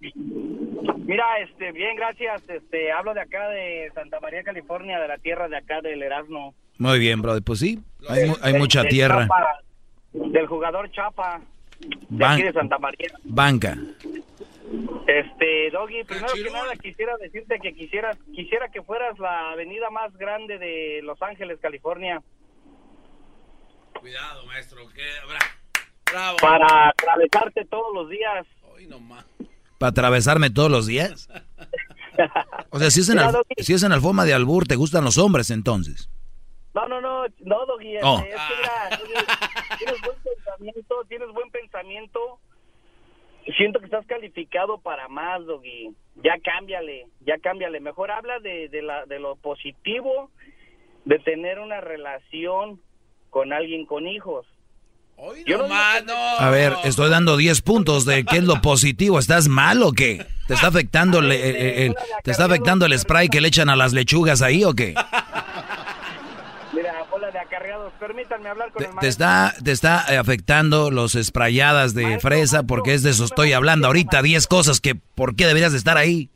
[0.00, 2.42] Mira, este, bien, gracias.
[2.48, 6.54] Este, hablo de acá de Santa María, California, de la tierra de acá del Erasmo.
[6.78, 7.40] Muy bien, Brody.
[7.40, 9.26] Pues sí, hay, hay mucha tierra.
[10.12, 11.40] Del jugador Chapa,
[12.08, 13.08] de aquí de Santa María.
[13.24, 13.76] Banca.
[15.06, 20.16] Este, Doggy, primero que nada quisiera decirte que quisiera, quisiera que fueras la avenida más
[20.16, 22.22] grande de Los Ángeles, California.
[24.00, 24.80] Cuidado, maestro.
[24.94, 25.02] ¿qué?
[26.10, 26.36] Bravo.
[26.40, 28.46] Para atravesarte todos los días.
[28.74, 29.24] Hoy nomás.
[29.78, 31.28] ¿Para atravesarme todos los días?
[32.68, 33.54] O sea, si es, en Mira, al- Doggy.
[33.64, 36.10] si es en la forma de albur, ¿te gustan los hombres entonces?
[36.74, 38.18] No, no, no, no, Doggy, este, Oh.
[38.18, 42.38] es que mira, Doggy, tienes buen pensamiento, tienes buen pensamiento.
[43.56, 45.90] Siento que estás calificado para más, Doggy.
[46.22, 47.80] Ya cámbiale, ya cámbiale.
[47.80, 50.30] Mejor habla de, de, la, de lo positivo
[51.04, 52.80] de tener una relación
[53.30, 54.46] con alguien con hijos.
[55.46, 59.18] Yo no A ver, estoy dando 10 puntos de qué es lo positivo.
[59.18, 60.24] ¿Estás mal o qué?
[60.48, 61.94] ¿Te está afectando el, el- el-
[62.24, 64.94] te está afectando el spray que le echan a las lechugas ahí o qué?
[67.56, 69.08] Acarreados, permítanme hablar con el ¿Te maestro.
[69.10, 72.62] está, te está afectando los sprayadas de fresa?
[72.62, 74.22] Porque es de eso estoy hablando ahorita.
[74.22, 76.30] 10 cosas que, ¿por qué deberías de estar ahí?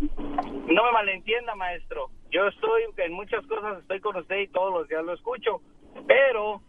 [0.00, 2.10] No me malentienda, maestro.
[2.32, 5.60] Yo estoy, en muchas cosas estoy con usted y todos los días lo escucho.
[6.08, 6.62] Pero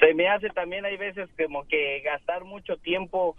[0.00, 3.36] se me hace también, hay veces como que gastar mucho tiempo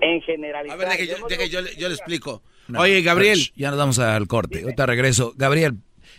[0.00, 0.76] en generalizar.
[0.76, 2.42] A ver, deje, Yo yo, deje, yo, le- yo le explico.
[2.68, 3.38] No, Oye, Gabriel.
[3.54, 4.62] Ya nos vamos al corte.
[4.62, 5.32] Ahorita regreso.
[5.36, 5.74] Gabriel,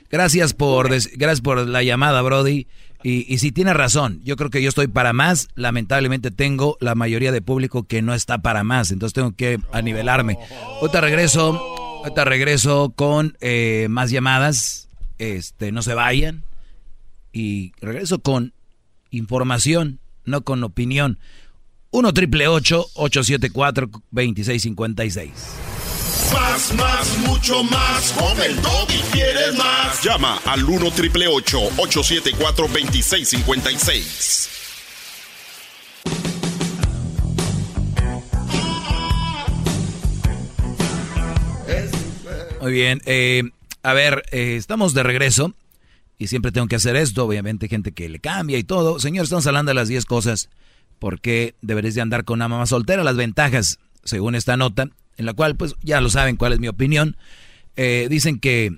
[0.09, 2.67] gracias por, des- gracias por la llamada, Brody.
[3.03, 5.49] Y, si tiene razón, yo creo que yo estoy para más.
[5.55, 10.37] Lamentablemente tengo la mayoría de público que no está para más, entonces tengo que anivelarme.
[10.81, 14.89] Ahorita regreso, regreso con eh, más llamadas.
[15.19, 16.43] Este, no se vayan.
[17.31, 18.53] Y regreso con
[19.11, 21.19] información, no con opinión.
[21.91, 25.76] 1 triple 874 2656.
[26.33, 28.11] Más, más, mucho más.
[28.13, 30.03] Con el y quieres más.
[30.03, 34.49] Llama al 1 triple 874 2656.
[42.61, 43.43] Muy bien, eh,
[43.83, 45.53] a ver, eh, estamos de regreso
[46.17, 48.99] y siempre tengo que hacer esto, obviamente gente que le cambia y todo.
[48.99, 50.49] Señor, estamos hablando de las 10 cosas
[50.99, 55.25] por qué deberías de andar con una mamá soltera, las ventajas, según esta nota, en
[55.25, 57.17] la cual pues ya lo saben cuál es mi opinión.
[57.75, 58.77] Eh, dicen que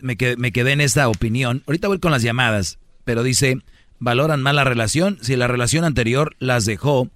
[0.00, 1.62] me, quedé, me quedé en esta opinión.
[1.66, 3.58] Ahorita voy con las llamadas, pero dice,
[3.98, 5.18] valoran más la relación.
[5.20, 7.08] Si la relación anterior las dejó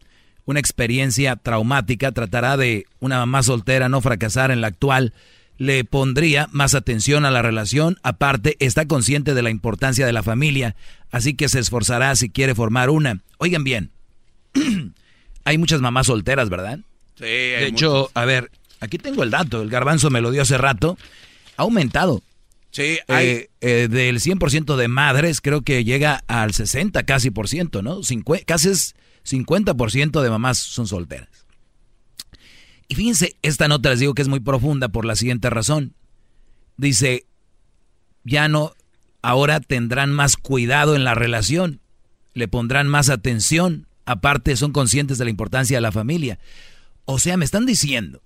[0.45, 5.13] una experiencia traumática, tratará de una mamá soltera no fracasar en la actual
[5.63, 10.25] le pondría más atención a la relación, aparte está consciente de la importancia de la
[10.25, 10.75] familia,
[11.13, 13.21] así que se esforzará si quiere formar una.
[13.39, 13.91] Oigan bien,
[15.45, 16.81] hay muchas mamás solteras, ¿verdad?
[17.17, 18.51] Sí, De hecho, a ver,
[18.83, 20.99] aquí tengo el dato, el garbanzo me lo dio hace rato,
[21.57, 22.23] ha aumentado.
[22.73, 23.27] Sí, hay...
[23.27, 28.01] Eh, eh, del 100% de madres creo que llega al 60 casi por ciento, ¿no?
[28.45, 31.29] casi es 50% de mamás son solteras.
[32.89, 35.95] Y fíjense, esta nota les digo que es muy profunda por la siguiente razón.
[36.77, 37.27] Dice,
[38.25, 38.73] ya no,
[39.23, 41.81] ahora tendrán más cuidado en la relación,
[42.35, 46.41] le pondrán más atención, aparte son conscientes de la importancia de la familia.
[47.05, 48.23] O sea, me están diciendo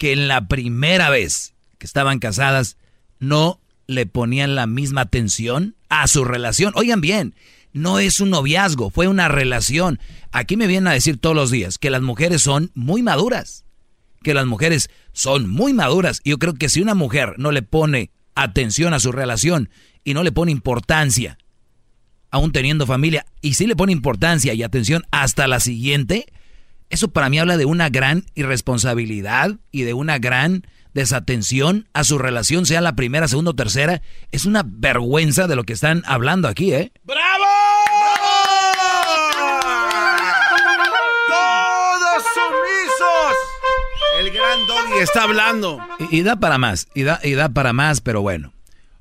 [0.00, 2.78] que en la primera vez que estaban casadas
[3.18, 6.72] no le ponían la misma atención a su relación.
[6.74, 7.34] Oigan bien,
[7.74, 10.00] no es un noviazgo, fue una relación.
[10.32, 13.66] Aquí me vienen a decir todos los días que las mujeres son muy maduras,
[14.22, 16.22] que las mujeres son muy maduras.
[16.24, 19.68] Yo creo que si una mujer no le pone atención a su relación
[20.02, 21.36] y no le pone importancia,
[22.30, 26.24] aún teniendo familia, y si le pone importancia y atención hasta la siguiente,
[26.90, 32.18] eso para mí habla de una gran irresponsabilidad y de una gran desatención a su
[32.18, 34.02] relación, sea la primera, segunda o tercera.
[34.32, 36.92] Es una vergüenza de lo que están hablando aquí, ¿eh?
[37.04, 37.44] ¡Bravo!
[41.28, 43.36] ¡Todos sumisos!
[44.18, 45.78] El gran Doggy está hablando.
[46.10, 48.52] Y, y, da para más, y da, y da para más, pero bueno.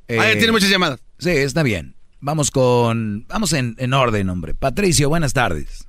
[0.08, 1.00] Eh, ah, tiene muchas llamadas.
[1.18, 1.96] Sí, está bien.
[2.20, 3.26] Vamos con.
[3.28, 4.54] Vamos en, en orden, hombre.
[4.54, 5.89] Patricio, buenas tardes.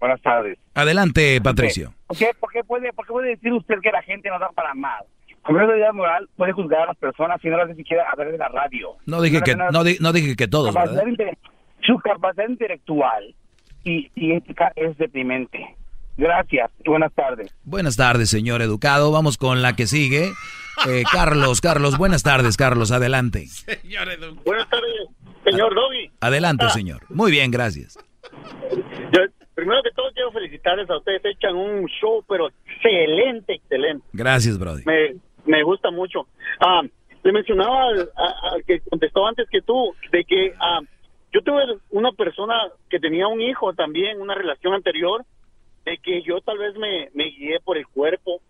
[0.00, 0.58] Buenas tardes.
[0.74, 1.92] Adelante, Patricio.
[2.06, 4.48] ¿Por qué, por qué puede, por qué puede decir usted que la gente no da
[4.54, 5.02] para más?
[5.42, 8.32] Con de moral puede juzgar a las personas si no las ni siquiera a través
[8.32, 8.90] de la radio.
[9.06, 11.02] No dije, que, no, di, no dije que todos, ¿verdad?
[11.82, 13.34] Su capacidad intelectual
[13.84, 15.76] y, y ética es deprimente.
[16.18, 17.54] Gracias y buenas tardes.
[17.64, 19.10] Buenas tardes, señor educado.
[19.10, 20.30] Vamos con la que sigue.
[20.86, 23.46] Eh, Carlos, Carlos, buenas tardes, Carlos, adelante.
[23.46, 24.08] Señor
[24.44, 24.92] buenas tardes,
[25.44, 26.10] señor Dobby.
[26.20, 26.70] Adelante, ah.
[26.70, 27.00] señor.
[27.08, 27.98] Muy bien, gracias.
[29.12, 29.20] Yo,
[29.60, 34.06] primero que todo quiero felicitarles a ustedes, echan un show, pero excelente, excelente.
[34.14, 34.84] Gracias, Brody.
[34.86, 36.26] Me, me gusta mucho.
[36.58, 36.80] Ah,
[37.22, 38.10] le mencionaba al,
[38.52, 40.80] al, que contestó antes que tú, de que ah,
[41.30, 42.54] yo tuve una persona
[42.88, 45.26] que tenía un hijo también, una relación anterior,
[45.84, 48.40] de que yo tal vez me, me guié por el cuerpo,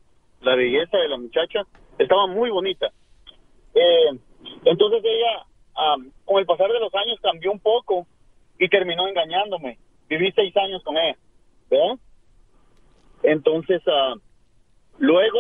[0.43, 1.63] la belleza de la muchacha,
[1.99, 2.93] estaba muy bonita.
[3.75, 4.17] Eh,
[4.65, 8.07] entonces ella, ah, con el pasar de los años, cambió un poco
[8.61, 9.79] y terminó engañándome
[10.11, 11.15] viví seis años con él,
[11.71, 11.97] ¿verdad?
[13.23, 14.19] Entonces, uh,
[14.99, 15.39] luego...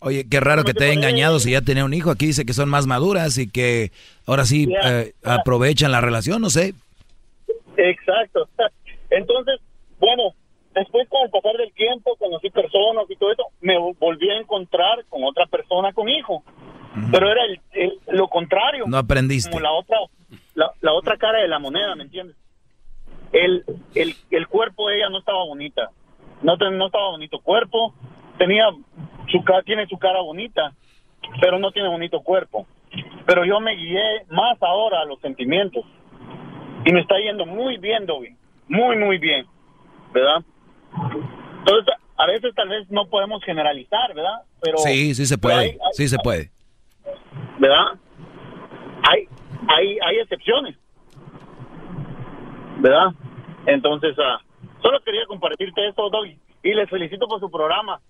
[0.00, 2.10] Oye, qué raro que te haya engañado si ya tenía un hijo.
[2.10, 3.90] Aquí dice que son más maduras y que
[4.26, 5.34] ahora sí yeah, eh, yeah.
[5.34, 6.74] aprovechan la relación, no sé.
[7.76, 8.48] Exacto.
[9.10, 9.60] Entonces,
[9.98, 10.34] bueno,
[10.74, 15.04] después con el pasar del tiempo, conocí personas y todo eso, me volví a encontrar
[15.08, 16.36] con otra persona con hijo.
[16.36, 17.10] Uh -huh.
[17.12, 18.84] Pero era el, el, lo contrario.
[18.86, 19.50] No aprendiste.
[19.50, 19.98] Como la otra,
[20.54, 22.36] la, la otra cara de la moneda, ¿me entiendes?
[23.32, 25.90] El, el, el cuerpo de ella no estaba bonita.
[26.42, 27.94] No, no estaba bonito cuerpo.
[28.38, 28.70] Tenía
[29.28, 30.72] su tiene su cara bonita,
[31.40, 32.66] pero no tiene bonito cuerpo.
[33.26, 35.84] Pero yo me guié más ahora a los sentimientos.
[36.84, 38.34] Y me está yendo muy bien, Dobby.
[38.68, 39.46] Muy, muy bien.
[40.12, 40.42] ¿Verdad?
[41.58, 44.42] Entonces, a veces tal vez no podemos generalizar, ¿verdad?
[44.60, 45.56] Pero Sí, sí se puede.
[45.56, 46.50] Hay, hay, sí se puede.
[47.58, 47.98] ¿Verdad?
[49.08, 49.28] Hay,
[49.68, 50.76] hay, hay excepciones.
[52.80, 53.14] ¿Verdad?
[53.66, 58.00] Entonces, uh, solo quería compartirte esto, Doggy, y les felicito por su programa,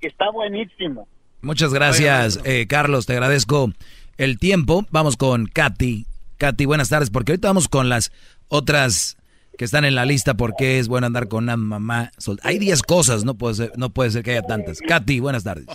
[0.00, 1.06] que está buenísimo.
[1.42, 3.70] Muchas gracias, eh, Carlos, te agradezco
[4.16, 4.86] el tiempo.
[4.90, 6.06] Vamos con Katy.
[6.38, 8.12] Katy, buenas tardes, porque ahorita vamos con las
[8.48, 9.18] otras
[9.58, 12.10] que están en la lista porque es bueno andar con una mamá.
[12.42, 14.80] Hay 10 cosas, no puede, ser, no puede ser que haya tantas.
[14.80, 15.66] Katy, buenas tardes.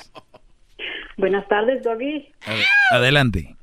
[1.17, 2.29] Buenas tardes, Doggy.
[2.91, 3.55] Adelante.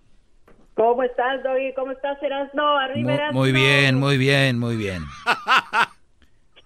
[0.76, 1.72] ¿Cómo estás, Doggy?
[1.72, 2.78] ¿Cómo estás, Erasno?
[2.78, 5.04] Arriba, muy, muy bien, muy bien, muy bien.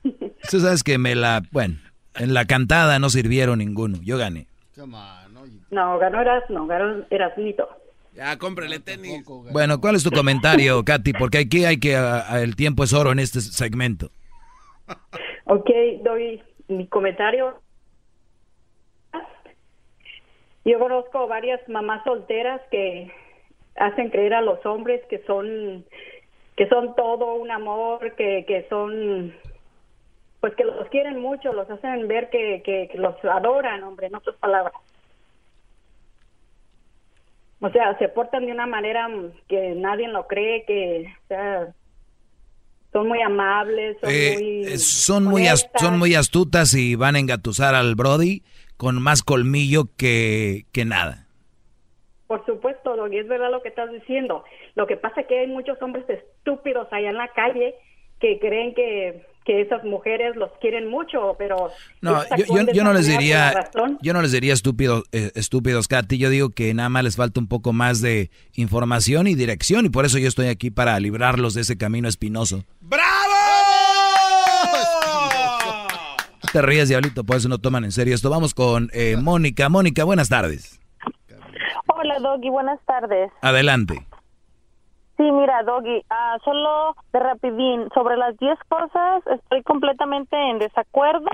[0.50, 1.42] Tú sabes que me la...
[1.52, 1.76] Bueno,
[2.16, 3.98] en la cantada no sirvieron ninguno.
[4.02, 4.48] Yo gané.
[5.70, 7.68] No, ganó Erasno, ganó Erasnito.
[8.12, 9.24] Ya, cómprele tenis.
[9.52, 11.12] Bueno, ¿cuál es tu comentario, Katy?
[11.12, 11.96] Porque aquí hay que...
[12.32, 14.10] el tiempo es oro en este segmento.
[15.44, 15.70] Ok,
[16.02, 17.62] doy mi comentario.
[20.64, 23.12] Yo conozco varias mamás solteras que
[23.76, 25.84] hacen creer a los hombres que son
[26.56, 29.34] que son todo un amor, que, que son
[30.40, 34.36] pues que los quieren mucho, los hacen ver que, que los adoran, hombre, en otras
[34.36, 34.74] palabras.
[37.60, 39.09] O sea, se portan de una manera
[39.48, 41.68] que nadie lo cree, que, o sea,
[42.92, 44.78] son muy amables, son eh, muy...
[44.78, 48.42] Son muy, son muy astutas y van a engatusar al Brody
[48.78, 51.26] con más colmillo que, que nada.
[52.31, 54.44] Por supuesto, y es verdad lo que estás diciendo.
[54.77, 57.74] Lo que pasa es que hay muchos hombres estúpidos allá en la calle
[58.20, 62.23] que creen que que esas mujeres los quieren mucho, pero no,
[62.73, 63.69] yo, no les diría,
[64.01, 66.19] yo no les diría estúpidos, eh, estúpidos, Katy.
[66.19, 69.89] Yo digo que nada más les falta un poco más de información y dirección y
[69.89, 72.65] por eso yo estoy aquí para librarlos de ese camino espinoso.
[72.81, 73.09] ¡Bravo!
[76.52, 78.31] Te ríes, diablito, por eso no toman en serio esto.
[78.31, 79.69] Vamos con eh, Mónica.
[79.69, 80.81] Mónica, buenas tardes.
[81.94, 83.32] Hola, Doggy, buenas tardes.
[83.42, 84.06] Adelante.
[85.16, 91.30] Sí, mira, Doggy, ah, solo de rapidín, sobre las 10 cosas estoy completamente en desacuerdo.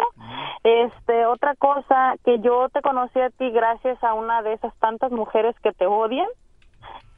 [0.64, 5.12] Este, otra cosa, que yo te conocí a ti gracias a una de esas tantas
[5.12, 6.26] mujeres que te odian.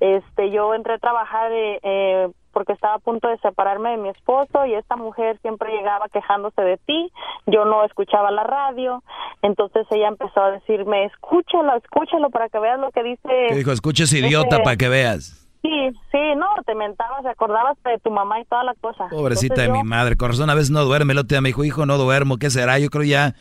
[0.01, 2.29] Este, yo entré a trabajar eh, eh,
[2.59, 6.61] porque estaba a punto de separarme de mi esposo y esta mujer siempre llegaba quejándose
[6.61, 7.13] de ti.
[7.47, 9.05] Yo no escuchaba la radio,
[9.43, 13.47] entonces ella empezó a decirme, escúchalo, escúchalo para que veas lo que dice.
[13.49, 13.71] ¿Qué dijo?
[13.71, 15.49] Escuches idiota para que veas.
[15.63, 15.71] Sí,
[16.11, 19.07] sí, no, te mentabas, te acordabas de tu mamá y toda la cosa.
[19.09, 21.87] Pobrecita de mi madre, corazón, a veces no duerme, el otro día me dijo, hijo,
[21.87, 22.81] no duermo, ¿qué será?
[22.81, 23.37] Yo creo ya,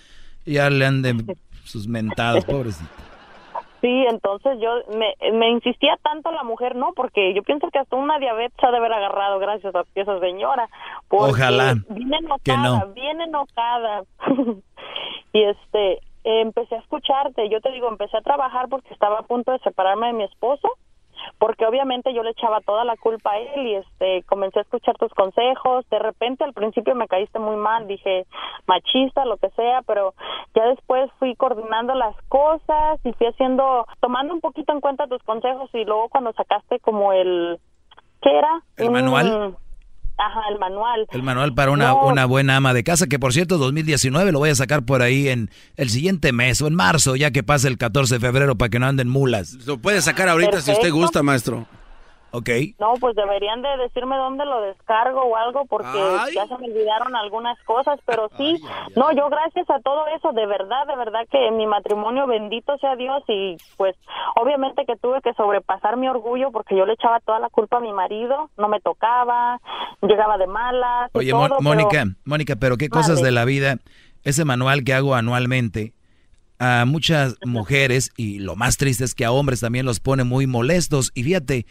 [0.45, 3.06] ya le han de sus mentadas, pobrecita.
[3.87, 7.95] Sí, entonces yo me, me insistía tanto la mujer, no, porque yo pienso que hasta
[7.95, 10.67] una diabetes ha de haber agarrado gracias a esa señora.
[11.07, 11.75] Ojalá.
[11.87, 14.03] Viene enojada, viene enojada.
[15.31, 19.53] y este, empecé a escucharte, yo te digo, empecé a trabajar porque estaba a punto
[19.53, 20.67] de separarme de mi esposo
[21.37, 24.97] porque obviamente yo le echaba toda la culpa a él y este comencé a escuchar
[24.97, 28.25] tus consejos, de repente al principio me caíste muy mal, dije
[28.65, 30.13] machista, lo que sea, pero
[30.55, 35.21] ya después fui coordinando las cosas y fui haciendo, tomando un poquito en cuenta tus
[35.23, 37.59] consejos y luego cuando sacaste como el
[38.21, 38.61] ¿qué era?
[38.77, 39.57] ¿El manual?
[40.17, 41.05] Ajá, el manual.
[41.11, 44.49] El manual para una, una buena ama de casa, que por cierto 2019 lo voy
[44.49, 47.77] a sacar por ahí en el siguiente mes o en marzo, ya que pase el
[47.77, 49.53] 14 de febrero para que no anden mulas.
[49.65, 51.67] Lo puede sacar ahorita si usted gusta, maestro.
[52.31, 52.49] Ok.
[52.79, 55.97] No, pues deberían de decirme dónde lo descargo o algo porque
[56.33, 58.61] ya se me olvidaron algunas cosas, pero sí,
[58.95, 62.95] no, yo gracias a todo eso, de verdad, de verdad que mi matrimonio, bendito sea
[62.95, 63.95] Dios y pues
[64.35, 67.81] obviamente que tuve que sobrepasar mi orgullo porque yo le echaba toda la culpa a
[67.81, 69.59] mi marido, no me tocaba,
[70.01, 71.09] llegaba de malas.
[71.13, 73.77] Oye, Mónica, Mónica, pero qué cosas de la vida,
[74.23, 75.93] ese manual que hago anualmente,
[76.59, 80.47] a muchas mujeres y lo más triste es que a hombres también los pone muy
[80.47, 81.11] molestos.
[81.13, 81.65] Y fíjate,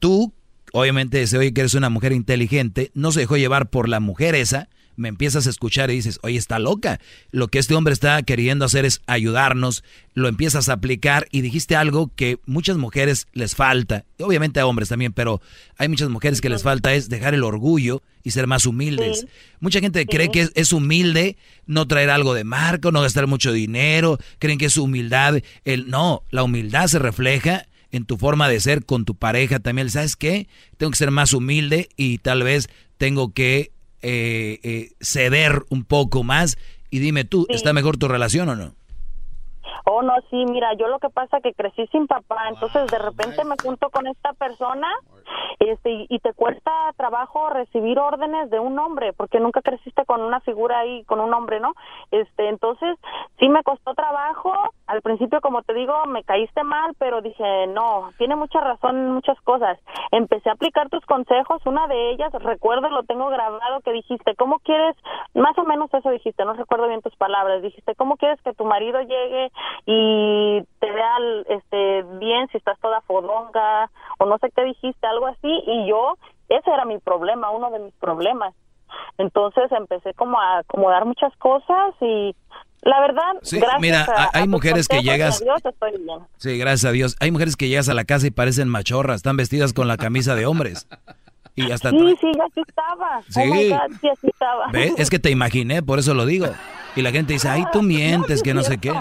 [0.00, 0.34] tú,
[0.72, 4.34] obviamente se oye que eres una mujer inteligente, no se dejó llevar por la mujer
[4.34, 7.00] esa, me empiezas a escuchar y dices, oye, está loca.
[7.30, 9.82] Lo que este hombre está queriendo hacer es ayudarnos,
[10.12, 14.90] lo empiezas a aplicar y dijiste algo que muchas mujeres les falta, obviamente a hombres
[14.90, 15.40] también, pero
[15.78, 19.26] hay muchas mujeres que les falta es dejar el orgullo y ser más humildes.
[19.60, 24.18] Mucha gente cree que es, humilde no traer algo de marco, no gastar mucho dinero,
[24.38, 25.40] creen que es humildad.
[25.64, 29.90] El, no, la humildad se refleja en tu forma de ser con tu pareja también.
[29.90, 30.48] ¿Sabes qué?
[30.76, 32.68] Tengo que ser más humilde y tal vez
[32.98, 33.72] tengo que
[34.02, 36.56] eh, eh, ceder un poco más.
[36.90, 38.74] Y dime tú, ¿está mejor tu relación o no?
[39.84, 42.98] Oh, no, sí, mira, yo lo que pasa es que crecí sin papá, entonces de
[42.98, 44.88] repente me junto con esta persona
[45.58, 50.40] este, y te cuesta trabajo recibir órdenes de un hombre, porque nunca creciste con una
[50.40, 51.74] figura ahí, con un hombre, ¿no?
[52.10, 52.98] Este, entonces
[53.38, 54.52] sí me costó trabajo,
[54.86, 59.12] al principio como te digo, me caíste mal, pero dije, no, tiene mucha razón en
[59.12, 59.78] muchas cosas.
[60.12, 64.60] Empecé a aplicar tus consejos, una de ellas, recuerdo, lo tengo grabado, que dijiste, ¿cómo
[64.60, 64.96] quieres,
[65.34, 68.64] más o menos eso dijiste, no recuerdo bien tus palabras, dijiste, ¿cómo quieres que tu
[68.64, 69.50] marido llegue
[69.86, 71.16] y te vea
[71.48, 76.16] este bien si estás toda fodonga o no sé qué dijiste algo así y yo
[76.48, 78.54] ese era mi problema uno de mis problemas.
[79.18, 82.34] Entonces empecé como a acomodar muchas cosas y
[82.82, 86.20] la verdad gracias mira a, hay mujeres que llegas Dios, estoy bien.
[86.38, 87.16] sí gracias a Dios.
[87.20, 90.34] Hay mujeres que llegas a la casa y parecen machorras están vestidas con la camisa
[90.34, 90.88] de hombres.
[91.56, 93.22] Y hasta sí sí así estaba.
[93.28, 94.68] Sí, oh my God, sí así estaba.
[94.72, 94.94] ¿Ves?
[94.98, 96.46] es que te imaginé por eso lo digo.
[96.96, 98.92] Y la gente dice ay tú mientes que no sé qué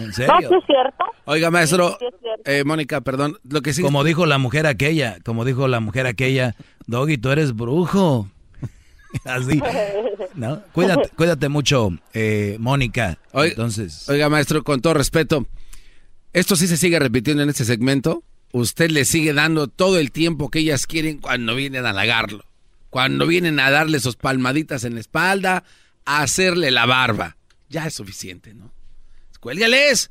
[0.00, 0.34] ¿En serio?
[0.40, 1.04] No, sí es cierto.
[1.24, 3.82] Oiga, maestro, Sí, sí eh, Mónica, perdón, lo que sí...
[3.82, 6.54] Como dijo la mujer aquella, como dijo la mujer aquella,
[6.86, 8.28] Doggy, tú eres brujo.
[9.24, 9.60] Así,
[10.34, 10.62] ¿no?
[10.72, 13.18] Cuídate, cuídate mucho, eh, Mónica.
[13.32, 15.46] Oiga, Entonces, oiga, maestro, con todo respeto,
[16.32, 18.22] esto sí se sigue repitiendo en este segmento.
[18.52, 22.44] Usted le sigue dando todo el tiempo que ellas quieren cuando vienen a halagarlo.
[22.90, 25.64] Cuando vienen a darle sus palmaditas en la espalda,
[26.04, 27.36] a hacerle la barba.
[27.68, 28.70] Ya es suficiente, ¿no?
[29.42, 30.08] Cuélgales.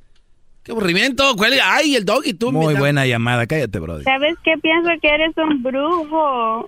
[0.62, 1.24] ¡Qué aburrimiento!
[1.38, 1.62] Cuélgale.
[1.64, 2.52] ¡Ay, el doggy, tú!
[2.52, 2.80] muy mira.
[2.82, 4.04] buena llamada, cállate, brother.
[4.04, 4.58] ¿Sabes qué?
[4.62, 6.68] Pienso que eres un brujo.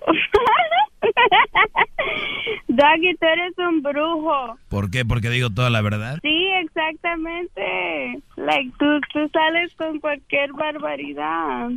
[2.68, 4.56] Doggy, tú eres un brujo.
[4.70, 5.04] ¿Por qué?
[5.04, 6.18] Porque digo toda la verdad.
[6.22, 8.22] Sí, exactamente.
[8.36, 11.68] Like, tú, tú sales con cualquier barbaridad.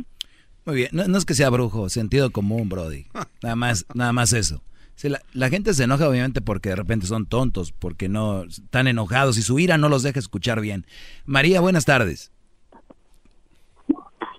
[0.64, 3.04] Muy bien, no, no es que sea brujo, sentido común, Brody.
[3.42, 4.62] Nada más, nada más eso.
[4.98, 8.88] Sí, la, la gente se enoja obviamente porque de repente son tontos, porque no están
[8.88, 10.86] enojados y su ira no los deja escuchar bien.
[11.24, 12.32] María, buenas tardes.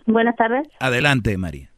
[0.06, 0.68] Buenas tardes.
[0.82, 1.72] Adelante, María.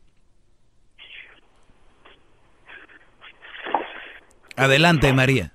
[4.55, 5.53] Adelante, María.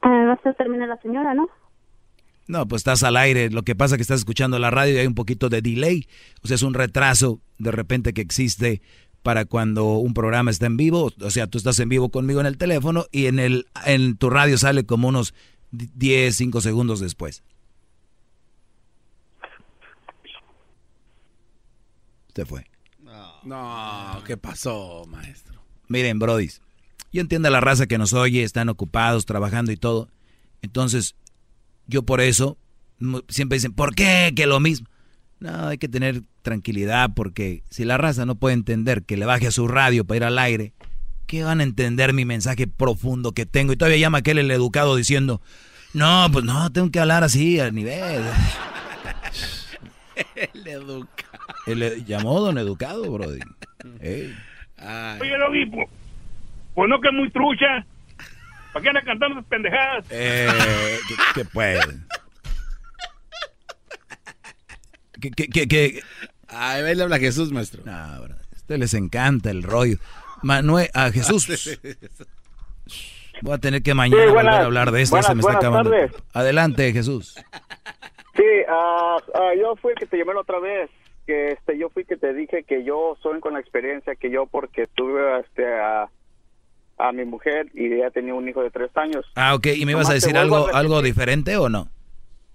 [0.00, 1.50] Ah, no se termina la señora, ¿no?
[2.48, 3.50] No, pues estás al aire.
[3.50, 6.08] Lo que pasa es que estás escuchando la radio y hay un poquito de delay.
[6.42, 8.80] O sea, es un retraso de repente que existe
[9.22, 11.12] para cuando un programa está en vivo.
[11.20, 14.30] O sea, tú estás en vivo conmigo en el teléfono y en, el, en tu
[14.30, 15.34] radio sale como unos
[15.70, 17.42] 10, 5 segundos después.
[22.34, 22.66] Se fue.
[23.42, 25.62] No, ¿qué pasó, maestro?
[25.88, 26.60] Miren, brodis,
[27.12, 30.08] yo entiendo a la raza que nos oye, están ocupados, trabajando y todo.
[30.62, 31.16] Entonces,
[31.86, 32.58] yo por eso,
[33.28, 34.32] siempre dicen, ¿por qué?
[34.36, 34.86] Que lo mismo.
[35.40, 39.46] No, hay que tener tranquilidad porque si la raza no puede entender que le baje
[39.46, 40.74] a su radio para ir al aire,
[41.26, 43.72] ¿qué van a entender mi mensaje profundo que tengo?
[43.72, 45.40] Y todavía llama aquel el educado diciendo,
[45.94, 48.22] no, pues no, tengo que hablar así, al nivel.
[50.34, 51.24] El educa.
[51.66, 53.40] El e- llamó don educado, brody.
[54.00, 54.36] Ey.
[55.20, 55.88] Oye, Doggy, pues,
[56.74, 57.86] pues no que es muy trucha.
[58.72, 60.04] ¿Para qué andan cantando esas pendejadas?
[60.10, 61.80] Eh, que, que puede.
[65.20, 66.00] Que, que, que, que-
[66.48, 67.82] Ay, le habla Jesús, maestro.
[67.84, 69.96] No, bro, a ustedes les encanta el rollo.
[70.42, 71.46] Manuel, a Jesús.
[73.42, 75.16] Voy a tener que mañana Sí, buenas- volver a hablar de esto.
[75.16, 75.90] buenas- se me está buenas acabando.
[75.90, 76.12] tardes.
[76.34, 77.34] Adelante, Jesús.
[78.36, 80.90] Sí, ah, ah, yo fui el que te llamé la otra vez,
[81.26, 84.46] que este, yo fui que te dije que yo soy con la experiencia que yo
[84.46, 86.08] porque tuve este, a,
[86.98, 89.24] a mi mujer y ella tenía un hijo de tres años.
[89.36, 89.66] Ah, ok.
[89.76, 91.88] ¿Y me ibas a decir algo, a algo diferente o no?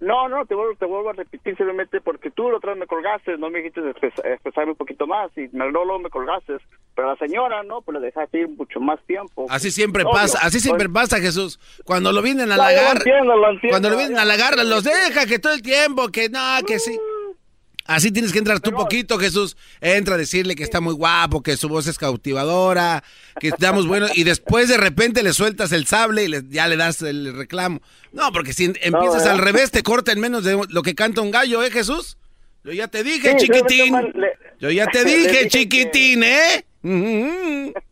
[0.02, 2.86] No, no, te vuelvo, te vuelvo a repetir simplemente porque tú la otra vez me
[2.86, 6.58] colgaste, no me dijiste expresa- expresarme un poquito más y no, luego me colgaste.
[6.96, 9.46] Pero la señora, no, pues le dejaste ir mucho más tiempo.
[9.50, 10.14] Así siempre Obvio.
[10.14, 11.60] pasa, así siempre Pues, pasa, Jesús.
[11.86, 13.00] Cuando lo vienen a No, lo halagar, lo
[13.52, 16.78] entiendo, cuando lo vienen a halagar, los deja que todo el tiempo, que no, que
[16.80, 17.00] sí.
[17.88, 19.56] Así tienes que entrar tú poquito, Jesús.
[19.80, 23.04] Entra a decirle que está muy guapo, que su voz es cautivadora,
[23.40, 26.78] que estamos buenos, y después de repente le sueltas el sable y le- ya le
[26.78, 27.82] das el reclamo.
[28.12, 31.30] No, porque si empiezas al revés, te corta en menos de lo que canta un
[31.32, 32.18] gallo, ¿eh, Jesús?
[32.64, 33.94] Yo ya te dije, Sí, chiquitín.
[34.16, 36.66] le- Yo ya te dije, dije que- chiquitín, ¿eh?
[36.82, 37.74] Ujú.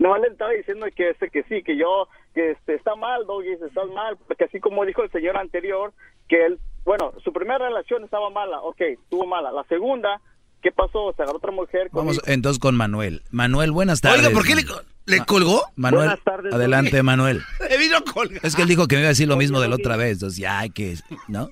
[0.00, 3.50] No, le estaba diciendo que este que sí, que yo, que este, está mal, Doggy,
[3.54, 5.92] está mal, porque así como dijo el señor anterior,
[6.28, 9.52] que él, bueno, su primera relación estaba mala, ok, estuvo mala.
[9.52, 10.22] La segunda,
[10.62, 11.12] ¿qué pasó?
[11.14, 11.90] Se agarró otra mujer.
[11.90, 13.20] con Vamos entonces con Manuel.
[13.30, 14.20] Manuel, buenas tardes.
[14.20, 14.62] Oiga, ¿por qué le,
[15.04, 15.60] le colgó?
[15.76, 17.02] Manuel, Buenas tardes, adelante.
[17.02, 17.42] Manuel.
[17.68, 18.40] Le vino colgado.
[18.42, 20.14] Es que él dijo que me iba a decir lo mismo de la otra vez.
[20.14, 20.94] Entonces, ya hay que.
[21.28, 21.50] ¿No?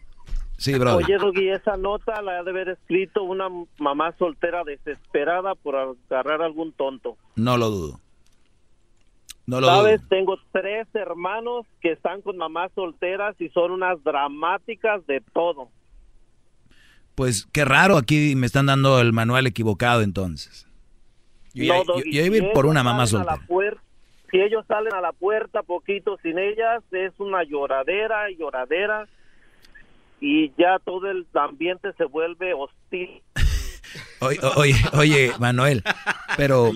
[0.56, 0.96] Sí, bro.
[0.96, 6.40] Oye, Doggy, esa nota la ha de haber escrito una mamá soltera desesperada por agarrar
[6.40, 7.18] a algún tonto.
[7.34, 8.00] No lo dudo.
[9.46, 10.00] No lo ¿Sabes?
[10.00, 10.08] dudo.
[10.08, 15.68] Tengo tres hermanos que están con mamás solteras y son unas dramáticas de todo.
[17.14, 20.66] Pues qué raro, aquí me están dando el manual equivocado entonces.
[21.54, 23.36] Yo, No, yo- Doggy, yo iba a ir si por ellos una mamá salen a
[23.36, 23.46] soltera.
[24.30, 29.06] Si ellos salen a la puerta poquito sin ellas, es una lloradera y lloradera
[30.20, 33.22] y ya todo el ambiente se vuelve hostil.
[34.20, 35.82] Oye, oye, oye, Manuel,
[36.36, 36.70] pero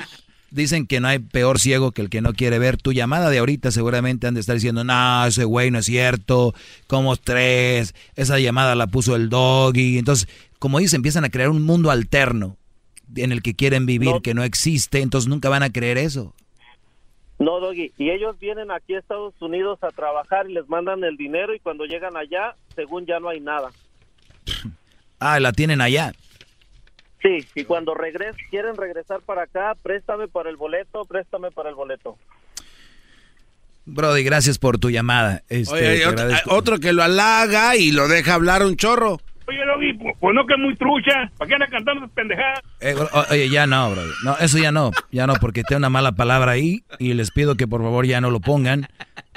[0.51, 2.77] Dicen que no hay peor ciego que el que no quiere ver.
[2.77, 6.55] Tu llamada de ahorita seguramente han de estar diciendo, no, ese güey no es cierto,
[6.87, 9.99] como tres, esa llamada la puso el doggy.
[9.99, 10.29] Entonces,
[10.59, 12.57] como dicen, empiezan a crear un mundo alterno
[13.17, 16.35] en el que quieren vivir, que no existe, entonces nunca van a creer eso.
[17.39, 21.17] No, Doggy, y ellos vienen aquí a Estados Unidos a trabajar y les mandan el
[21.17, 23.71] dinero y cuando llegan allá, según ya no hay nada.
[25.19, 26.13] ah, la tienen allá.
[27.23, 31.75] Sí, y cuando regres, quieren regresar para acá, préstame para el boleto, préstame para el
[31.75, 32.17] boleto.
[33.85, 35.43] Brody, gracias por tu llamada.
[35.49, 36.05] Este,
[36.47, 39.21] otro, que lo halaga y lo deja hablar un chorro.
[39.47, 41.31] Oye, Logi, pues, pues no que es muy trucha.
[41.37, 42.61] ¿Para qué anda cantando pendejadas?
[42.81, 42.95] Eh,
[43.31, 44.03] oye, ya no, bro.
[44.23, 44.93] No, eso ya no.
[45.11, 48.21] Ya no, porque tengo una mala palabra ahí y les pido que por favor ya
[48.21, 48.87] no lo pongan.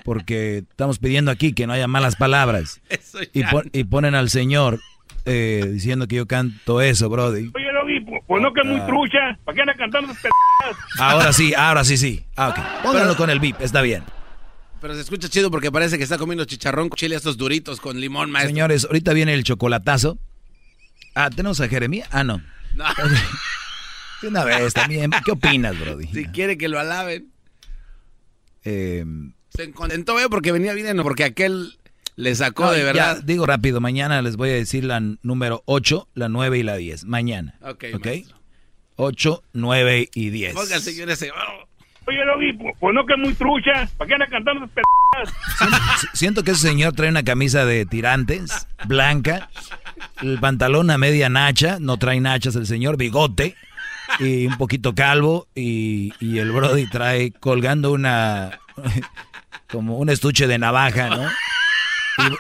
[0.06, 2.82] Porque estamos pidiendo aquí que no haya malas palabras.
[3.34, 3.44] Y,
[3.74, 4.80] y, ponen al señor
[5.26, 7.52] eh, diciendo que yo canto eso, Brody.
[7.54, 8.86] Oye, Logi, pues, pues no que es muy ah.
[8.86, 9.40] trucha.
[9.46, 11.00] ¿Para qué anda cantando pendejadas?
[11.00, 12.26] Ahora sí, ahora sí, sí.
[12.36, 12.84] Ah, ok.
[12.84, 14.04] Pónganlo con el beep, está bien.
[14.82, 18.02] Pero se escucha chido porque parece que está comiendo chicharrón con chile estos duritos con
[18.02, 18.50] limón, maestro.
[18.50, 20.18] Señores, ahorita viene el chocolatazo.
[21.16, 22.06] Ah, ¿tenemos a Jeremía?
[22.12, 22.42] Ah, no.
[22.76, 22.86] no.
[24.28, 25.12] una vez también.
[25.24, 26.08] ¿Qué opinas, Brody?
[26.08, 27.32] Si quiere que lo alaben.
[28.66, 29.06] Eh,
[29.50, 30.28] se contentó, ¿eh?
[30.30, 31.78] Porque venía bien, porque aquel
[32.16, 33.22] le sacó de verdad.
[33.24, 37.06] digo rápido, mañana les voy a decir la número 8, la 9 y la 10.
[37.06, 37.56] Mañana.
[37.62, 37.86] Ok.
[37.96, 38.08] ¿Ok?
[38.96, 40.56] 8, 9 y 10.
[40.56, 41.32] Oiga, señor ese.
[42.06, 43.90] Oye, Logi, pues no que es muy trucha.
[43.98, 44.70] ¿Para qué anda cantando
[45.58, 45.78] siento,
[46.14, 49.50] siento que ese señor trae una camisa de tirantes, blanca,
[50.22, 53.56] el pantalón a media nacha, no trae nachas el señor, bigote
[54.20, 58.60] y un poquito calvo y, y el Brody trae colgando una
[59.72, 61.30] como un estuche de navaja, ¿no?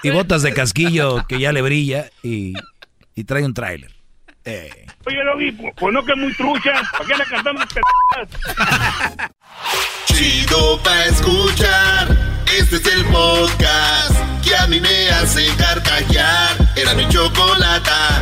[0.04, 2.54] Y, botas de casquillo que ya le brilla y,
[3.16, 3.92] y trae un tráiler.
[4.46, 4.86] Eh.
[5.06, 6.74] Oye, Logi, pues no que es muy trucha.
[6.92, 7.62] ¿Para qué anda cantando
[10.06, 12.18] Chido pa' escuchar.
[12.58, 16.58] Este es el podcast que a mí me hace carcajear.
[16.76, 18.22] Era mi chocolata.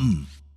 [0.01, 0.30] come.